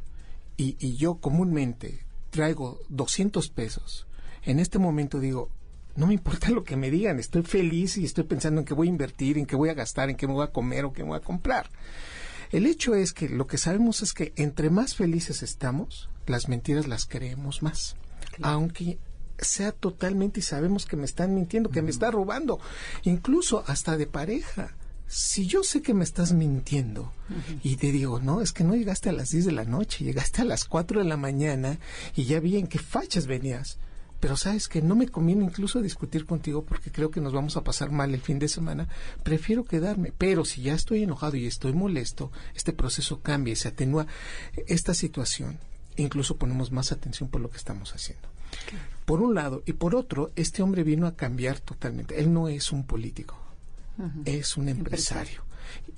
y, 0.57 0.75
y 0.79 0.97
yo 0.97 1.15
comúnmente 1.15 2.01
traigo 2.29 2.79
200 2.89 3.49
pesos, 3.49 4.05
en 4.43 4.59
este 4.59 4.79
momento 4.79 5.19
digo, 5.19 5.49
no 5.95 6.07
me 6.07 6.13
importa 6.13 6.49
lo 6.51 6.63
que 6.63 6.75
me 6.75 6.91
digan, 6.91 7.19
estoy 7.19 7.43
feliz 7.43 7.97
y 7.97 8.03
estoy 8.05 8.25
pensando 8.25 8.59
en 8.59 8.65
qué 8.65 8.73
voy 8.73 8.87
a 8.87 8.91
invertir, 8.91 9.37
en 9.37 9.45
qué 9.45 9.55
voy 9.55 9.69
a 9.69 9.73
gastar, 9.73 10.09
en 10.09 10.17
qué 10.17 10.27
me 10.27 10.33
voy 10.33 10.43
a 10.43 10.51
comer 10.51 10.83
o 10.85 10.91
qué 10.93 11.03
me 11.03 11.09
voy 11.09 11.17
a 11.17 11.21
comprar. 11.21 11.69
El 12.51 12.65
hecho 12.65 12.95
es 12.95 13.13
que 13.13 13.29
lo 13.29 13.47
que 13.47 13.57
sabemos 13.57 14.01
es 14.01 14.11
que 14.13 14.33
entre 14.35 14.69
más 14.69 14.95
felices 14.95 15.43
estamos, 15.43 16.09
las 16.25 16.47
mentiras 16.49 16.87
las 16.87 17.05
creemos 17.05 17.61
más. 17.61 17.95
Aunque 18.41 18.97
sea 19.41 19.71
totalmente 19.71 20.39
y 20.39 20.43
sabemos 20.43 20.85
que 20.85 20.97
me 20.97 21.05
están 21.05 21.33
mintiendo, 21.33 21.69
que 21.69 21.81
me 21.81 21.91
está 21.91 22.11
robando, 22.11 22.59
incluso 23.03 23.63
hasta 23.67 23.97
de 23.97 24.07
pareja. 24.07 24.75
Si 25.07 25.47
yo 25.47 25.63
sé 25.63 25.81
que 25.81 25.95
me 25.95 26.03
estás 26.03 26.33
mintiendo 26.33 27.11
y 27.63 27.77
te 27.77 27.91
digo, 27.91 28.19
no, 28.19 28.41
es 28.41 28.51
que 28.51 28.63
no 28.63 28.75
llegaste 28.75 29.09
a 29.09 29.13
las 29.13 29.31
10 29.31 29.45
de 29.45 29.51
la 29.51 29.63
noche, 29.65 30.03
llegaste 30.03 30.43
a 30.43 30.45
las 30.45 30.65
4 30.65 30.99
de 30.99 31.09
la 31.09 31.17
mañana 31.17 31.79
y 32.15 32.25
ya 32.25 32.39
vi 32.39 32.57
en 32.57 32.67
qué 32.67 32.77
fachas 32.77 33.25
venías. 33.25 33.79
Pero 34.19 34.35
sabes 34.35 34.67
que 34.67 34.81
no 34.81 34.95
me 34.95 35.07
conviene 35.07 35.45
incluso 35.45 35.81
discutir 35.81 36.25
contigo 36.25 36.63
porque 36.63 36.91
creo 36.91 37.09
que 37.09 37.21
nos 37.21 37.33
vamos 37.33 37.57
a 37.57 37.63
pasar 37.63 37.89
mal 37.89 38.13
el 38.13 38.21
fin 38.21 38.37
de 38.37 38.49
semana. 38.49 38.87
Prefiero 39.23 39.63
quedarme. 39.63 40.13
Pero 40.17 40.43
si 40.45 40.61
ya 40.61 40.73
estoy 40.73 41.03
enojado 41.03 41.37
y 41.37 41.47
estoy 41.47 41.73
molesto, 41.73 42.31
este 42.53 42.73
proceso 42.73 43.21
cambia 43.21 43.53
y 43.53 43.55
se 43.55 43.69
atenúa 43.69 44.07
esta 44.67 44.93
situación. 44.93 45.57
Incluso 45.99 46.37
ponemos 46.37 46.71
más 46.71 46.91
atención 46.91 47.29
por 47.29 47.41
lo 47.41 47.49
que 47.49 47.57
estamos 47.57 47.93
haciendo. 47.93 48.29
Por 49.05 49.21
un 49.21 49.35
lado. 49.35 49.63
Y 49.65 49.73
por 49.73 49.95
otro, 49.95 50.31
este 50.35 50.63
hombre 50.63 50.83
vino 50.83 51.07
a 51.07 51.15
cambiar 51.15 51.59
totalmente. 51.59 52.19
Él 52.19 52.31
no 52.31 52.47
es 52.47 52.71
un 52.71 52.85
político. 52.85 53.37
Es 54.23 54.55
un 54.55 54.69
empresario. 54.69 55.41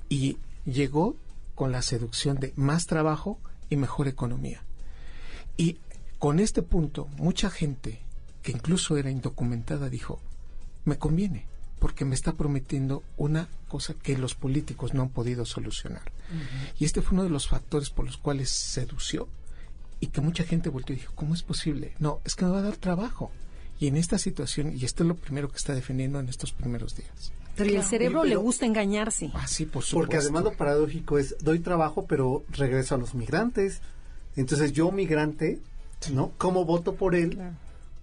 Y 0.08 0.38
llegó 0.64 1.16
con 1.54 1.70
la 1.70 1.82
seducción 1.82 2.40
de 2.40 2.52
más 2.56 2.86
trabajo 2.86 3.38
y 3.70 3.76
mejor 3.76 4.08
economía. 4.08 4.64
Y 5.56 5.78
con 6.18 6.40
este 6.40 6.62
punto, 6.62 7.06
mucha 7.16 7.48
gente 7.48 8.00
que 8.42 8.50
incluso 8.50 8.96
era 8.96 9.10
indocumentada 9.10 9.88
dijo, 9.88 10.20
me 10.84 10.98
conviene, 10.98 11.46
porque 11.78 12.04
me 12.04 12.16
está 12.16 12.32
prometiendo 12.32 13.04
una 13.16 13.48
cosa 13.68 13.94
que 13.94 14.18
los 14.18 14.34
políticos 14.34 14.94
no 14.94 15.02
han 15.02 15.10
podido 15.10 15.44
solucionar. 15.44 16.10
Y 16.78 16.86
este 16.86 17.02
fue 17.02 17.14
uno 17.14 17.22
de 17.22 17.30
los 17.30 17.46
factores 17.46 17.90
por 17.90 18.04
los 18.04 18.16
cuales 18.16 18.50
sedució 18.50 19.28
y 20.02 20.08
que 20.08 20.20
mucha 20.20 20.42
gente 20.42 20.68
volvió 20.68 20.96
y 20.96 20.98
dijo, 20.98 21.12
¿cómo 21.14 21.32
es 21.32 21.44
posible? 21.44 21.94
No, 22.00 22.20
es 22.24 22.34
que 22.34 22.44
me 22.44 22.50
va 22.50 22.58
a 22.58 22.62
dar 22.62 22.76
trabajo. 22.76 23.30
Y 23.78 23.86
en 23.86 23.96
esta 23.96 24.18
situación, 24.18 24.76
y 24.76 24.84
esto 24.84 25.04
es 25.04 25.08
lo 25.08 25.14
primero 25.14 25.48
que 25.48 25.56
está 25.56 25.74
defendiendo 25.74 26.18
en 26.18 26.28
estos 26.28 26.50
primeros 26.50 26.96
días. 26.96 27.32
Pero 27.54 27.70
el 27.70 27.84
cerebro 27.84 28.24
le 28.24 28.34
gusta 28.34 28.66
engañarse. 28.66 29.30
Ah, 29.32 29.46
sí, 29.46 29.64
por 29.64 29.84
supuesto. 29.84 29.96
Porque 29.98 30.16
además 30.16 30.42
lo 30.42 30.52
paradójico 30.54 31.20
es, 31.20 31.36
doy 31.40 31.60
trabajo, 31.60 32.06
pero 32.06 32.42
regreso 32.50 32.96
a 32.96 32.98
los 32.98 33.14
migrantes. 33.14 33.80
Entonces 34.34 34.72
yo, 34.72 34.90
migrante, 34.90 35.60
¿no? 36.12 36.32
¿Cómo 36.36 36.64
voto 36.64 36.96
por 36.96 37.14
él? 37.14 37.38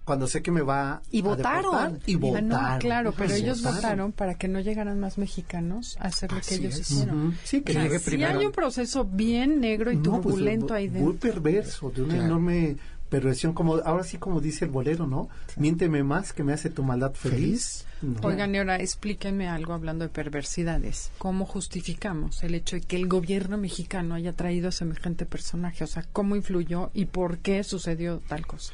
Cuando 0.04 0.26
sé 0.26 0.42
que 0.42 0.50
me 0.50 0.62
va 0.62 1.02
Y 1.10 1.20
a 1.20 1.24
votaron. 1.24 1.62
deportar? 1.72 1.98
Y 2.06 2.14
votaron. 2.16 2.48
no, 2.48 2.78
claro, 2.80 3.12
pero 3.16 3.34
ellos 3.34 3.62
votaron 3.62 4.12
para 4.12 4.34
que 4.34 4.48
no 4.48 4.58
llegaran 4.60 4.98
más 4.98 5.18
mexicanos 5.18 5.96
a 6.00 6.08
hacer 6.08 6.32
lo 6.32 6.40
que 6.40 6.54
ellos 6.56 6.74
es. 6.74 6.90
hicieron. 6.90 7.36
Sí, 7.44 7.60
que 7.60 7.72
O 7.72 7.74
sea, 7.74 7.82
llegue 7.84 7.98
sí 8.00 8.04
primero. 8.10 8.40
hay 8.40 8.46
un 8.46 8.52
proceso 8.52 9.04
bien 9.04 9.60
negro 9.60 9.92
y 9.92 9.96
No, 9.96 10.02
pues, 10.20 10.34
turbulento 10.34 10.74
ahí 10.74 10.88
Muy 10.88 11.12
dentro. 11.12 11.30
perverso, 11.32 11.90
de 11.90 12.02
una 12.02 12.14
Claro. 12.14 12.26
enorme 12.26 12.76
perversión, 13.08 13.52
como 13.52 13.74
ahora 13.76 14.04
sí 14.04 14.18
como 14.18 14.40
dice 14.40 14.64
el 14.64 14.70
bolero, 14.70 15.06
¿no? 15.06 15.28
Miénteme 15.56 16.02
más 16.02 16.32
que 16.32 16.44
me 16.44 16.52
hace 16.52 16.70
tu 16.70 16.82
maldad 16.84 17.12
feliz. 17.12 17.84
No. 18.02 18.18
Oigan, 18.22 18.54
y 18.54 18.58
ahora 18.58 18.76
explíquenme 18.76 19.48
algo 19.48 19.74
hablando 19.74 20.04
de 20.04 20.08
perversidades. 20.10 21.10
¿Cómo 21.18 21.44
justificamos 21.44 22.42
el 22.42 22.54
hecho 22.54 22.76
de 22.76 22.82
que 22.82 22.96
el 22.96 23.06
gobierno 23.08 23.58
mexicano 23.58 24.14
haya 24.14 24.32
traído 24.32 24.68
a 24.68 24.72
semejante 24.72 25.26
personaje? 25.26 25.84
O 25.84 25.86
sea, 25.88 26.04
¿cómo 26.12 26.36
influyó 26.36 26.90
y 26.94 27.04
por 27.06 27.38
qué 27.38 27.62
sucedió 27.64 28.22
tal 28.28 28.46
cosa? 28.46 28.72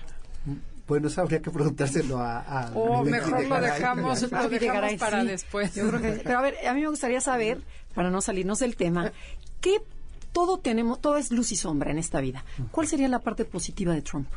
Bueno, 0.87 1.09
eso 1.09 1.21
habría 1.21 1.43
que 1.43 1.51
preguntárselo 1.51 2.19
a... 2.21 2.39
a 2.41 2.71
O 2.75 3.05
mejor 3.05 3.31
lo 3.49 3.61
dejamos, 3.61 4.23
lo 4.23 4.49
dejamos 4.49 4.95
para 5.01 5.23
sí. 5.23 5.27
después. 5.29 5.75
Yo 5.75 5.89
creo 5.89 6.01
que- 6.01 6.21
pero 6.23 6.39
a 6.39 6.43
ver, 6.43 6.55
a 6.67 6.75
mí 6.75 6.81
me 6.83 6.89
gustaría 6.89 7.21
saber, 7.21 7.61
para 7.95 8.11
no 8.11 8.21
salirnos 8.21 8.61
del 8.61 8.77
tema, 8.77 9.13
¿qué 9.61 9.83
todo 10.33 10.59
tenemos, 10.59 11.01
todo 11.01 11.17
es 11.17 11.31
luz 11.33 11.51
y 11.51 11.57
sombra 11.57 11.91
en 11.91 11.99
esta 11.99 12.21
vida? 12.21 12.45
¿Cuál 12.71 12.87
sería 12.87 13.09
la 13.09 13.19
parte 13.19 13.45
positiva 13.45 13.95
de 13.95 14.03
Trump? 14.03 14.29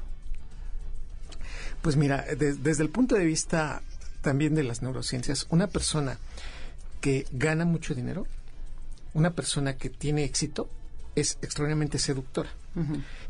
Pues 1.82 1.95
mira, 1.95 2.24
de- 2.38 2.56
desde 2.56 2.84
el 2.84 2.89
punto 2.89 3.16
de 3.16 3.26
vista 3.26 3.82
también 4.22 4.56
de 4.56 4.64
las 4.64 4.82
neurociencias, 4.82 5.45
una 5.50 5.68
persona 5.68 6.18
que 7.00 7.26
gana 7.32 7.64
mucho 7.66 7.93
dinero, 7.95 8.28
una 9.14 9.32
persona 9.32 9.78
que 9.78 9.89
tiene 9.89 10.24
éxito, 10.24 10.70
es 11.16 11.38
extraordinariamente 11.41 12.00
seductora. 12.00 12.50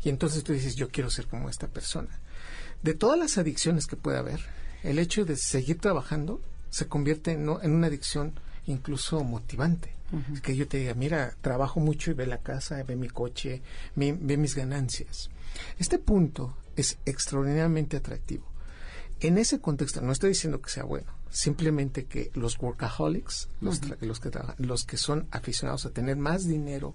Y 0.04 0.08
entonces 0.10 0.44
tú 0.44 0.52
dices, 0.52 0.76
yo 0.76 0.90
quiero 0.90 1.10
ser 1.10 1.26
como 1.26 1.48
esta 1.48 1.66
persona. 1.66 2.08
De 2.82 2.94
todas 2.94 3.18
las 3.18 3.38
adicciones 3.38 3.86
que 3.86 3.96
puede 3.96 4.18
haber, 4.18 4.40
el 4.82 4.98
hecho 4.98 5.24
de 5.24 5.36
seguir 5.36 5.78
trabajando 5.78 6.40
se 6.70 6.86
convierte 6.86 7.32
en, 7.32 7.48
en 7.62 7.72
una 7.72 7.88
adicción 7.88 8.34
incluso 8.66 9.22
motivante. 9.24 9.94
Que 10.42 10.56
yo 10.56 10.66
te 10.66 10.78
diga, 10.78 10.94
mira, 10.94 11.36
trabajo 11.40 11.78
mucho 11.78 12.10
y 12.10 12.14
ve 12.14 12.26
la 12.26 12.38
casa, 12.38 12.82
ve 12.82 12.96
mi 12.96 13.08
coche, 13.08 13.62
ve, 13.94 14.16
ve 14.20 14.36
mis 14.36 14.56
ganancias. 14.56 15.30
Este 15.78 16.00
punto 16.00 16.56
es 16.74 16.98
extraordinariamente 17.04 17.96
atractivo. 17.96 18.44
En 19.20 19.38
ese 19.38 19.60
contexto, 19.60 20.00
no 20.00 20.10
estoy 20.10 20.30
diciendo 20.30 20.60
que 20.60 20.70
sea 20.70 20.82
bueno, 20.82 21.12
simplemente 21.30 22.06
que 22.06 22.32
los 22.34 22.58
workaholics, 22.58 23.50
los, 23.60 23.80
los 24.00 24.18
que 24.18 24.30
trabajan, 24.30 24.56
los 24.58 24.84
que 24.84 24.96
son 24.96 25.28
aficionados 25.30 25.86
a 25.86 25.90
tener 25.90 26.16
más 26.16 26.44
dinero, 26.44 26.94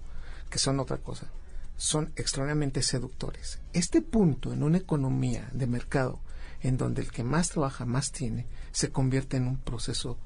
que 0.50 0.58
son 0.58 0.78
otra 0.78 0.98
cosa, 0.98 1.30
son 1.76 2.12
extraordinariamente 2.16 2.82
seductores. 2.82 3.60
Este 3.72 4.02
punto 4.02 4.52
en 4.52 4.62
una 4.62 4.78
economía 4.78 5.48
de 5.52 5.66
mercado 5.66 6.20
en 6.62 6.76
donde 6.76 7.02
el 7.02 7.10
que 7.10 7.22
más 7.22 7.50
trabaja 7.50 7.84
más 7.84 8.12
tiene, 8.12 8.46
se 8.72 8.90
convierte 8.90 9.36
en 9.36 9.46
un 9.46 9.58
proceso 9.58 10.18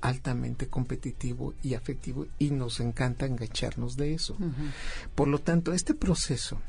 altamente 0.00 0.68
competitivo 0.68 1.54
y 1.62 1.74
afectivo 1.74 2.26
y 2.38 2.50
nos 2.50 2.80
encanta 2.80 3.26
engancharnos 3.26 3.96
de 3.96 4.14
eso. 4.14 4.36
Por 5.14 5.28
lo 5.28 5.40
tanto, 5.40 5.72
este 5.72 5.94
proceso, 5.94 6.60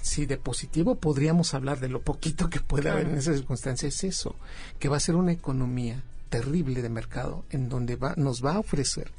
si 0.00 0.26
de 0.26 0.38
positivo 0.38 0.94
podríamos 0.94 1.54
hablar 1.54 1.80
de 1.80 1.88
lo 1.88 2.00
poquito 2.00 2.48
que 2.48 2.60
puede 2.60 2.88
haber 2.88 3.08
en 3.08 3.18
esa 3.18 3.34
circunstancia, 3.34 3.88
es 3.88 4.04
eso, 4.04 4.36
que 4.78 4.88
va 4.88 4.96
a 4.96 5.00
ser 5.00 5.16
una 5.16 5.32
economía 5.32 6.02
terrible 6.30 6.82
de 6.82 6.88
mercado 6.88 7.44
en 7.50 7.68
donde 7.68 7.96
va, 7.96 8.14
nos 8.16 8.44
va 8.44 8.54
a 8.54 8.60
ofrecer 8.60 9.10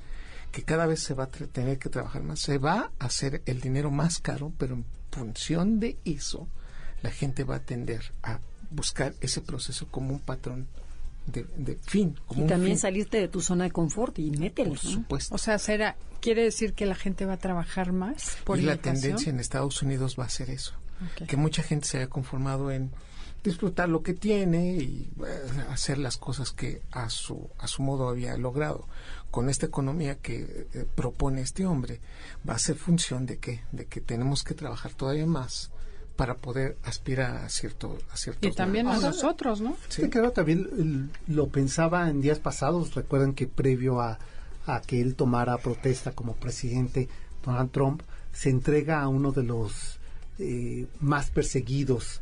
que 0.52 0.64
cada 0.64 0.86
vez 0.86 1.02
se 1.02 1.14
va 1.14 1.26
a 1.26 1.28
tener 1.30 1.78
que 1.78 1.89
trabajar 1.89 2.24
más, 2.24 2.39
se 2.39 2.58
va 2.58 2.91
a 3.00 3.06
hacer 3.06 3.41
el 3.45 3.62
dinero 3.62 3.91
más 3.91 4.20
caro, 4.20 4.52
pero 4.58 4.76
en 4.76 4.86
función 5.12 5.80
de 5.80 5.97
eso, 6.06 6.47
la 7.02 7.12
gente 7.12 7.43
va 7.43 7.58
a 7.58 7.60
tender 7.60 8.02
a 8.24 8.39
buscar 8.72 9.14
ese 9.22 9.41
proceso 9.41 9.88
como 9.89 10.12
un 10.14 10.20
patrón 10.20 10.68
de, 11.28 11.45
de 11.58 11.76
fin. 11.84 12.20
Como 12.28 12.41
Y 12.41 12.43
un 12.43 12.50
también 12.50 12.72
fin, 12.74 12.80
salirte 12.80 13.18
de 13.20 13.28
tu 13.28 13.41
zona 13.41 13.66
de 13.66 13.72
confort 13.72 14.18
y 14.20 14.32
métele. 14.32 14.70
por 14.70 14.84
¿no? 14.84 14.91
supuesto. 14.91 15.36
O 15.36 15.38
sea, 15.38 15.60
será, 15.60 15.95
quiere 16.22 16.43
decir 16.43 16.74
que 16.74 16.86
la 16.86 16.95
gente 16.95 17.26
va 17.26 17.34
a 17.34 17.38
trabajar 17.38 17.91
más 17.91 18.38
por 18.43 18.60
y 18.60 18.64
la 18.64 18.78
tendencia 18.78 19.30
en 19.30 19.39
Estados 19.39 19.82
Unidos 19.82 20.16
va 20.20 20.26
a 20.26 20.30
ser 20.30 20.50
eso. 20.50 20.74
Que 21.28 21.38
mucha 21.38 21.64
gente 21.64 21.88
se 21.88 21.97
haya 21.97 22.08
conformado 22.08 22.72
en 22.72 22.91
disfrutar 23.41 23.88
lo 23.88 24.04
que 24.04 24.14
tiene 24.14 24.74
y 24.76 25.10
eh, 25.26 25.41
hacer 25.70 25.97
las 25.97 26.18
cosas 26.18 26.52
que 26.52 26.82
a 26.91 27.10
su, 27.10 27.50
a 27.58 27.68
su 27.68 27.82
modo 27.84 28.10
había 28.10 28.36
logrado. 28.36 28.86
Con 29.32 29.50
esta 29.50 29.68
economía 29.68 30.16
que 30.16 30.68
eh, 30.74 30.86
propone 30.96 31.42
este 31.42 31.66
hombre, 31.66 32.00
va 32.48 32.56
a 32.56 32.60
ser 32.60 32.76
función 32.76 33.26
de 33.26 33.38
que, 33.38 33.62
de 33.72 33.86
que 33.86 34.02
tenemos 34.02 34.44
que 34.44 34.54
trabajar 34.54 34.94
todavía 34.94 35.26
más 35.26 35.72
para 36.16 36.36
poder 36.36 36.78
aspirar 36.84 37.38
a 37.38 37.50
cierto 37.50 37.98
a 38.12 38.18
ciertos 38.18 38.52
Y 38.52 38.54
también 38.54 38.88
a 38.88 38.98
nosotros, 38.98 39.62
¿no? 39.62 39.78
Sí, 39.88 40.10
claro, 40.10 40.32
también 40.32 41.12
lo 41.28 41.48
pensaba 41.48 42.10
en 42.10 42.20
días 42.20 42.40
pasados. 42.40 42.94
Recuerdan 42.96 43.34
que 43.34 43.48
previo 43.48 44.02
a, 44.02 44.20
a 44.66 44.82
que 44.82 45.00
él 45.00 45.16
tomara 45.16 45.58
protesta 45.58 46.12
como 46.12 46.36
presidente, 46.36 47.08
Donald 47.46 47.72
Trump 47.72 48.02
se 48.34 48.50
entrega 48.50 49.02
a 49.02 49.08
uno 49.08 49.32
de 49.32 49.44
los 49.44 50.00
eh, 50.40 50.88
más 51.00 51.30
perseguidos 51.30 52.22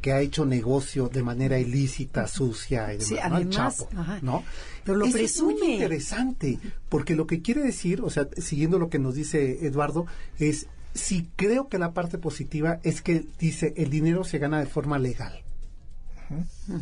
que 0.00 0.12
ha 0.12 0.20
hecho 0.20 0.44
negocio 0.44 1.08
de 1.08 1.22
manera 1.22 1.58
ilícita, 1.58 2.26
sucia 2.26 2.92
y 2.92 2.98
demás, 2.98 3.06
Sí, 3.08 3.14
¿no? 3.14 3.20
El 3.20 3.32
además, 3.32 3.76
Chapo, 3.78 3.88
ajá. 4.00 4.18
¿no? 4.22 4.44
Pero 4.84 4.98
lo 4.98 5.06
Eso 5.06 5.18
es 5.18 5.42
muy 5.42 5.54
presume. 5.54 5.74
interesante, 5.74 6.58
porque 6.88 7.14
lo 7.14 7.26
que 7.26 7.42
quiere 7.42 7.62
decir, 7.62 8.00
o 8.02 8.10
sea, 8.10 8.28
siguiendo 8.36 8.78
lo 8.78 8.88
que 8.90 8.98
nos 8.98 9.14
dice 9.14 9.66
Eduardo, 9.66 10.06
es 10.38 10.66
si 10.94 11.28
creo 11.36 11.68
que 11.68 11.78
la 11.78 11.92
parte 11.92 12.18
positiva 12.18 12.80
es 12.82 13.00
que 13.02 13.24
dice 13.38 13.74
el 13.76 13.90
dinero 13.90 14.24
se 14.24 14.38
gana 14.38 14.58
de 14.58 14.66
forma 14.66 14.98
legal. 14.98 15.42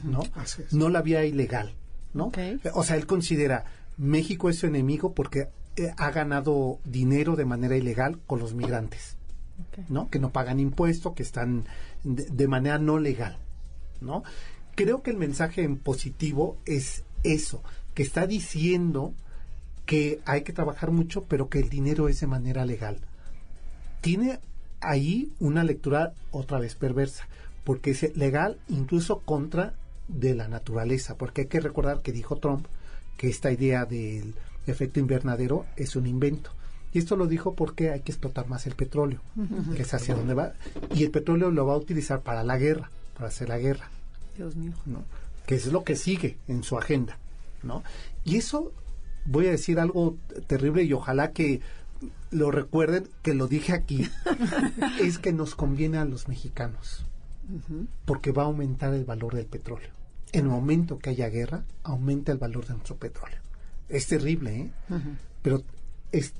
¿no? 0.04 0.22
Así 0.34 0.62
es. 0.62 0.72
No 0.72 0.88
la 0.88 1.02
vía 1.02 1.24
ilegal, 1.24 1.74
¿no? 2.14 2.32
O 2.74 2.84
sea, 2.84 2.96
él 2.96 3.06
considera 3.06 3.64
México 3.96 4.48
es 4.50 4.58
su 4.58 4.66
enemigo 4.66 5.12
porque 5.12 5.48
eh, 5.76 5.92
ha 5.96 6.10
ganado 6.10 6.78
dinero 6.84 7.36
de 7.36 7.44
manera 7.44 7.76
ilegal 7.76 8.18
con 8.26 8.38
los 8.40 8.54
migrantes, 8.54 9.16
¿no? 9.88 10.08
Que 10.10 10.18
no 10.18 10.30
pagan 10.30 10.60
impuesto, 10.60 11.14
que 11.14 11.22
están 11.22 11.64
de, 12.04 12.24
de 12.24 12.48
manera 12.48 12.78
no 12.78 12.98
legal, 12.98 13.36
¿no? 14.00 14.22
Creo 14.74 15.02
que 15.02 15.10
el 15.10 15.16
mensaje 15.16 15.62
en 15.62 15.76
positivo 15.76 16.56
es 16.64 17.04
eso, 17.24 17.62
que 17.94 18.02
está 18.02 18.26
diciendo 18.26 19.12
que 19.86 20.20
hay 20.26 20.42
que 20.42 20.52
trabajar 20.52 20.90
mucho, 20.90 21.24
pero 21.24 21.48
que 21.48 21.58
el 21.58 21.70
dinero 21.70 22.08
es 22.08 22.20
de 22.20 22.26
manera 22.26 22.64
legal. 22.66 22.98
Tiene 24.00 24.38
ahí 24.80 25.32
una 25.40 25.64
lectura 25.64 26.12
otra 26.30 26.58
vez 26.58 26.74
perversa, 26.74 27.26
porque 27.64 27.92
es 27.92 28.16
legal 28.16 28.58
incluso 28.68 29.20
contra 29.20 29.74
de 30.08 30.34
la 30.34 30.48
naturaleza, 30.48 31.16
porque 31.16 31.42
hay 31.42 31.46
que 31.48 31.60
recordar 31.60 32.02
que 32.02 32.12
dijo 32.12 32.36
Trump 32.36 32.66
que 33.16 33.28
esta 33.28 33.50
idea 33.50 33.84
del 33.84 34.34
efecto 34.66 35.00
invernadero 35.00 35.66
es 35.76 35.96
un 35.96 36.06
invento. 36.06 36.52
Y 36.92 36.98
esto 36.98 37.16
lo 37.16 37.26
dijo 37.26 37.54
porque 37.54 37.90
hay 37.90 38.00
que 38.00 38.12
explotar 38.12 38.48
más 38.48 38.66
el 38.66 38.74
petróleo, 38.74 39.20
que 39.74 39.82
es 39.82 39.92
hacia 39.94 40.14
donde 40.14 40.34
va. 40.34 40.52
Y 40.94 41.04
el 41.04 41.10
petróleo 41.10 41.50
lo 41.50 41.66
va 41.66 41.74
a 41.74 41.78
utilizar 41.78 42.22
para 42.22 42.42
la 42.42 42.56
guerra, 42.56 42.90
para 43.14 43.28
hacer 43.28 43.48
la 43.48 43.58
guerra. 43.58 43.90
Dios 44.36 44.56
mío. 44.56 44.72
¿no? 44.86 45.04
que 45.48 45.54
es 45.54 45.72
lo 45.72 45.82
que 45.82 45.96
sigue 45.96 46.36
en 46.46 46.62
su 46.62 46.76
agenda. 46.76 47.16
¿no? 47.62 47.82
Y 48.22 48.36
eso, 48.36 48.70
voy 49.24 49.46
a 49.46 49.50
decir 49.50 49.80
algo 49.80 50.18
terrible 50.46 50.82
y 50.82 50.92
ojalá 50.92 51.32
que 51.32 51.62
lo 52.30 52.50
recuerden, 52.50 53.08
que 53.22 53.32
lo 53.32 53.48
dije 53.48 53.72
aquí, 53.72 54.06
es 55.00 55.18
que 55.18 55.32
nos 55.32 55.54
conviene 55.54 55.96
a 55.96 56.04
los 56.04 56.28
mexicanos, 56.28 57.06
porque 58.04 58.30
va 58.30 58.42
a 58.42 58.46
aumentar 58.46 58.92
el 58.92 59.06
valor 59.06 59.34
del 59.34 59.46
petróleo. 59.46 59.88
En 60.32 60.42
el 60.42 60.50
momento 60.50 60.98
que 60.98 61.10
haya 61.10 61.30
guerra, 61.30 61.64
aumenta 61.82 62.30
el 62.30 62.38
valor 62.38 62.66
de 62.66 62.74
nuestro 62.74 62.96
petróleo. 62.96 63.38
Es 63.88 64.06
terrible, 64.06 64.54
¿eh? 64.54 64.70
pero 65.40 65.62
es 66.12 66.34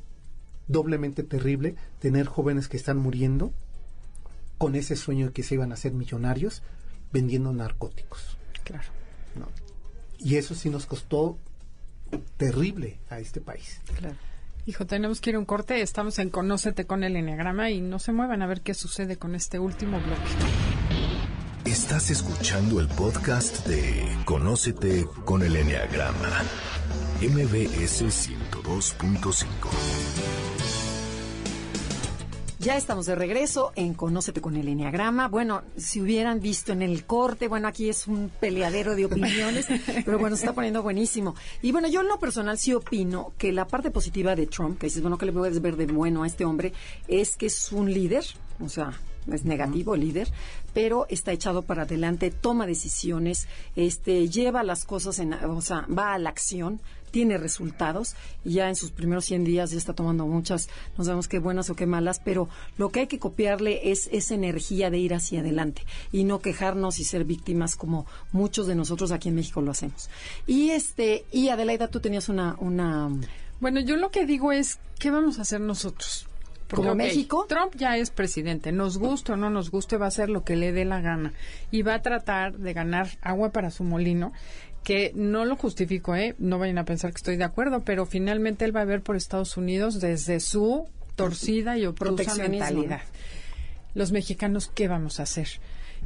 doblemente 0.69 1.23
terrible 1.23 1.75
tener 1.99 2.27
jóvenes 2.27 2.69
que 2.69 2.77
están 2.77 2.99
muriendo 2.99 3.53
con 4.59 4.75
ese 4.75 4.97
sueño 4.97 5.27
de 5.27 5.33
que 5.33 5.43
se 5.43 5.55
iban 5.55 5.73
a 5.73 5.77
ser 5.77 5.93
millonarios 5.93 6.63
vendiendo 7.13 7.53
narcóticos. 7.53 8.37
Claro. 8.65 8.89
¿no? 9.37 9.49
Y 10.19 10.37
eso 10.37 10.55
sí 10.55 10.69
nos 10.69 10.87
costó 10.87 11.39
terrible 12.37 12.99
a 13.09 13.19
este 13.19 13.41
país. 13.41 13.81
Claro. 13.99 14.17
Hijo, 14.67 14.87
tenemos 14.87 15.21
que 15.21 15.31
ir 15.31 15.37
a 15.37 15.39
un 15.39 15.47
corte. 15.47 15.81
Estamos 15.81 16.19
en 16.19 16.29
Conócete 16.29 16.85
con 16.87 17.03
el 17.03 17.17
Enneagrama 17.17 17.71
y 17.71 17.81
no 17.81 17.99
se 17.99 18.13
muevan 18.13 18.43
a 18.43 18.47
ver 18.47 18.61
qué 18.61 18.75
sucede 18.75 19.17
con 19.17 19.35
este 19.35 19.59
último 19.59 19.99
bloque. 19.99 20.21
Estás 21.65 22.11
escuchando 22.11 22.79
el 22.81 22.89
podcast 22.89 23.67
de 23.67 24.07
Conócete 24.25 25.07
con 25.25 25.43
el 25.43 25.57
Enneagrama. 25.57 26.43
MBS 27.21 28.03
102.5. 28.03 29.47
Ya 32.69 32.77
estamos 32.77 33.07
de 33.07 33.15
regreso 33.15 33.73
en 33.77 33.95
Conócete 33.95 34.43
con 34.43 34.55
el 34.55 34.69
Enneagrama. 34.69 35.29
Bueno, 35.29 35.63
si 35.79 36.03
hubieran 36.03 36.39
visto 36.39 36.71
en 36.75 36.83
el 36.83 37.07
corte, 37.07 37.49
bueno, 37.49 37.67
aquí 37.67 37.89
es 37.89 38.07
un 38.07 38.31
peleadero 38.41 38.95
de 38.95 39.07
opiniones, 39.07 39.69
pero 40.05 40.19
bueno, 40.19 40.37
se 40.37 40.43
está 40.43 40.55
poniendo 40.55 40.83
buenísimo. 40.83 41.35
Y 41.63 41.73
bueno, 41.73 41.89
yo 41.89 42.03
en 42.03 42.09
lo 42.09 42.19
personal 42.19 42.59
sí 42.59 42.75
opino 42.75 43.33
que 43.39 43.53
la 43.53 43.67
parte 43.67 43.91
positiva 43.91 44.37
de 44.37 44.47
Trump, 44.49 44.79
que 44.79 44.89
dices, 44.89 45.01
bueno, 45.01 45.17
que 45.17 45.25
le 45.25 45.33
puedes 45.33 45.63
ver 45.63 45.77
de 45.77 45.87
bueno 45.87 46.25
a 46.25 46.27
este 46.27 46.45
hombre, 46.45 46.75
es 47.07 47.39
que 47.39 47.47
es 47.47 47.73
un 47.73 47.91
líder, 47.91 48.27
o 48.61 48.69
sea, 48.69 49.01
es 49.33 49.47
negativo 49.47 49.97
líder, 49.97 50.29
pero 50.75 51.07
está 51.09 51.33
echado 51.33 51.63
para 51.63 51.85
adelante, 51.85 52.31
toma 52.31 52.67
decisiones, 52.67 53.49
este, 53.77 54.29
lleva 54.29 54.63
las 54.63 54.85
cosas 54.85 55.19
en, 55.21 55.33
o 55.33 55.63
sea, 55.63 55.87
va 55.87 56.13
a 56.13 56.19
la 56.19 56.29
acción, 56.29 56.83
tiene 57.11 57.39
resultados 57.39 58.15
y 58.45 58.55
ya 58.55 58.69
en 58.69 58.77
sus 58.77 58.91
primeros 58.91 59.25
100 59.27 59.45
días 59.45 59.71
ya 59.71 59.79
está 59.79 59.93
tomando 59.93 60.27
muchas, 60.27 60.69
no 60.97 61.05
sabemos 61.05 61.29
qué 61.29 61.39
buenas 61.39 61.71
o 61.71 61.77
qué 61.77 61.87
malas, 61.87 62.21
pero 62.25 62.49
lo 62.77 62.91
que 62.91 63.01
hay 63.01 63.07
que 63.07 63.19
copiarle 63.19 63.91
es 63.91 64.09
esa 64.13 64.35
energía 64.35 64.91
de 64.91 64.99
ir 64.99 65.15
hacia 65.15 65.41
adelante 65.41 65.83
y 66.13 66.25
no 66.25 66.41
quejarnos 66.41 66.99
y 66.99 67.05
ser 67.05 67.25
víctimas 67.25 67.77
como 67.77 68.07
muchos 68.33 68.67
de 68.67 68.75
nosotros 68.75 69.13
aquí 69.13 69.29
en 69.29 69.35
México 69.35 69.61
lo 69.61 69.71
hacemos. 69.71 70.09
Y 70.47 70.71
este 70.71 71.25
y 71.33 71.49
Adelaida, 71.49 71.89
tú 71.89 72.01
tenías 72.01 72.29
una 72.29 72.57
una 72.61 73.11
Bueno, 73.61 73.81
yo 73.81 73.97
lo 73.97 74.11
que 74.11 74.27
digo 74.27 74.53
es, 74.53 74.79
¿qué 74.99 75.11
vamos 75.11 75.39
a 75.39 75.43
hacer 75.43 75.61
nosotros? 75.61 76.29
como 76.77 76.95
México. 76.95 77.47
Trump 77.49 77.75
ya 77.77 77.97
es 77.97 78.11
presidente, 78.11 78.73
nos 78.73 78.99
guste 78.99 79.33
o 79.33 79.37
no 79.37 79.51
nos 79.51 79.71
guste, 79.71 79.97
va 79.97 80.07
a 80.07 80.09
hacer 80.09 80.29
lo 80.29 80.45
que 80.45 80.57
le 80.57 80.73
dé 80.73 80.85
la 80.85 81.01
gana 81.01 81.33
y 81.71 81.83
va 81.83 81.95
a 81.95 82.03
tratar 82.03 82.59
de 82.59 82.73
ganar 82.73 83.09
agua 83.23 83.51
para 83.51 83.71
su 83.71 83.85
molino 83.85 84.33
que 84.85 85.13
no 85.15 85.45
lo 85.45 85.57
justifico, 85.57 86.15
¿eh? 86.17 86.35
no 86.39 86.59
vayan 86.59 86.79
a 86.79 86.85
pensar 86.85 87.13
que 87.13 87.19
estoy 87.19 87.37
de 87.37 87.45
acuerdo, 87.45 87.81
pero 87.81 88.07
finalmente 88.07 88.65
él 88.65 88.75
va 88.75 88.83
a 88.83 88.87
ver 88.87 89.03
por 89.03 89.17
Estados 89.17 89.57
Unidos 89.57 90.01
desde 90.01 90.41
su 90.41 90.89
torcida 91.15 91.77
y 91.77 91.87
obtusa 91.87 92.35
mentalidad. 92.37 93.03
Los 93.95 94.13
mexicanos, 94.13 94.71
¿qué 94.75 94.89
vamos 94.89 95.21
a 95.21 95.25
hacer? 95.25 95.49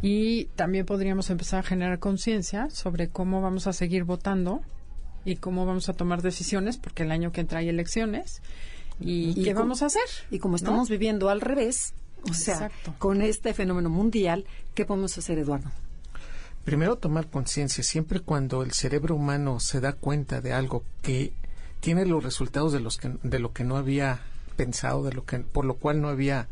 Y 0.01 0.47
también 0.57 0.87
podríamos 0.87 1.31
empezar 1.31 1.61
a 1.61 1.63
generar 1.63 1.99
conciencia 1.99 2.71
sobre 2.71 3.09
cómo 3.09 3.43
vamos 3.43 3.67
a 3.67 3.73
seguir 3.73 4.05
votando 4.05 4.63
y 5.25 5.37
cómo 5.37 5.67
vamos 5.67 5.89
a 5.89 5.93
tomar 5.93 6.23
decisiones, 6.23 6.79
porque 6.79 7.03
el 7.03 7.13
año 7.13 7.31
que 7.31 7.41
entra 7.41 7.61
hay 7.61 7.69
elecciones. 7.69 8.43
¿Y, 9.01 9.43
qué 9.45 9.55
vamos 9.55 9.83
a 9.83 9.87
hacer? 9.87 10.03
Y 10.31 10.39
como 10.39 10.57
estamos 10.57 10.89
viviendo 10.89 11.29
al 11.29 11.41
revés, 11.41 11.95
o 12.29 12.35
sea, 12.35 12.71
con 12.99 13.23
este 13.23 13.53
fenómeno 13.53 13.91
mundial, 13.91 14.45
¿qué 14.75 14.85
podemos 14.85 15.17
hacer, 15.19 15.39
Eduardo? 15.39 15.71
Primero 16.65 16.97
tomar 16.97 17.29
conciencia, 17.29 17.83
siempre 17.83 18.21
cuando 18.21 18.63
el 18.63 18.73
cerebro 18.73 19.17
humano 19.17 19.59
se 19.59 19.81
da 19.81 19.95
cuenta 19.95 20.41
de 20.41 20.53
algo 20.53 20.85
que 21.03 21.33
tiene 21.81 22.07
los 22.07 22.23
resultados 22.23 22.73
de 22.73 22.79
los 22.79 22.99
que 22.99 23.11
lo 23.39 23.53
que 23.53 23.65
no 23.65 23.77
había 23.77 24.21
pensado, 24.57 25.03
de 25.03 25.13
lo 25.13 25.25
que 25.25 25.41
por 25.41 25.65
lo 25.65 25.75
cual 25.75 26.01
no 26.01 26.09
había 26.09 26.49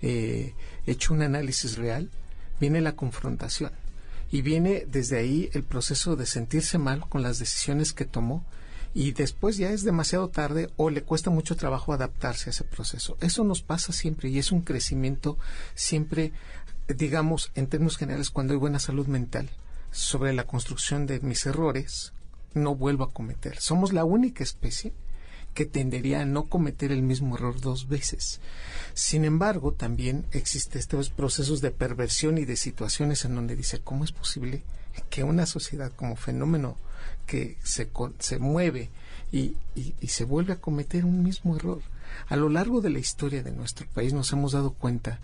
eh, 0.00 0.54
hecho 0.86 1.12
un 1.12 1.20
análisis 1.20 1.76
real, 1.76 2.08
viene 2.58 2.80
la 2.80 2.96
confrontación 2.96 3.72
y 4.32 4.40
viene 4.40 4.86
desde 4.90 5.18
ahí 5.18 5.50
el 5.52 5.64
proceso 5.64 6.16
de 6.16 6.24
sentirse 6.24 6.78
mal 6.78 7.00
con 7.00 7.22
las 7.22 7.38
decisiones 7.38 7.92
que 7.92 8.06
tomó 8.06 8.44
y 8.94 9.12
después 9.12 9.56
ya 9.56 9.70
es 9.70 9.84
demasiado 9.84 10.28
tarde 10.28 10.70
o 10.76 10.90
le 10.90 11.02
cuesta 11.02 11.30
mucho 11.30 11.56
trabajo 11.56 11.92
adaptarse 11.92 12.50
a 12.50 12.52
ese 12.52 12.64
proceso. 12.64 13.16
Eso 13.20 13.44
nos 13.44 13.62
pasa 13.62 13.92
siempre 13.92 14.30
y 14.30 14.38
es 14.38 14.50
un 14.50 14.62
crecimiento 14.62 15.38
siempre 15.74 16.32
digamos, 16.94 17.50
en 17.54 17.66
términos 17.66 17.96
generales, 17.96 18.30
cuando 18.30 18.52
hay 18.52 18.58
buena 18.58 18.78
salud 18.78 19.06
mental, 19.06 19.50
sobre 19.90 20.32
la 20.32 20.44
construcción 20.44 21.06
de 21.06 21.20
mis 21.20 21.46
errores, 21.46 22.12
no 22.54 22.74
vuelvo 22.74 23.04
a 23.04 23.12
cometer. 23.12 23.60
Somos 23.60 23.92
la 23.92 24.04
única 24.04 24.42
especie 24.42 24.92
que 25.54 25.66
tendería 25.66 26.20
a 26.20 26.24
no 26.24 26.44
cometer 26.44 26.92
el 26.92 27.02
mismo 27.02 27.36
error 27.36 27.60
dos 27.60 27.88
veces. 27.88 28.40
Sin 28.94 29.24
embargo, 29.24 29.72
también 29.72 30.26
existen 30.30 30.78
estos 30.78 31.10
procesos 31.10 31.60
de 31.60 31.72
perversión 31.72 32.38
y 32.38 32.44
de 32.44 32.56
situaciones 32.56 33.24
en 33.24 33.34
donde 33.34 33.56
dice, 33.56 33.80
¿cómo 33.80 34.04
es 34.04 34.12
posible 34.12 34.62
que 35.08 35.24
una 35.24 35.46
sociedad 35.46 35.92
como 35.94 36.16
fenómeno 36.16 36.76
que 37.26 37.56
se, 37.64 37.88
se 38.18 38.38
mueve 38.38 38.90
y, 39.32 39.56
y 39.74 40.08
se 40.08 40.24
vuelve 40.24 40.52
a 40.52 40.60
cometer 40.60 41.04
un 41.04 41.22
mismo 41.22 41.56
error? 41.56 41.82
A 42.28 42.36
lo 42.36 42.48
largo 42.48 42.80
de 42.80 42.90
la 42.90 42.98
historia 42.98 43.42
de 43.42 43.52
nuestro 43.52 43.86
país 43.88 44.12
nos 44.12 44.32
hemos 44.32 44.52
dado 44.52 44.72
cuenta 44.72 45.20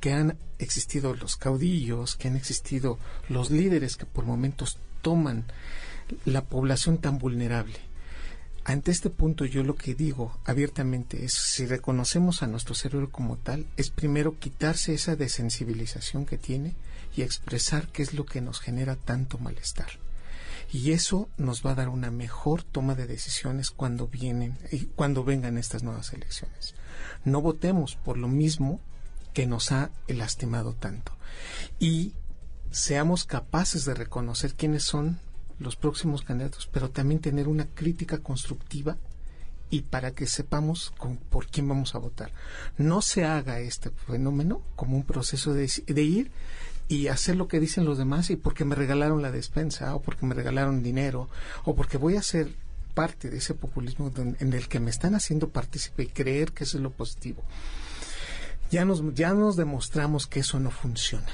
que 0.00 0.12
han 0.12 0.36
existido 0.58 1.14
los 1.14 1.36
caudillos, 1.36 2.16
que 2.16 2.28
han 2.28 2.36
existido 2.36 2.98
los 3.28 3.50
líderes 3.50 3.96
que 3.96 4.06
por 4.06 4.24
momentos 4.24 4.78
toman 5.02 5.44
la 6.24 6.42
población 6.42 6.98
tan 6.98 7.18
vulnerable. 7.18 7.78
Ante 8.64 8.90
este 8.90 9.08
punto 9.08 9.46
yo 9.46 9.62
lo 9.62 9.74
que 9.74 9.94
digo 9.94 10.38
abiertamente 10.44 11.24
es 11.24 11.32
si 11.32 11.66
reconocemos 11.66 12.42
a 12.42 12.46
nuestro 12.46 12.74
cerebro 12.74 13.10
como 13.10 13.36
tal, 13.36 13.66
es 13.76 13.90
primero 13.90 14.38
quitarse 14.38 14.92
esa 14.92 15.16
desensibilización 15.16 16.26
que 16.26 16.36
tiene 16.36 16.74
y 17.16 17.22
expresar 17.22 17.88
qué 17.88 18.02
es 18.02 18.12
lo 18.12 18.26
que 18.26 18.40
nos 18.40 18.60
genera 18.60 18.96
tanto 18.96 19.38
malestar. 19.38 19.88
Y 20.72 20.92
eso 20.92 21.28
nos 21.36 21.64
va 21.64 21.72
a 21.72 21.74
dar 21.74 21.88
una 21.88 22.10
mejor 22.10 22.62
toma 22.62 22.94
de 22.94 23.06
decisiones 23.06 23.70
cuando 23.70 24.06
vienen 24.06 24.56
y 24.70 24.86
cuando 24.86 25.24
vengan 25.24 25.58
estas 25.58 25.82
nuevas 25.82 26.12
elecciones. 26.12 26.74
No 27.24 27.40
votemos 27.40 27.96
por 27.96 28.16
lo 28.16 28.28
mismo 28.28 28.80
que 29.34 29.46
nos 29.46 29.72
ha 29.72 29.90
lastimado 30.06 30.74
tanto. 30.74 31.12
Y 31.78 32.14
seamos 32.70 33.24
capaces 33.24 33.84
de 33.84 33.94
reconocer 33.94 34.54
quiénes 34.54 34.84
son 34.84 35.18
los 35.58 35.76
próximos 35.76 36.22
candidatos, 36.22 36.68
pero 36.72 36.90
también 36.90 37.20
tener 37.20 37.48
una 37.48 37.66
crítica 37.66 38.18
constructiva 38.18 38.96
y 39.70 39.82
para 39.82 40.12
que 40.12 40.26
sepamos 40.26 40.92
por 41.30 41.46
quién 41.46 41.68
vamos 41.68 41.94
a 41.94 41.98
votar. 41.98 42.32
No 42.76 43.02
se 43.02 43.24
haga 43.24 43.60
este 43.60 43.90
fenómeno 43.90 44.62
como 44.74 44.96
un 44.96 45.04
proceso 45.04 45.54
de, 45.54 45.68
ir 46.02 46.32
y 46.90 47.08
hacer 47.08 47.36
lo 47.36 47.48
que 47.48 47.58
dicen 47.58 47.86
los 47.86 47.96
demás 47.96 48.28
y 48.28 48.36
porque 48.36 48.66
me 48.66 48.74
regalaron 48.74 49.22
la 49.22 49.30
despensa 49.30 49.94
o 49.94 50.02
porque 50.02 50.26
me 50.26 50.34
regalaron 50.34 50.82
dinero 50.82 51.30
o 51.64 51.74
porque 51.74 51.96
voy 51.96 52.16
a 52.16 52.22
ser 52.22 52.52
parte 52.92 53.30
de 53.30 53.38
ese 53.38 53.54
populismo 53.54 54.12
en 54.16 54.52
el 54.52 54.68
que 54.68 54.80
me 54.80 54.90
están 54.90 55.14
haciendo 55.14 55.48
partícipe 55.48 56.02
y 56.02 56.08
creer 56.08 56.52
que 56.52 56.64
eso 56.64 56.76
es 56.76 56.82
lo 56.82 56.90
positivo 56.90 57.42
ya 58.70 58.84
nos, 58.84 59.02
ya 59.14 59.34
nos 59.34 59.56
demostramos 59.56 60.26
que 60.26 60.40
eso 60.40 60.60
no 60.60 60.70
funciona 60.70 61.26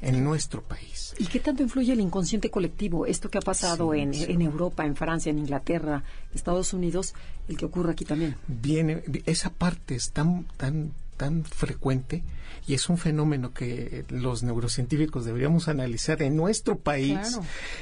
en 0.00 0.22
nuestro 0.22 0.62
país. 0.62 1.14
¿Y 1.18 1.26
qué 1.26 1.40
tanto 1.40 1.62
influye 1.62 1.92
el 1.92 2.00
inconsciente 2.00 2.50
colectivo? 2.50 3.06
Esto 3.06 3.30
que 3.30 3.38
ha 3.38 3.42
pasado 3.42 3.94
en, 3.94 4.12
en, 4.14 4.42
Europa, 4.42 4.84
en 4.84 4.96
Francia, 4.96 5.30
en 5.30 5.38
Inglaterra, 5.38 6.04
Estados 6.34 6.72
Unidos, 6.72 7.14
el 7.48 7.56
que 7.56 7.64
ocurre 7.64 7.92
aquí 7.92 8.04
también. 8.04 8.36
Viene, 8.46 9.02
esa 9.24 9.50
parte 9.50 9.94
es 9.94 10.10
tan, 10.10 10.44
tan, 10.56 10.92
tan 11.16 11.44
frecuente 11.44 12.22
y 12.66 12.74
es 12.74 12.88
un 12.88 12.98
fenómeno 12.98 13.52
que 13.52 14.04
los 14.08 14.42
neurocientíficos 14.42 15.24
deberíamos 15.24 15.68
analizar 15.68 16.22
en 16.22 16.36
nuestro 16.36 16.78
país 16.78 17.38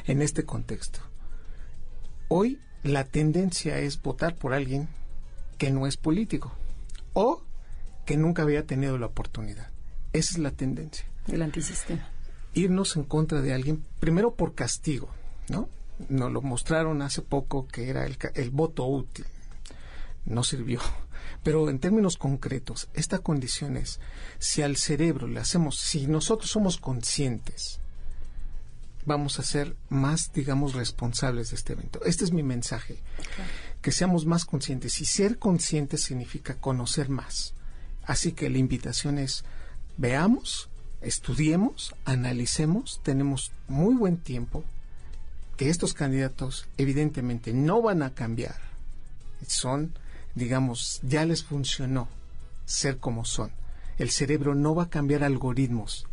en 0.07 0.23
este 0.23 0.45
contexto. 0.45 1.01
Hoy 2.29 2.61
la 2.83 3.05
tendencia 3.05 3.79
es 3.79 4.01
votar 4.01 4.37
por 4.37 4.55
alguien 4.55 4.89
que 5.59 5.71
no 5.71 5.87
es 5.87 5.97
político 5.97 6.53
o 7.13 7.43
que 8.05 8.17
nunca 8.17 8.43
había 8.43 8.67
tenido 8.67 8.99
la 8.99 9.07
oportunidad. 9.07 9.71
Esa 10.13 10.33
es 10.33 10.39
la 10.39 10.51
tendencia. 10.51 11.07
El 11.29 11.43
antisistema. 11.43 12.09
Irnos 12.55 12.97
en 12.97 13.05
contra 13.05 13.41
de 13.41 13.55
alguien, 13.55 13.85
primero 14.01 14.35
por 14.35 14.55
castigo, 14.55 15.09
¿no? 15.49 15.69
Nos 16.09 16.33
lo 16.33 16.43
mostraron 16.43 17.01
hace 17.03 17.23
poco 17.23 17.69
que 17.69 17.89
era 17.89 18.05
el, 18.05 18.19
el 18.35 18.51
voto 18.51 18.87
útil. 18.87 19.27
No 20.25 20.43
sirvió. 20.43 20.81
Pero 21.43 21.69
en 21.69 21.79
términos 21.79 22.17
concretos, 22.17 22.89
esta 22.95 23.19
condición 23.19 23.77
es, 23.77 24.01
si 24.39 24.63
al 24.63 24.77
cerebro 24.77 25.27
le 25.27 25.41
hacemos, 25.41 25.79
si 25.79 26.07
nosotros 26.07 26.51
somos 26.51 26.79
conscientes, 26.79 27.81
vamos 29.05 29.39
a 29.39 29.43
ser 29.43 29.77
más, 29.89 30.33
digamos, 30.33 30.75
responsables 30.75 31.51
de 31.51 31.57
este 31.57 31.73
evento. 31.73 32.05
Este 32.05 32.25
es 32.25 32.33
mi 32.33 32.43
mensaje. 32.43 32.99
Que 33.81 33.93
seamos 33.93 34.27
más 34.27 34.45
conscientes. 34.45 35.01
Y 35.01 35.05
ser 35.05 35.39
conscientes 35.39 36.03
significa 36.03 36.55
conocer 36.55 37.09
más. 37.09 37.55
Así 38.05 38.33
que 38.33 38.51
la 38.51 38.59
invitación 38.59 39.19
es, 39.19 39.45
veamos, 39.97 40.69
estudiemos, 41.01 41.95
analicemos, 42.05 43.01
tenemos 43.03 43.53
muy 43.69 43.95
buen 43.95 44.19
tiempo, 44.19 44.65
que 45.57 45.69
estos 45.69 45.95
candidatos 45.95 46.67
evidentemente 46.79 47.53
no 47.53 47.83
van 47.83 48.03
a 48.03 48.15
cambiar, 48.15 48.57
son, 49.47 49.93
digamos, 50.35 51.01
ya 51.03 51.25
les 51.25 51.45
funcionó 51.45 52.09
ser 52.65 52.99
como 52.99 53.25
son. 53.25 53.53
El 53.99 54.11
cerebro 54.11 54.55
no 54.55 54.75
va 54.75 54.85
a 54.85 54.91
cambiar 54.91 55.25
algoritmos 55.25 56.07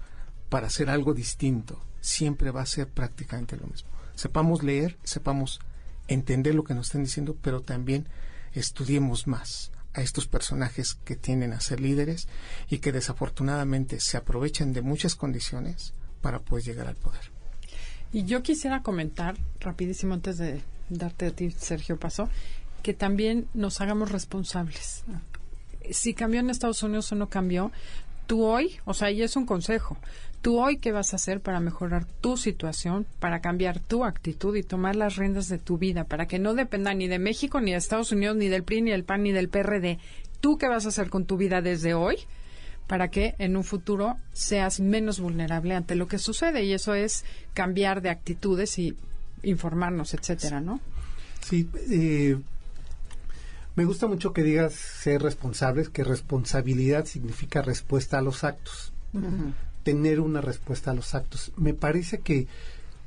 para 0.50 0.68
hacer 0.68 0.90
algo 0.90 1.14
distinto, 1.14 1.80
siempre 2.02 2.52
va 2.52 2.62
a 2.62 2.66
ser 2.66 2.88
prácticamente 2.88 3.56
lo 3.56 3.68
mismo. 3.68 3.90
Sepamos 4.16 4.64
leer, 4.64 4.98
sepamos 5.04 5.60
entender 6.08 6.56
lo 6.56 6.64
que 6.64 6.74
nos 6.74 6.88
están 6.88 7.04
diciendo, 7.04 7.38
pero 7.42 7.62
también 7.62 8.08
estudiemos 8.54 9.28
más 9.28 9.72
a 9.94 10.02
estos 10.02 10.28
personajes 10.28 10.96
que 11.06 11.16
tienden 11.16 11.54
a 11.54 11.62
ser 11.62 11.80
líderes 11.80 12.28
y 12.70 12.80
que 12.80 12.92
desafortunadamente 12.92 14.00
se 14.00 14.18
aprovechan 14.18 14.74
de 14.74 14.82
muchas 14.82 15.16
condiciones 15.16 15.94
para 16.22 16.40
poder 16.40 16.66
llegar 16.66 16.88
al 16.88 16.96
poder. 16.96 17.32
Y 18.12 18.26
yo 18.26 18.42
quisiera 18.42 18.82
comentar 18.82 19.38
rapidísimo 19.60 20.16
antes 20.16 20.38
de 20.38 20.62
darte 20.90 21.28
a 21.28 21.32
ti, 21.32 21.52
Sergio 21.52 21.98
Paso, 21.98 22.30
que 22.80 22.94
también 22.94 23.48
nos 23.54 23.82
hagamos 23.82 24.12
responsables. 24.12 25.04
Si 25.92 26.14
cambió 26.14 26.40
en 26.40 26.50
Estados 26.50 26.84
Unidos 26.84 27.12
o 27.12 27.16
no 27.16 27.30
cambió, 27.30 27.72
tú 28.28 28.44
hoy, 28.44 28.78
o 28.86 28.94
sea, 28.94 29.12
y 29.12 29.22
es 29.22 29.36
un 29.36 29.46
consejo, 29.46 29.98
tú 30.42 30.60
hoy 30.60 30.78
qué 30.78 30.92
vas 30.92 31.14
a 31.14 31.16
hacer 31.16 31.42
para 31.42 31.60
mejorar 31.60 32.06
tu 32.06 32.38
situación, 32.38 33.06
para 33.20 33.42
cambiar 33.42 33.80
tu 33.80 34.06
actitud 34.06 34.56
y 34.56 34.64
tomar 34.64 34.96
las 34.96 35.16
riendas 35.16 35.48
de 35.50 35.58
tu 35.58 35.78
vida, 35.78 36.04
para 36.04 36.28
que 36.28 36.40
no 36.40 36.54
dependa 36.54 36.94
ni 36.94 37.08
de 37.08 37.20
México, 37.20 37.60
ni 37.60 37.72
de 37.72 37.78
Estados 37.78 38.12
Unidos, 38.12 38.38
ni 38.38 38.48
del 38.48 38.64
PRI, 38.64 38.82
ni 38.84 38.92
del 38.92 39.04
PAN, 39.04 39.24
ni 39.24 39.32
del 39.32 39.50
PRD. 39.50 40.00
¿Tú 40.42 40.58
qué 40.58 40.68
vas 40.68 40.86
a 40.86 40.90
hacer 40.90 41.10
con 41.10 41.26
tu 41.26 41.38
vida 41.38 41.62
desde 41.62 41.94
hoy? 41.94 42.18
para 42.90 43.12
que 43.12 43.36
en 43.38 43.56
un 43.56 43.64
futuro 43.64 44.18
seas 44.34 44.80
menos 44.80 45.20
vulnerable 45.20 45.76
ante 45.76 45.94
lo 45.94 46.08
que 46.08 46.18
sucede 46.18 46.64
y 46.64 46.74
eso 46.74 46.96
es 46.96 47.24
cambiar 47.54 48.02
de 48.02 48.10
actitudes 48.10 48.80
y 48.80 48.96
informarnos, 49.44 50.16
etcétera, 50.16 50.60
¿no? 50.60 50.82
Sí, 51.42 51.70
eh, 51.92 52.36
me 53.80 53.86
gusta 53.86 54.08
mucho 54.08 54.34
que 54.34 54.44
digas 54.44 54.74
ser 54.74 55.22
responsables, 55.22 55.88
que 55.88 56.04
responsabilidad 56.04 57.06
significa 57.06 57.62
respuesta 57.62 58.18
a 58.18 58.22
los 58.22 58.44
actos. 58.44 58.92
Tener 59.84 60.20
una 60.20 60.42
respuesta 60.42 60.92
a 60.92 60.94
los 60.94 61.16
actos. 61.16 61.54
Me 61.56 61.74
parece 61.74 62.20
que 62.20 62.48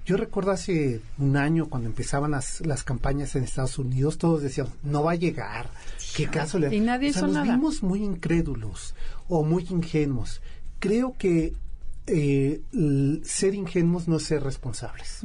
yo 0.06 0.16
recuerdo 0.16 0.50
hace 0.50 1.02
un 1.18 1.36
año 1.36 1.66
cuando 1.68 1.90
empezaban 1.90 2.30
las, 2.30 2.64
las 2.64 2.84
campañas 2.84 3.36
en 3.36 3.44
Estados 3.44 3.78
Unidos, 3.78 4.16
todos 4.16 4.40
decían, 4.40 4.68
no 4.82 5.02
va 5.02 5.12
a 5.12 5.16
llegar, 5.16 5.68
qué 6.16 6.28
caso 6.28 6.58
le... 6.58 6.74
Y 6.74 6.80
nadie 6.80 7.10
o 7.10 7.12
sea, 7.12 7.20
hizo 7.20 7.26
nos 7.26 7.36
nada. 7.36 7.54
vimos 7.54 7.82
muy 7.82 8.02
incrédulos 8.02 8.94
o 9.28 9.44
muy 9.44 9.66
ingenuos. 9.68 10.40
Creo 10.78 11.14
que 11.18 11.52
eh, 12.06 12.62
ser 13.22 13.54
ingenuos 13.54 14.08
no 14.08 14.16
es 14.16 14.24
ser 14.24 14.42
responsables. 14.42 15.20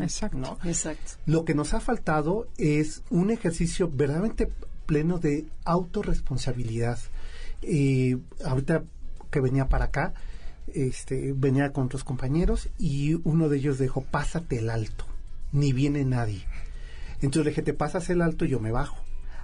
Exacto. 0.00 0.38
¿no? 0.38 0.58
Exacto. 0.64 1.12
Lo 1.26 1.44
que 1.44 1.54
nos 1.54 1.72
ha 1.74 1.80
faltado 1.80 2.48
es 2.56 3.02
un 3.10 3.30
ejercicio 3.30 3.88
verdaderamente 3.88 4.50
pleno 4.86 5.18
de 5.18 5.46
autorresponsabilidad. 5.64 6.98
Eh, 7.62 8.18
ahorita 8.44 8.84
que 9.30 9.40
venía 9.40 9.68
para 9.68 9.86
acá, 9.86 10.14
este, 10.72 11.32
venía 11.34 11.72
con 11.72 11.86
otros 11.86 12.04
compañeros 12.04 12.68
y 12.78 13.14
uno 13.24 13.48
de 13.48 13.58
ellos 13.58 13.78
dijo, 13.78 14.02
pásate 14.02 14.58
el 14.58 14.70
alto, 14.70 15.04
ni 15.52 15.72
viene 15.72 16.04
nadie. 16.04 16.44
Entonces 17.16 17.44
le 17.44 17.50
dije, 17.50 17.62
te 17.62 17.74
pasas 17.74 18.10
el 18.10 18.22
alto 18.22 18.44
y 18.44 18.48
yo 18.48 18.60
me 18.60 18.72
bajo. 18.72 18.96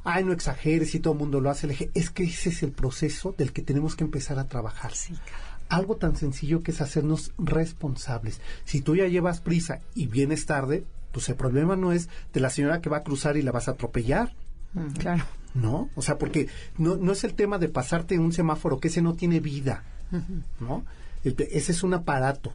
Ay, 0.04 0.24
no 0.24 0.32
exageres, 0.32 0.94
y 0.94 1.00
todo 1.00 1.12
el 1.12 1.20
mundo 1.20 1.40
lo 1.40 1.48
hace. 1.50 1.66
Le 1.66 1.74
dije, 1.74 1.90
es 1.94 2.10
que 2.10 2.24
ese 2.24 2.48
es 2.48 2.62
el 2.62 2.72
proceso 2.72 3.34
del 3.38 3.52
que 3.52 3.62
tenemos 3.62 3.94
que 3.94 4.04
empezar 4.04 4.38
a 4.38 4.48
trabajar. 4.48 4.92
Sí, 4.94 5.14
Algo 5.68 5.96
tan 5.96 6.16
sencillo 6.16 6.62
que 6.62 6.72
es 6.72 6.80
hacernos 6.80 7.32
responsables. 7.38 8.40
Si 8.64 8.80
tú 8.82 8.96
ya 8.96 9.06
llevas 9.06 9.40
prisa 9.40 9.80
y 9.94 10.08
vienes 10.08 10.44
tarde, 10.44 10.84
pues 11.12 11.28
el 11.28 11.36
problema 11.36 11.76
no 11.76 11.92
es 11.92 12.08
de 12.32 12.40
la 12.40 12.50
señora 12.50 12.80
que 12.80 12.90
va 12.90 12.98
a 12.98 13.04
cruzar 13.04 13.36
y 13.36 13.42
la 13.42 13.52
vas 13.52 13.68
a 13.68 13.72
atropellar. 13.72 14.34
Claro. 14.98 15.24
¿no? 15.54 15.90
O 15.96 16.02
sea, 16.02 16.16
porque 16.18 16.48
no, 16.78 16.96
no 16.96 17.12
es 17.12 17.24
el 17.24 17.34
tema 17.34 17.58
de 17.58 17.68
pasarte 17.68 18.18
un 18.18 18.32
semáforo, 18.32 18.80
que 18.80 18.88
ese 18.88 19.02
no 19.02 19.14
tiene 19.14 19.38
vida, 19.40 19.84
¿no? 20.60 20.84
El- 21.24 21.36
ese 21.50 21.72
es 21.72 21.82
un 21.82 21.92
aparato, 21.94 22.54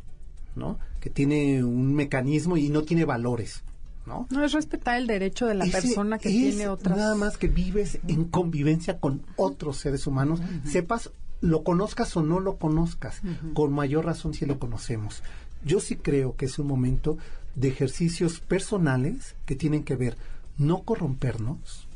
¿no? 0.55 0.79
Que 0.99 1.09
tiene 1.11 1.63
un 1.63 1.93
mecanismo 1.93 2.57
y 2.57 2.69
no 2.69 2.81
tiene 2.83 3.05
valores, 3.05 3.61
¿no? 4.07 4.25
No 4.31 4.43
es 4.43 4.51
respetar 4.53 4.97
el 4.97 5.05
derecho 5.05 5.45
de 5.45 5.53
la 5.53 5.65
Ese 5.65 5.73
persona 5.81 6.17
que 6.17 6.29
es 6.29 6.35
tiene 6.55 6.67
otras. 6.69 6.97
Nada 6.97 7.13
más 7.15 7.37
que 7.37 7.47
vives 7.47 7.99
en 8.07 8.25
convivencia 8.25 8.99
con 8.99 9.21
otros 9.35 9.77
seres 9.77 10.07
humanos, 10.07 10.41
sepas, 10.65 11.11
lo 11.39 11.63
conozcas 11.63 12.17
o 12.17 12.23
no 12.23 12.39
lo 12.39 12.57
conozcas, 12.57 13.21
con 13.53 13.73
mayor 13.73 14.05
razón 14.05 14.33
si 14.33 14.47
lo 14.47 14.57
conocemos. 14.57 15.21
Yo 15.63 15.79
sí 15.79 15.97
creo 15.97 16.35
que 16.35 16.45
es 16.45 16.57
un 16.57 16.65
momento 16.67 17.17
de 17.53 17.67
ejercicios 17.67 18.39
personales 18.39 19.35
que 19.45 19.55
tienen 19.55 19.83
que 19.83 19.95
ver 19.95 20.17
no 20.57 20.81
corrompernos, 20.81 21.86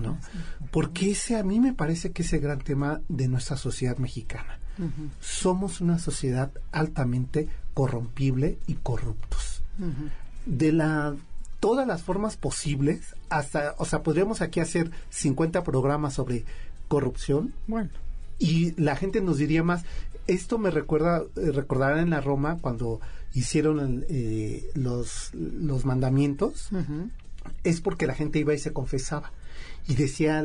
¿no? 0.00 0.18
Porque 0.70 1.10
ese 1.12 1.36
a 1.36 1.42
mí 1.42 1.60
me 1.60 1.72
parece 1.72 2.12
que 2.12 2.22
es 2.22 2.32
el 2.32 2.40
gran 2.40 2.60
tema 2.60 3.00
de 3.08 3.28
nuestra 3.28 3.56
sociedad 3.56 3.96
mexicana. 3.98 4.58
Somos 5.20 5.80
una 5.80 5.98
sociedad 5.98 6.50
altamente 6.70 7.48
corrompible 7.74 8.58
y 8.66 8.74
corruptos. 8.74 9.62
De 10.44 10.72
la 10.72 11.16
todas 11.60 11.86
las 11.86 12.02
formas 12.02 12.36
posibles, 12.36 13.16
hasta, 13.30 13.74
o 13.78 13.84
sea, 13.84 14.02
podríamos 14.02 14.40
aquí 14.40 14.60
hacer 14.60 14.90
50 15.10 15.64
programas 15.64 16.14
sobre 16.14 16.44
corrupción 16.86 17.54
Bueno, 17.66 17.90
y 18.38 18.80
la 18.80 18.96
gente 18.96 19.20
nos 19.20 19.38
diría 19.38 19.62
más. 19.62 19.84
Esto 20.26 20.58
me 20.58 20.70
recuerda, 20.70 21.22
eh, 21.36 21.52
recordarán 21.52 22.00
en 22.00 22.10
la 22.10 22.20
Roma 22.20 22.58
cuando 22.60 23.00
hicieron 23.32 23.80
el, 23.80 24.06
eh, 24.08 24.70
los, 24.74 25.30
los 25.34 25.84
mandamientos, 25.84 26.68
es 27.64 27.80
porque 27.80 28.06
la 28.06 28.14
gente 28.14 28.38
iba 28.38 28.54
y 28.54 28.58
se 28.58 28.72
confesaba. 28.72 29.32
Y 29.88 29.94
decía, 29.94 30.44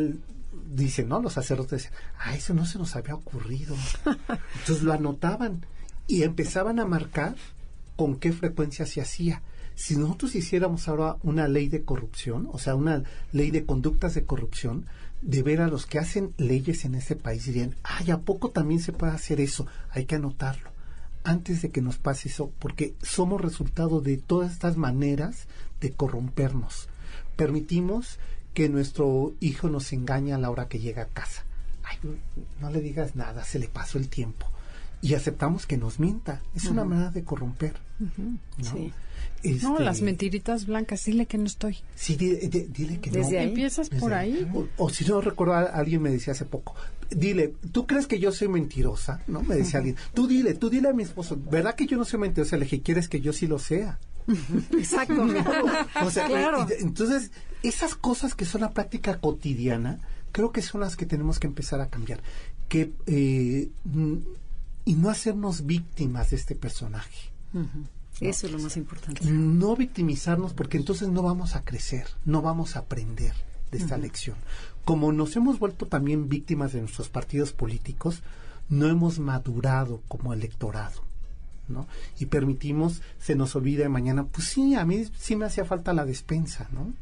dicen, 0.73 1.09
¿no? 1.09 1.21
Los 1.21 1.33
sacerdotes 1.33 1.83
decían, 1.83 1.93
ah, 2.19 2.35
eso 2.35 2.53
no 2.53 2.65
se 2.65 2.77
nos 2.77 2.95
había 2.95 3.15
ocurrido. 3.15 3.75
Entonces 4.59 4.83
lo 4.83 4.93
anotaban 4.93 5.65
y 6.07 6.23
empezaban 6.23 6.79
a 6.79 6.85
marcar 6.85 7.35
con 7.95 8.17
qué 8.17 8.31
frecuencia 8.31 8.85
se 8.85 9.01
hacía. 9.01 9.41
Si 9.75 9.95
nosotros 9.95 10.35
hiciéramos 10.35 10.87
ahora 10.87 11.17
una 11.23 11.47
ley 11.47 11.67
de 11.69 11.83
corrupción, 11.83 12.49
o 12.51 12.59
sea, 12.59 12.75
una 12.75 13.03
ley 13.31 13.51
de 13.51 13.65
conductas 13.65 14.13
de 14.13 14.25
corrupción, 14.25 14.85
de 15.21 15.43
ver 15.43 15.61
a 15.61 15.67
los 15.67 15.85
que 15.85 15.99
hacen 15.99 16.33
leyes 16.37 16.83
en 16.83 16.95
ese 16.95 17.15
país 17.15 17.45
dirían, 17.45 17.75
ay, 17.83 18.11
¿a 18.11 18.19
poco 18.19 18.49
también 18.49 18.81
se 18.81 18.91
puede 18.91 19.13
hacer 19.13 19.39
eso? 19.39 19.67
Hay 19.91 20.05
que 20.05 20.15
anotarlo 20.15 20.71
antes 21.23 21.61
de 21.61 21.69
que 21.69 21.81
nos 21.81 21.97
pase 21.97 22.29
eso, 22.29 22.51
porque 22.59 22.95
somos 23.01 23.41
resultado 23.41 24.01
de 24.01 24.17
todas 24.17 24.51
estas 24.51 24.77
maneras 24.77 25.47
de 25.79 25.91
corrompernos. 25.91 26.87
Permitimos 27.35 28.17
que 28.53 28.69
nuestro 28.69 29.33
hijo 29.39 29.69
nos 29.69 29.91
engañe 29.93 30.33
a 30.33 30.37
la 30.37 30.49
hora 30.49 30.67
que 30.67 30.79
llega 30.79 31.03
a 31.03 31.07
casa. 31.07 31.43
Ay, 31.83 31.97
no, 32.59 32.69
le 32.69 32.81
digas 32.81 33.15
nada, 33.15 33.43
se 33.43 33.59
le 33.59 33.67
pasó 33.67 33.97
el 33.97 34.07
tiempo. 34.09 34.47
Y 35.01 35.15
aceptamos 35.15 35.65
que 35.65 35.77
nos 35.77 35.99
mienta. 35.99 36.41
Es 36.55 36.65
una 36.65 36.83
manera 36.85 37.09
de 37.09 37.23
corromper. 37.23 37.73
¿no? 37.99 38.63
Sí. 38.63 38.93
no, 39.43 39.73
Este, 39.77 39.83
las 39.83 40.01
mentiritas 40.01 40.67
blancas, 40.67 41.03
dile 41.05 41.25
que 41.25 41.39
no 41.39 41.45
estoy. 41.45 41.77
Sí, 41.95 42.15
di- 42.15 42.35
di- 42.47 42.67
dile 42.71 42.99
que 42.99 43.09
Desde 43.09 43.33
no. 43.33 43.39
ahí. 43.39 43.47
Empiezas 43.47 43.89
Desde 43.89 43.99
por 43.99 44.13
ahí. 44.13 44.47
O, 44.53 44.67
o 44.77 44.89
si 44.89 45.03
no 45.05 45.19
recuerdo, 45.21 45.53
a- 45.55 45.61
alguien 45.63 46.03
me 46.03 46.11
decía 46.11 46.33
hace 46.33 46.45
poco, 46.45 46.75
dile, 47.09 47.55
¿tú 47.71 47.87
crees 47.87 48.05
que 48.05 48.19
yo 48.19 48.31
soy 48.31 48.47
mentirosa? 48.47 49.23
¿No? 49.27 49.41
Me 49.41 49.55
decía 49.55 49.79
alguien, 49.79 49.95
tú 50.13 50.27
dile, 50.27 50.53
tú 50.53 50.69
dile 50.69 50.89
a 50.89 50.93
mi 50.93 51.01
esposo, 51.01 51.35
¿verdad 51.49 51.73
que 51.73 51.87
yo 51.87 51.97
no 51.97 52.05
soy 52.05 52.19
mentirosa? 52.19 52.57
Le 52.57 52.65
dije, 52.65 52.81
¿quieres 52.83 53.09
que 53.09 53.21
yo 53.21 53.33
sí 53.33 53.47
lo 53.47 53.57
sea? 53.57 53.97
Exacto. 54.71 55.25
O 56.03 56.09
sea, 56.11 56.27
Claro. 56.27 56.67
entonces, 56.79 57.31
esas 57.63 57.95
cosas 57.95 58.35
que 58.35 58.45
son 58.45 58.61
la 58.61 58.71
práctica 58.71 59.19
cotidiana, 59.19 59.99
creo 60.31 60.51
que 60.51 60.61
son 60.61 60.81
las 60.81 60.95
que 60.95 61.05
tenemos 61.05 61.39
que 61.39 61.47
empezar 61.47 61.81
a 61.81 61.87
cambiar. 61.89 62.21
Que, 62.69 62.91
eh, 63.05 63.69
y 64.85 64.93
no 64.95 65.09
hacernos 65.09 65.65
víctimas 65.65 66.29
de 66.31 66.37
este 66.37 66.55
personaje. 66.55 67.31
Eso 68.21 68.47
es 68.47 68.53
lo 68.53 68.59
más 68.59 68.77
importante. 68.77 69.25
No 69.29 69.75
victimizarnos 69.75 70.53
porque 70.53 70.77
entonces 70.77 71.09
no 71.09 71.21
vamos 71.21 71.55
a 71.55 71.63
crecer, 71.63 72.07
no 72.25 72.41
vamos 72.41 72.75
a 72.75 72.79
aprender 72.79 73.33
de 73.71 73.77
esta 73.77 73.97
lección. 73.97 74.37
Como 74.85 75.11
nos 75.11 75.35
hemos 75.35 75.59
vuelto 75.59 75.85
también 75.87 76.29
víctimas 76.29 76.73
de 76.73 76.81
nuestros 76.81 77.09
partidos 77.09 77.51
políticos, 77.51 78.21
no 78.69 78.87
hemos 78.87 79.19
madurado 79.19 80.01
como 80.07 80.33
electorado. 80.33 81.03
¿No? 81.67 81.87
Y 82.19 82.25
permitimos, 82.27 83.01
se 83.19 83.35
nos 83.35 83.55
olvida 83.55 83.83
de 83.83 83.89
mañana, 83.89 84.25
pues 84.25 84.47
sí, 84.47 84.75
a 84.75 84.85
mí 84.85 85.05
sí 85.17 85.35
me 85.35 85.45
hacía 85.45 85.65
falta 85.65 85.93
la 85.93 86.05
despensa, 86.05 86.67
¿no? 86.71 86.93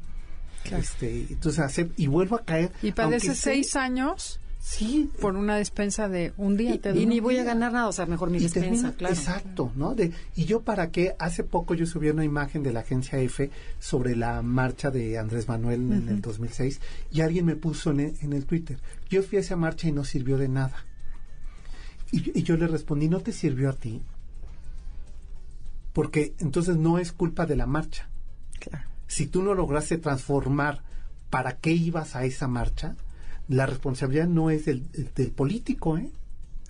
Este, 0.78 1.28
entonces 1.30 1.64
y 1.98 2.08
vuelvo 2.08 2.36
a 2.36 2.44
caer. 2.44 2.72
Y 2.82 2.92
sé- 3.20 3.36
seis 3.36 3.76
años 3.76 4.40
Sí, 4.62 5.10
por 5.22 5.38
una 5.38 5.56
despensa 5.56 6.10
de 6.10 6.34
un 6.36 6.58
día. 6.58 6.80
te 6.82 6.92
Y 6.92 7.06
ni 7.06 7.22
voy 7.22 7.38
a 7.38 7.44
ganar 7.46 7.72
nada, 7.72 7.88
o 7.88 7.94
sea, 7.94 8.06
mejor 8.06 8.30
mi 8.30 8.40
y 8.40 8.42
despensa, 8.42 8.92
claro. 8.94 9.16
Exacto, 9.16 9.72
¿no? 9.76 9.96
De, 9.96 10.12
y 10.36 10.46
yo 10.46 10.62
para 10.62 10.92
qué, 10.92 11.16
hace 11.18 11.46
poco 11.46 11.76
yo 11.76 11.86
subí 11.86 12.10
una 12.10 12.26
imagen 12.26 12.62
de 12.62 12.74
la 12.74 12.82
agencia 12.82 13.20
F 13.20 13.50
sobre 13.80 14.18
la 14.18 14.42
marcha 14.42 14.92
de 14.92 15.18
Andrés 15.18 15.48
Manuel 15.48 15.92
en 15.94 16.10
el 16.10 16.22
2006 16.22 16.82
y 17.10 17.22
alguien 17.22 17.46
me 17.46 17.56
puso 17.56 17.92
en 17.92 18.02
el, 18.02 18.14
en 18.22 18.34
el 18.34 18.46
Twitter, 18.46 18.78
yo 19.10 19.24
fui 19.24 19.38
a 19.38 19.42
esa 19.42 19.56
marcha 19.56 19.88
y 19.88 19.94
no 19.94 20.04
sirvió 20.04 20.38
de 20.38 20.50
nada. 20.50 20.86
Y, 22.12 22.38
y 22.38 22.44
yo 22.44 22.58
le 22.58 22.68
respondí, 22.68 23.08
¿no 23.08 23.22
te 23.22 23.32
sirvió 23.32 23.70
a 23.70 23.74
ti? 23.74 24.02
Porque 25.94 26.36
entonces 26.40 26.78
no 26.78 27.00
es 27.00 27.12
culpa 27.12 27.46
de 27.46 27.56
la 27.56 27.66
marcha. 27.66 28.10
Claro. 28.60 28.86
Si 29.08 29.28
tú 29.28 29.42
no 29.42 29.54
lograste 29.54 29.98
transformar 29.98 30.84
para 31.30 31.58
qué 31.58 31.72
ibas 31.72 32.16
a 32.16 32.26
esa 32.26 32.48
marcha, 32.48 32.96
la 33.48 33.66
responsabilidad 33.66 34.28
no 34.28 34.50
es 34.50 34.66
del, 34.66 34.88
del 35.16 35.32
político, 35.32 35.98
¿eh? 35.98 36.12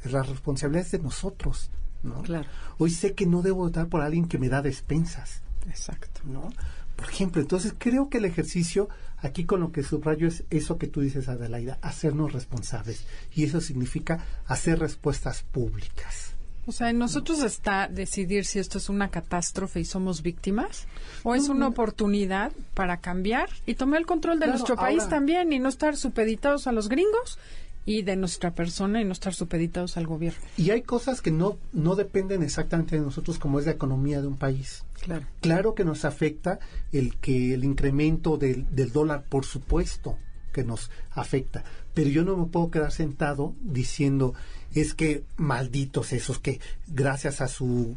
La 0.05 0.23
responsabilidad 0.23 0.85
es 0.85 0.91
de 0.91 0.99
nosotros, 0.99 1.69
¿no? 2.03 2.21
Claro. 2.21 2.47
Hoy 2.77 2.89
sé 2.91 3.13
que 3.13 3.25
no 3.25 3.41
debo 3.41 3.57
votar 3.57 3.87
por 3.87 4.01
alguien 4.01 4.27
que 4.27 4.37
me 4.37 4.47
da 4.47 4.61
despensas, 4.61 5.41
Exacto. 5.67 6.21
¿no? 6.23 6.49
Por 6.95 7.09
ejemplo, 7.09 7.41
entonces 7.41 7.73
creo 7.77 8.09
que 8.09 8.17
el 8.17 8.25
ejercicio, 8.25 8.89
aquí 9.17 9.45
con 9.45 9.61
lo 9.61 9.71
que 9.71 9.83
subrayo 9.83 10.27
es 10.27 10.43
eso 10.49 10.77
que 10.77 10.87
tú 10.87 11.01
dices, 11.01 11.29
Adelaida, 11.29 11.79
hacernos 11.81 12.33
responsables. 12.33 13.05
Y 13.33 13.45
eso 13.45 13.61
significa 13.61 14.25
hacer 14.45 14.79
respuestas 14.79 15.43
públicas. 15.43 16.28
O 16.69 16.71
sea, 16.71 16.91
en 16.91 16.99
nosotros 16.99 17.41
está 17.41 17.87
decidir 17.87 18.45
si 18.45 18.59
esto 18.59 18.77
es 18.77 18.89
una 18.89 19.09
catástrofe 19.09 19.79
y 19.79 19.85
somos 19.85 20.21
víctimas 20.21 20.85
o 21.23 21.33
es 21.33 21.49
una 21.49 21.67
oportunidad 21.67 22.51
para 22.75 22.97
cambiar 22.97 23.49
y 23.65 23.73
tomar 23.73 23.99
el 23.99 24.05
control 24.05 24.35
de 24.39 24.45
Claro, 24.45 24.51
nuestro 24.59 24.75
país 24.75 24.99
ahora- 24.99 25.09
también 25.09 25.51
y 25.51 25.57
no 25.57 25.67
estar 25.67 25.97
supeditados 25.97 26.67
a 26.67 26.71
los 26.71 26.87
gringos 26.87 27.39
y 27.85 28.03
de 28.03 28.15
nuestra 28.17 28.51
persona 28.51 29.01
y 29.01 29.05
no 29.05 29.13
estar 29.13 29.33
supeditados 29.33 29.97
al 29.97 30.05
gobierno. 30.05 30.39
Y 30.57 30.69
hay 30.69 30.83
cosas 30.83 31.21
que 31.21 31.31
no, 31.31 31.57
no 31.73 31.95
dependen 31.95 32.43
exactamente 32.43 32.95
de 32.97 33.01
nosotros, 33.01 33.39
como 33.39 33.59
es 33.59 33.65
la 33.65 33.71
economía 33.71 34.21
de 34.21 34.27
un 34.27 34.37
país. 34.37 34.83
Claro. 35.01 35.25
Claro 35.41 35.73
que 35.73 35.83
nos 35.85 36.05
afecta 36.05 36.59
el 36.91 37.17
que 37.17 37.55
el 37.55 37.63
incremento 37.63 38.37
del, 38.37 38.67
del 38.75 38.91
dólar, 38.91 39.23
por 39.27 39.43
supuesto 39.43 40.17
que 40.51 40.63
nos 40.63 40.91
afecta, 41.11 41.63
pero 41.93 42.09
yo 42.09 42.23
no 42.23 42.37
me 42.37 42.45
puedo 42.45 42.71
quedar 42.71 42.91
sentado 42.91 43.53
diciendo 43.61 44.33
es 44.73 44.93
que 44.93 45.23
malditos 45.37 46.13
esos 46.13 46.39
que 46.39 46.59
gracias 46.87 47.41
a 47.41 47.47
su 47.47 47.95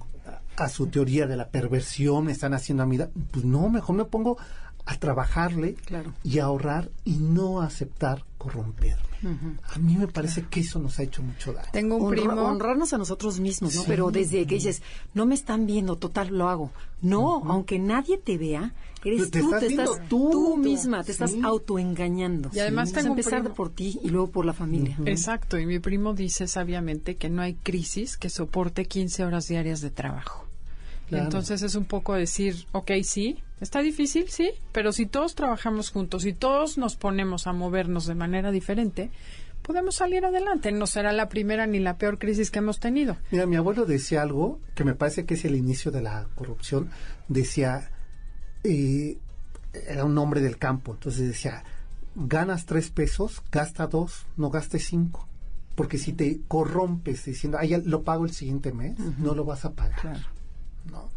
a 0.57 0.69
su 0.69 0.87
teoría 0.89 1.27
de 1.27 1.37
la 1.37 1.49
perversión 1.49 2.27
me 2.27 2.33
están 2.33 2.55
haciendo 2.55 2.83
a 2.83 2.87
mí, 2.87 2.97
da-". 2.97 3.11
pues 3.31 3.45
no, 3.45 3.69
mejor 3.69 3.97
me 3.97 4.05
pongo 4.05 4.39
a 4.87 4.97
trabajarle 4.99 5.75
Claro. 5.75 6.13
y 6.25 6.39
a 6.39 6.45
ahorrar 6.45 6.91
y 7.05 7.17
no 7.19 7.61
aceptar 7.61 8.25
corromperme. 8.39 9.03
A 9.73 9.79
mí 9.79 9.97
me 9.97 10.09
parece 10.09 10.43
que 10.51 10.59
eso 10.61 10.81
nos 10.81 10.99
ha 10.99 11.05
hecho 11.05 11.23
mucho 11.23 11.53
daño. 11.53 11.69
Tengo 11.73 11.95
un 11.95 12.03
Honra- 12.07 12.11
primo. 12.27 12.43
honrarnos 12.43 12.93
a 12.93 12.99
nosotros 12.99 13.39
mismos, 13.39 13.73
¿no? 13.77 13.83
Sí. 13.83 13.87
Pero 13.87 14.11
desde 14.11 14.45
que 14.49 14.57
dices, 14.57 14.83
no 15.15 15.27
me 15.27 15.37
están 15.37 15.65
viendo, 15.67 15.95
total, 15.97 16.37
lo 16.37 16.49
hago. 16.49 16.73
No, 17.03 17.41
aunque 17.47 17.79
nadie 17.79 18.19
te 18.19 18.37
vea, 18.37 18.75
eres 19.05 19.31
te 19.31 19.39
tú, 19.41 19.47
estás 19.47 19.61
te 19.61 19.67
estás 19.69 20.09
tú, 20.09 20.57
misma, 20.57 21.05
te 21.05 21.13
estás 21.13 21.31
Sí. 21.31 21.41
autoengañando. 21.45 22.51
Y 22.53 22.59
además 22.59 22.89
Entonces, 22.89 23.03
tengo 23.05 23.13
empezar 23.15 23.41
primo- 23.43 23.55
por 23.55 23.71
ti 23.71 24.01
y 24.03 24.09
luego 24.09 24.31
por 24.33 24.45
la 24.45 24.53
familia. 24.53 24.99
Exacto, 25.07 25.57
y 25.57 25.67
mi 25.67 25.79
primo 25.79 26.15
dice 26.15 26.49
sabiamente 26.49 27.15
que 27.17 27.31
no 27.31 27.43
hay 27.43 27.55
crisis 27.55 28.17
que 28.17 28.29
soporte 28.29 28.87
15 28.87 29.25
horas 29.25 29.47
diarias 29.47 29.81
de 29.83 29.91
trabajo. 29.91 30.47
Claro. 31.13 31.25
Entonces 31.27 31.63
es 31.63 31.75
un 31.75 31.85
poco 31.85 32.15
decir, 32.15 32.67
ok, 32.73 32.91
sí, 33.03 33.39
está 33.61 33.81
difícil, 33.81 34.31
sí, 34.31 34.51
pero 34.73 34.93
si 34.93 35.05
todos 35.05 35.35
trabajamos 35.35 35.91
juntos 35.91 36.25
y 36.25 36.33
todos 36.33 36.79
nos 36.79 36.97
ponemos 36.97 37.47
a 37.47 37.53
movernos 37.53 38.07
de 38.07 38.15
manera 38.15 38.51
diferente, 38.51 39.11
podemos 39.61 39.97
salir 39.97 40.25
adelante. 40.25 40.73
No 40.73 40.87
será 40.87 41.13
la 41.13 41.29
primera 41.29 41.67
ni 41.67 41.81
la 41.81 41.99
peor 41.99 42.19
crisis 42.19 42.51
que 42.51 42.61
hemos 42.61 42.81
tenido. 42.81 43.19
Mira, 43.31 43.45
mi 43.45 43.57
abuelo 43.57 43.85
decía 43.85 44.23
algo 44.23 44.59
que 44.75 44.85
me 44.85 44.95
parece 44.95 45.27
que 45.27 45.35
es 45.35 45.45
el 45.45 45.55
inicio 45.55 45.91
de 45.91 46.01
la 46.01 46.29
corrupción. 46.35 46.89
Decía, 47.29 47.91
eh, 48.65 49.19
era 49.87 50.07
un 50.07 50.17
hombre 50.17 50.41
del 50.41 50.57
campo, 50.57 50.93
entonces 50.95 51.29
decía, 51.29 51.63
ganas 52.15 52.65
tres 52.65 52.89
pesos, 52.89 53.43
gasta 53.53 53.87
dos, 53.87 54.25
no 54.39 54.49
gastes 54.49 54.87
cinco. 54.87 55.29
Porque 55.75 55.99
si 55.99 56.15
te 56.15 56.41
corrompes 56.49 57.25
diciendo, 57.25 57.59
ah, 57.61 57.65
ya 57.65 57.79
lo 57.85 58.03
pago 58.03 58.25
el 58.25 58.33
siguiente 58.33 58.73
mes, 58.73 58.99
no 59.19 59.35
lo 59.35 59.45
vas 59.45 59.65
a 59.67 59.73
pagar. 59.73 60.27
¿No? 60.91 61.09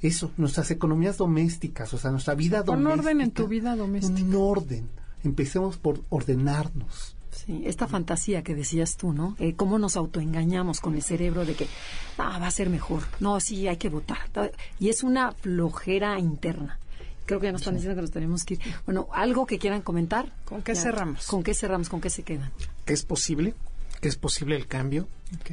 Eso, 0.00 0.32
nuestras 0.36 0.70
economías 0.72 1.16
domésticas, 1.18 1.92
o 1.94 1.98
sea, 1.98 2.10
nuestra 2.10 2.34
vida 2.34 2.64
Pon 2.64 2.82
doméstica. 2.82 3.02
orden 3.08 3.20
en 3.20 3.30
tu 3.30 3.46
vida 3.48 3.76
doméstica. 3.76 4.20
Un 4.20 4.34
orden. 4.34 4.88
Empecemos 5.22 5.76
por 5.76 6.02
ordenarnos. 6.08 7.14
Sí, 7.30 7.62
esta 7.66 7.86
fantasía 7.86 8.42
que 8.42 8.54
decías 8.54 8.96
tú, 8.96 9.12
¿no? 9.12 9.36
Eh, 9.38 9.54
cómo 9.54 9.78
nos 9.78 9.96
autoengañamos 9.96 10.80
con 10.80 10.94
el 10.94 11.02
cerebro 11.02 11.44
de 11.44 11.54
que 11.54 11.66
ah, 12.18 12.38
va 12.40 12.46
a 12.48 12.50
ser 12.50 12.68
mejor. 12.68 13.02
No, 13.20 13.38
sí, 13.40 13.68
hay 13.68 13.76
que 13.76 13.88
votar. 13.88 14.18
Y 14.78 14.88
es 14.90 15.02
una 15.02 15.32
flojera 15.32 16.18
interna. 16.18 16.78
Creo 17.24 17.38
que 17.40 17.46
ya 17.46 17.52
nos 17.52 17.60
están 17.62 17.74
diciendo 17.74 17.94
que 17.94 18.02
nos 18.02 18.10
tenemos 18.10 18.44
que 18.44 18.54
ir. 18.54 18.60
Bueno, 18.84 19.06
algo 19.12 19.46
que 19.46 19.58
quieran 19.58 19.82
comentar. 19.82 20.32
¿Con 20.44 20.62
qué 20.62 20.74
Ya. 20.74 20.82
cerramos? 20.82 21.26
¿Con 21.26 21.42
qué 21.44 21.54
cerramos? 21.54 21.88
¿Con 21.88 22.00
qué 22.00 22.10
se 22.10 22.22
quedan? 22.24 22.50
que 22.84 22.92
es 22.92 23.04
posible, 23.04 23.54
que 24.00 24.08
es 24.08 24.16
posible 24.16 24.56
el 24.56 24.66
cambio. 24.66 25.06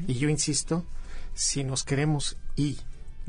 Y 0.07 0.15
yo 0.15 0.27
insisto, 0.29 0.83
si 1.35 1.63
nos 1.63 1.83
queremos 1.83 2.35
y 2.55 2.77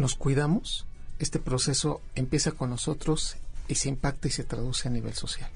nos 0.01 0.15
cuidamos, 0.15 0.87
este 1.19 1.39
proceso 1.39 2.01
empieza 2.15 2.53
con 2.53 2.71
nosotros 2.71 3.37
y 3.69 3.75
se 3.77 3.89
impacta 3.89 4.29
y 4.29 4.31
se 4.31 4.45
traduce 4.45 4.89
a 4.89 4.91
nivel 4.91 5.15
social. 5.15 5.51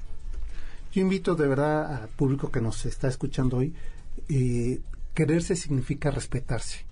Yo 0.93 1.01
invito 1.01 1.35
de 1.35 1.47
verdad 1.47 2.03
al 2.03 2.07
público 2.09 2.51
que 2.51 2.61
nos 2.61 2.85
está 2.85 3.07
escuchando 3.07 3.57
hoy, 3.57 3.73
eh, 4.29 4.79
quererse 5.13 5.55
significa 5.55 6.11
respetarse. 6.11 6.85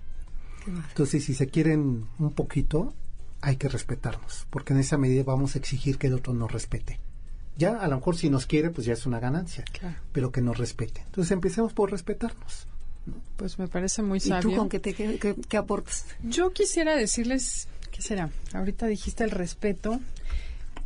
Entonces, 0.66 1.24
si 1.24 1.34
se 1.34 1.46
quieren 1.48 2.06
un 2.18 2.32
poquito, 2.32 2.94
hay 3.40 3.56
que 3.56 3.68
respetarnos, 3.68 4.46
porque 4.50 4.72
en 4.72 4.80
esa 4.80 4.96
medida 4.98 5.22
vamos 5.22 5.54
a 5.54 5.58
exigir 5.58 5.98
que 5.98 6.06
el 6.08 6.14
otro 6.14 6.32
nos 6.34 6.50
respete. 6.50 6.98
Ya, 7.56 7.78
a 7.78 7.86
lo 7.88 7.96
mejor 7.96 8.16
si 8.16 8.30
nos 8.30 8.46
quiere, 8.46 8.70
pues 8.70 8.86
ya 8.86 8.94
es 8.94 9.06
una 9.06 9.20
ganancia, 9.20 9.64
Claro. 9.78 9.94
pero 10.12 10.32
que 10.32 10.40
nos 10.42 10.58
respete. 10.58 11.02
Entonces, 11.06 11.30
empecemos 11.30 11.72
por 11.72 11.90
respetarnos. 11.90 12.66
Pues 13.36 13.58
me 13.58 13.68
parece 13.68 14.02
muy 14.02 14.18
¿Y 14.18 14.20
tú 14.22 14.28
sabio. 14.28 14.56
con 14.56 14.68
qué, 14.68 14.78
te, 14.80 14.94
qué, 14.94 15.18
qué- 15.18 15.34
qué 15.48 15.56
aportas? 15.56 16.06
Yo 16.22 16.52
quisiera 16.52 16.94
decirles, 16.96 17.68
¿qué 17.90 18.00
será? 18.02 18.30
Ahorita 18.52 18.86
dijiste 18.86 19.24
el 19.24 19.30
respeto. 19.30 20.00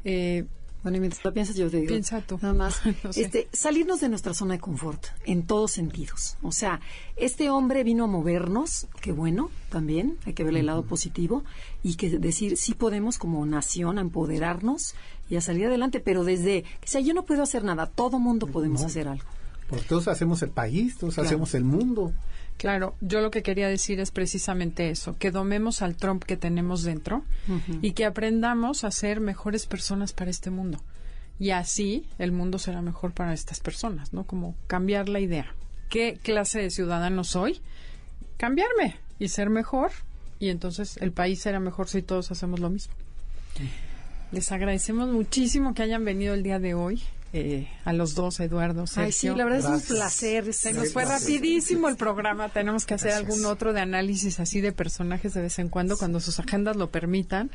Eh, 0.04 0.44
Bueno, 0.82 0.96
y 0.98 1.00
mientras 1.00 1.24
lo 1.24 1.32
piensas, 1.34 1.56
yo 1.56 1.68
te 1.70 1.78
digo. 1.78 1.88
Piensa 1.88 2.20
tú. 2.20 2.38
Nada 2.40 2.54
más. 2.54 2.80
No 3.04 3.12
sé. 3.12 3.22
este, 3.22 3.48
salirnos 3.52 4.00
de 4.00 4.08
nuestra 4.08 4.32
zona 4.32 4.54
de 4.54 4.60
confort, 4.60 5.06
en 5.26 5.44
todos 5.44 5.72
sentidos. 5.72 6.36
O 6.42 6.52
sea, 6.52 6.80
este 7.16 7.50
hombre 7.50 7.82
vino 7.84 8.04
a 8.04 8.06
movernos, 8.06 8.86
qué 9.00 9.10
bueno, 9.12 9.50
también, 9.70 10.16
hay 10.24 10.34
que 10.34 10.44
verle 10.44 10.60
el 10.60 10.66
lado 10.66 10.84
positivo, 10.84 11.42
y 11.82 11.96
que 11.96 12.10
decir, 12.18 12.56
sí 12.56 12.74
podemos 12.74 13.18
como 13.18 13.44
nación 13.44 13.98
a 13.98 14.02
empoderarnos 14.02 14.94
y 15.28 15.34
a 15.36 15.40
salir 15.40 15.66
adelante, 15.66 15.98
pero 16.00 16.22
desde, 16.24 16.64
o 16.82 16.86
sea, 16.86 17.00
yo 17.00 17.12
no 17.12 17.24
puedo 17.24 17.42
hacer 17.42 17.64
nada, 17.64 17.86
todo 17.86 18.18
mundo 18.20 18.46
podemos 18.46 18.82
hacer 18.82 19.08
algo. 19.08 19.28
Porque 19.68 19.84
todos 19.84 20.08
hacemos 20.08 20.42
el 20.42 20.50
país, 20.50 20.96
todos 20.96 21.14
Claro. 21.14 21.26
hacemos 21.28 21.54
el 21.54 21.64
mundo. 21.64 22.12
Claro, 22.56 22.96
yo 23.00 23.20
lo 23.20 23.30
que 23.30 23.42
quería 23.42 23.68
decir 23.68 24.00
es 24.00 24.10
precisamente 24.10 24.90
eso, 24.90 25.16
que 25.18 25.30
domemos 25.30 25.80
al 25.82 25.94
Trump 25.96 26.24
que 26.24 26.36
tenemos 26.36 26.82
dentro 26.82 27.22
y 27.82 27.92
que 27.92 28.04
aprendamos 28.04 28.82
a 28.82 28.90
ser 28.90 29.20
mejores 29.20 29.66
personas 29.66 30.12
para 30.12 30.30
este 30.30 30.50
mundo. 30.50 30.80
Y 31.38 31.50
así 31.50 32.04
el 32.18 32.32
mundo 32.32 32.58
será 32.58 32.82
mejor 32.82 33.12
para 33.12 33.32
estas 33.32 33.60
personas, 33.60 34.12
¿no? 34.12 34.24
Como 34.24 34.56
cambiar 34.66 35.08
la 35.08 35.20
idea. 35.20 35.54
¿Qué 35.88 36.18
clase 36.20 36.60
de 36.60 36.70
ciudadano 36.70 37.22
soy? 37.22 37.60
Cambiarme 38.38 38.96
y 39.20 39.28
ser 39.28 39.50
mejor 39.50 39.92
y 40.40 40.48
entonces 40.48 40.96
el 40.96 41.12
país 41.12 41.40
será 41.40 41.60
mejor 41.60 41.88
si 41.88 42.02
todos 42.02 42.30
hacemos 42.32 42.58
lo 42.58 42.70
mismo. 42.70 42.92
Les 44.32 44.50
agradecemos 44.52 45.08
muchísimo 45.08 45.74
que 45.74 45.82
hayan 45.82 46.04
venido 46.04 46.34
el 46.34 46.42
día 46.42 46.58
de 46.58 46.74
hoy. 46.74 47.02
Eh, 47.32 47.68
a 47.84 47.92
los 47.92 48.14
dos, 48.14 48.40
Eduardo, 48.40 48.86
Sergio. 48.86 49.04
Ay, 49.04 49.12
sí, 49.12 49.28
la 49.28 49.44
verdad 49.44 49.58
es 49.58 49.66
un 49.66 49.96
placer. 49.96 50.54
Se 50.54 50.72
nos 50.72 50.92
fue 50.92 51.04
rapidísimo 51.04 51.88
el 51.88 51.96
programa. 51.96 52.48
Tenemos 52.48 52.86
que 52.86 52.94
hacer 52.94 53.10
Gracias. 53.10 53.30
algún 53.30 53.46
otro 53.46 53.72
de 53.72 53.80
análisis 53.80 54.40
así 54.40 54.60
de 54.60 54.72
personajes 54.72 55.34
de 55.34 55.42
vez 55.42 55.58
en 55.58 55.68
cuando, 55.68 55.96
cuando 55.98 56.20
sus 56.20 56.38
agendas 56.40 56.76
lo 56.76 56.90
permitan. 56.90 57.50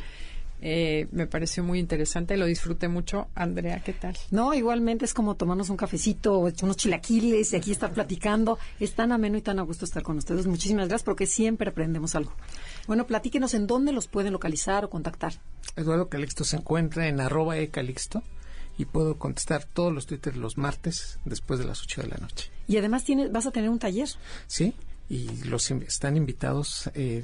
Eh, 0.65 1.07
me 1.11 1.27
pareció 1.27 1.61
muy 1.61 1.77
interesante, 1.77 2.37
lo 2.37 2.45
disfruté 2.45 2.87
mucho. 2.87 3.27
Andrea, 3.35 3.81
¿qué 3.83 3.91
tal? 3.91 4.15
No, 4.31 4.53
igualmente 4.53 5.03
es 5.03 5.13
como 5.13 5.35
tomarnos 5.35 5.69
un 5.69 5.75
cafecito, 5.75 6.39
unos 6.39 6.77
chilaquiles 6.77 7.51
y 7.51 7.55
aquí 7.57 7.71
estar 7.71 7.91
platicando. 7.91 8.57
Es 8.79 8.93
tan 8.93 9.11
ameno 9.11 9.37
y 9.37 9.41
tan 9.41 9.59
a 9.59 9.63
gusto 9.63 9.83
estar 9.83 10.03
con 10.03 10.17
ustedes. 10.17 10.47
Muchísimas 10.47 10.87
gracias 10.87 11.03
porque 11.03 11.25
siempre 11.25 11.71
aprendemos 11.71 12.15
algo. 12.15 12.31
Bueno, 12.87 13.07
platíquenos 13.07 13.55
en 13.55 13.67
dónde 13.67 13.91
los 13.91 14.07
pueden 14.07 14.31
localizar 14.31 14.85
o 14.85 14.89
contactar. 14.89 15.33
Eduardo 15.75 16.07
Calixto 16.07 16.45
se 16.45 16.55
encuentra 16.55 17.09
en 17.09 17.19
arroba 17.19 17.57
ecalixto 17.57 18.23
y 18.77 18.85
puedo 18.85 19.17
contestar 19.17 19.65
todos 19.65 19.93
los 19.93 20.05
twitters 20.07 20.37
los 20.37 20.57
martes 20.57 21.19
después 21.25 21.59
de 21.59 21.65
las 21.65 21.81
8 21.83 22.01
de 22.03 22.07
la 22.07 22.17
noche. 22.17 22.49
Y 22.67 22.77
además 22.77 23.03
tienes, 23.03 23.31
vas 23.31 23.45
a 23.45 23.51
tener 23.51 23.69
un 23.69 23.79
taller. 23.79 24.09
¿Sí? 24.47 24.73
Y 25.09 25.27
los 25.45 25.69
in- 25.69 25.83
están 25.83 26.17
invitados, 26.17 26.89
eh, 26.95 27.23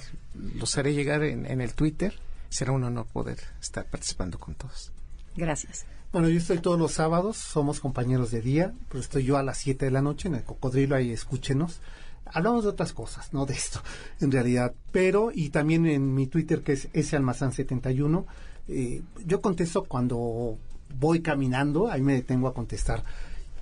los 0.56 0.78
haré 0.78 0.94
llegar 0.94 1.24
en, 1.24 1.46
en 1.46 1.62
el 1.62 1.74
Twitter. 1.74 2.14
Será 2.50 2.72
un 2.72 2.84
honor 2.84 3.06
poder 3.08 3.40
estar 3.62 3.86
participando 3.86 4.38
con 4.40 4.56
todos. 4.56 4.92
Gracias. 5.36 5.86
Bueno, 6.12 6.28
yo 6.30 6.38
estoy 6.40 6.58
todos 6.60 6.80
los 6.80 6.94
sábados, 6.94 7.38
somos 7.38 7.80
compañeros 7.80 8.32
de 8.32 8.42
día, 8.42 8.74
pero 8.90 9.00
estoy 9.00 9.24
yo 9.24 9.38
a 9.38 9.44
las 9.44 9.60
7 9.60 9.86
de 9.86 9.92
la 9.92 10.02
noche 10.02 10.28
en 10.28 10.36
el 10.36 10.44
Cocodrilo, 10.44 10.96
ahí 10.96 11.12
escúchenos. 11.12 11.80
Hablamos 12.26 12.64
de 12.64 12.70
otras 12.72 12.94
cosas, 12.94 13.32
no 13.34 13.46
de 13.46 13.54
esto, 13.54 13.82
en 14.20 14.32
realidad. 14.32 14.74
Pero, 14.92 15.32
y 15.34 15.50
también 15.50 15.86
en 15.86 16.14
mi 16.14 16.28
Twitter, 16.28 16.62
que 16.64 16.74
es 16.74 16.90
salmazán71, 17.14 18.26
eh, 18.68 19.02
yo 19.26 19.42
contesto 19.42 19.84
cuando 19.84 20.58
voy 20.98 21.22
caminando, 21.22 21.90
ahí 21.90 22.02
me 22.02 22.14
detengo 22.14 22.48
a 22.48 22.54
contestar. 22.54 23.04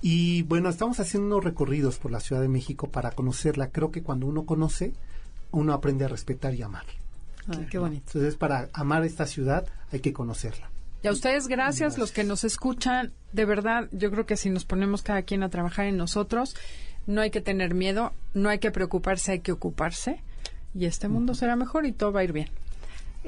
Y 0.00 0.42
bueno, 0.42 0.68
estamos 0.68 1.00
haciendo 1.00 1.26
unos 1.26 1.44
recorridos 1.44 1.98
por 1.98 2.10
la 2.10 2.20
Ciudad 2.20 2.40
de 2.40 2.48
México 2.48 2.88
para 2.88 3.10
conocerla. 3.10 3.70
Creo 3.70 3.90
que 3.90 4.02
cuando 4.02 4.26
uno 4.26 4.44
conoce, 4.44 4.92
uno 5.50 5.72
aprende 5.72 6.04
a 6.04 6.08
respetar 6.08 6.54
y 6.54 6.62
amar. 6.62 6.84
Ay, 7.48 7.66
qué 7.70 7.78
bonito. 7.78 8.04
Entonces, 8.06 8.36
para 8.36 8.68
amar 8.72 9.04
esta 9.04 9.26
ciudad 9.26 9.66
hay 9.90 10.00
que 10.00 10.12
conocerla. 10.12 10.70
Y 11.02 11.08
a 11.08 11.12
ustedes 11.12 11.46
gracias, 11.46 11.96
los 11.96 12.12
que 12.12 12.24
nos 12.24 12.44
escuchan. 12.44 13.12
De 13.32 13.44
verdad, 13.44 13.88
yo 13.92 14.10
creo 14.10 14.26
que 14.26 14.36
si 14.36 14.50
nos 14.50 14.64
ponemos 14.64 15.02
cada 15.02 15.22
quien 15.22 15.42
a 15.42 15.48
trabajar 15.48 15.86
en 15.86 15.96
nosotros, 15.96 16.56
no 17.06 17.20
hay 17.20 17.30
que 17.30 17.40
tener 17.40 17.74
miedo, 17.74 18.12
no 18.34 18.48
hay 18.48 18.58
que 18.58 18.70
preocuparse, 18.70 19.32
hay 19.32 19.40
que 19.40 19.52
ocuparse. 19.52 20.22
Y 20.74 20.86
este 20.86 21.08
mundo 21.08 21.34
será 21.34 21.56
mejor 21.56 21.86
y 21.86 21.92
todo 21.92 22.12
va 22.12 22.20
a 22.20 22.24
ir 22.24 22.32
bien. 22.32 22.48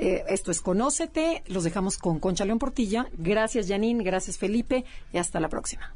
Eh, 0.00 0.24
esto 0.28 0.50
es 0.50 0.62
Conócete. 0.62 1.42
Los 1.46 1.62
dejamos 1.62 1.98
con 1.98 2.18
Concha 2.20 2.46
León 2.46 2.58
Portilla. 2.58 3.08
Gracias, 3.18 3.68
Janine. 3.68 4.02
Gracias, 4.02 4.38
Felipe. 4.38 4.86
Y 5.12 5.18
hasta 5.18 5.40
la 5.40 5.50
próxima. 5.50 5.94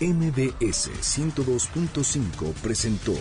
MBS 0.00 0.90
102.5 0.90 2.52
presentó 2.62 3.12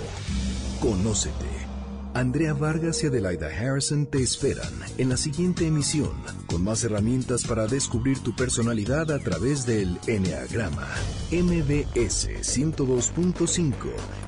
Conócete. 0.81 1.73
Andrea 2.13 2.53
Vargas 2.53 3.03
y 3.03 3.07
Adelaida 3.07 3.47
Harrison 3.47 4.05
te 4.05 4.21
esperan 4.21 4.71
en 4.97 5.09
la 5.09 5.17
siguiente 5.17 5.65
emisión 5.65 6.13
con 6.45 6.63
más 6.63 6.83
herramientas 6.83 7.43
para 7.43 7.65
descubrir 7.67 8.19
tu 8.19 8.35
personalidad 8.35 9.11
a 9.11 9.19
través 9.19 9.65
del 9.65 9.99
Enneagrama. 10.07 10.87
MBS 11.31 12.29
102.5 12.29 13.73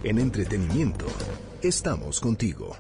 en 0.04 0.20
entretenimiento. 0.20 1.06
Estamos 1.62 2.20
contigo. 2.20 2.76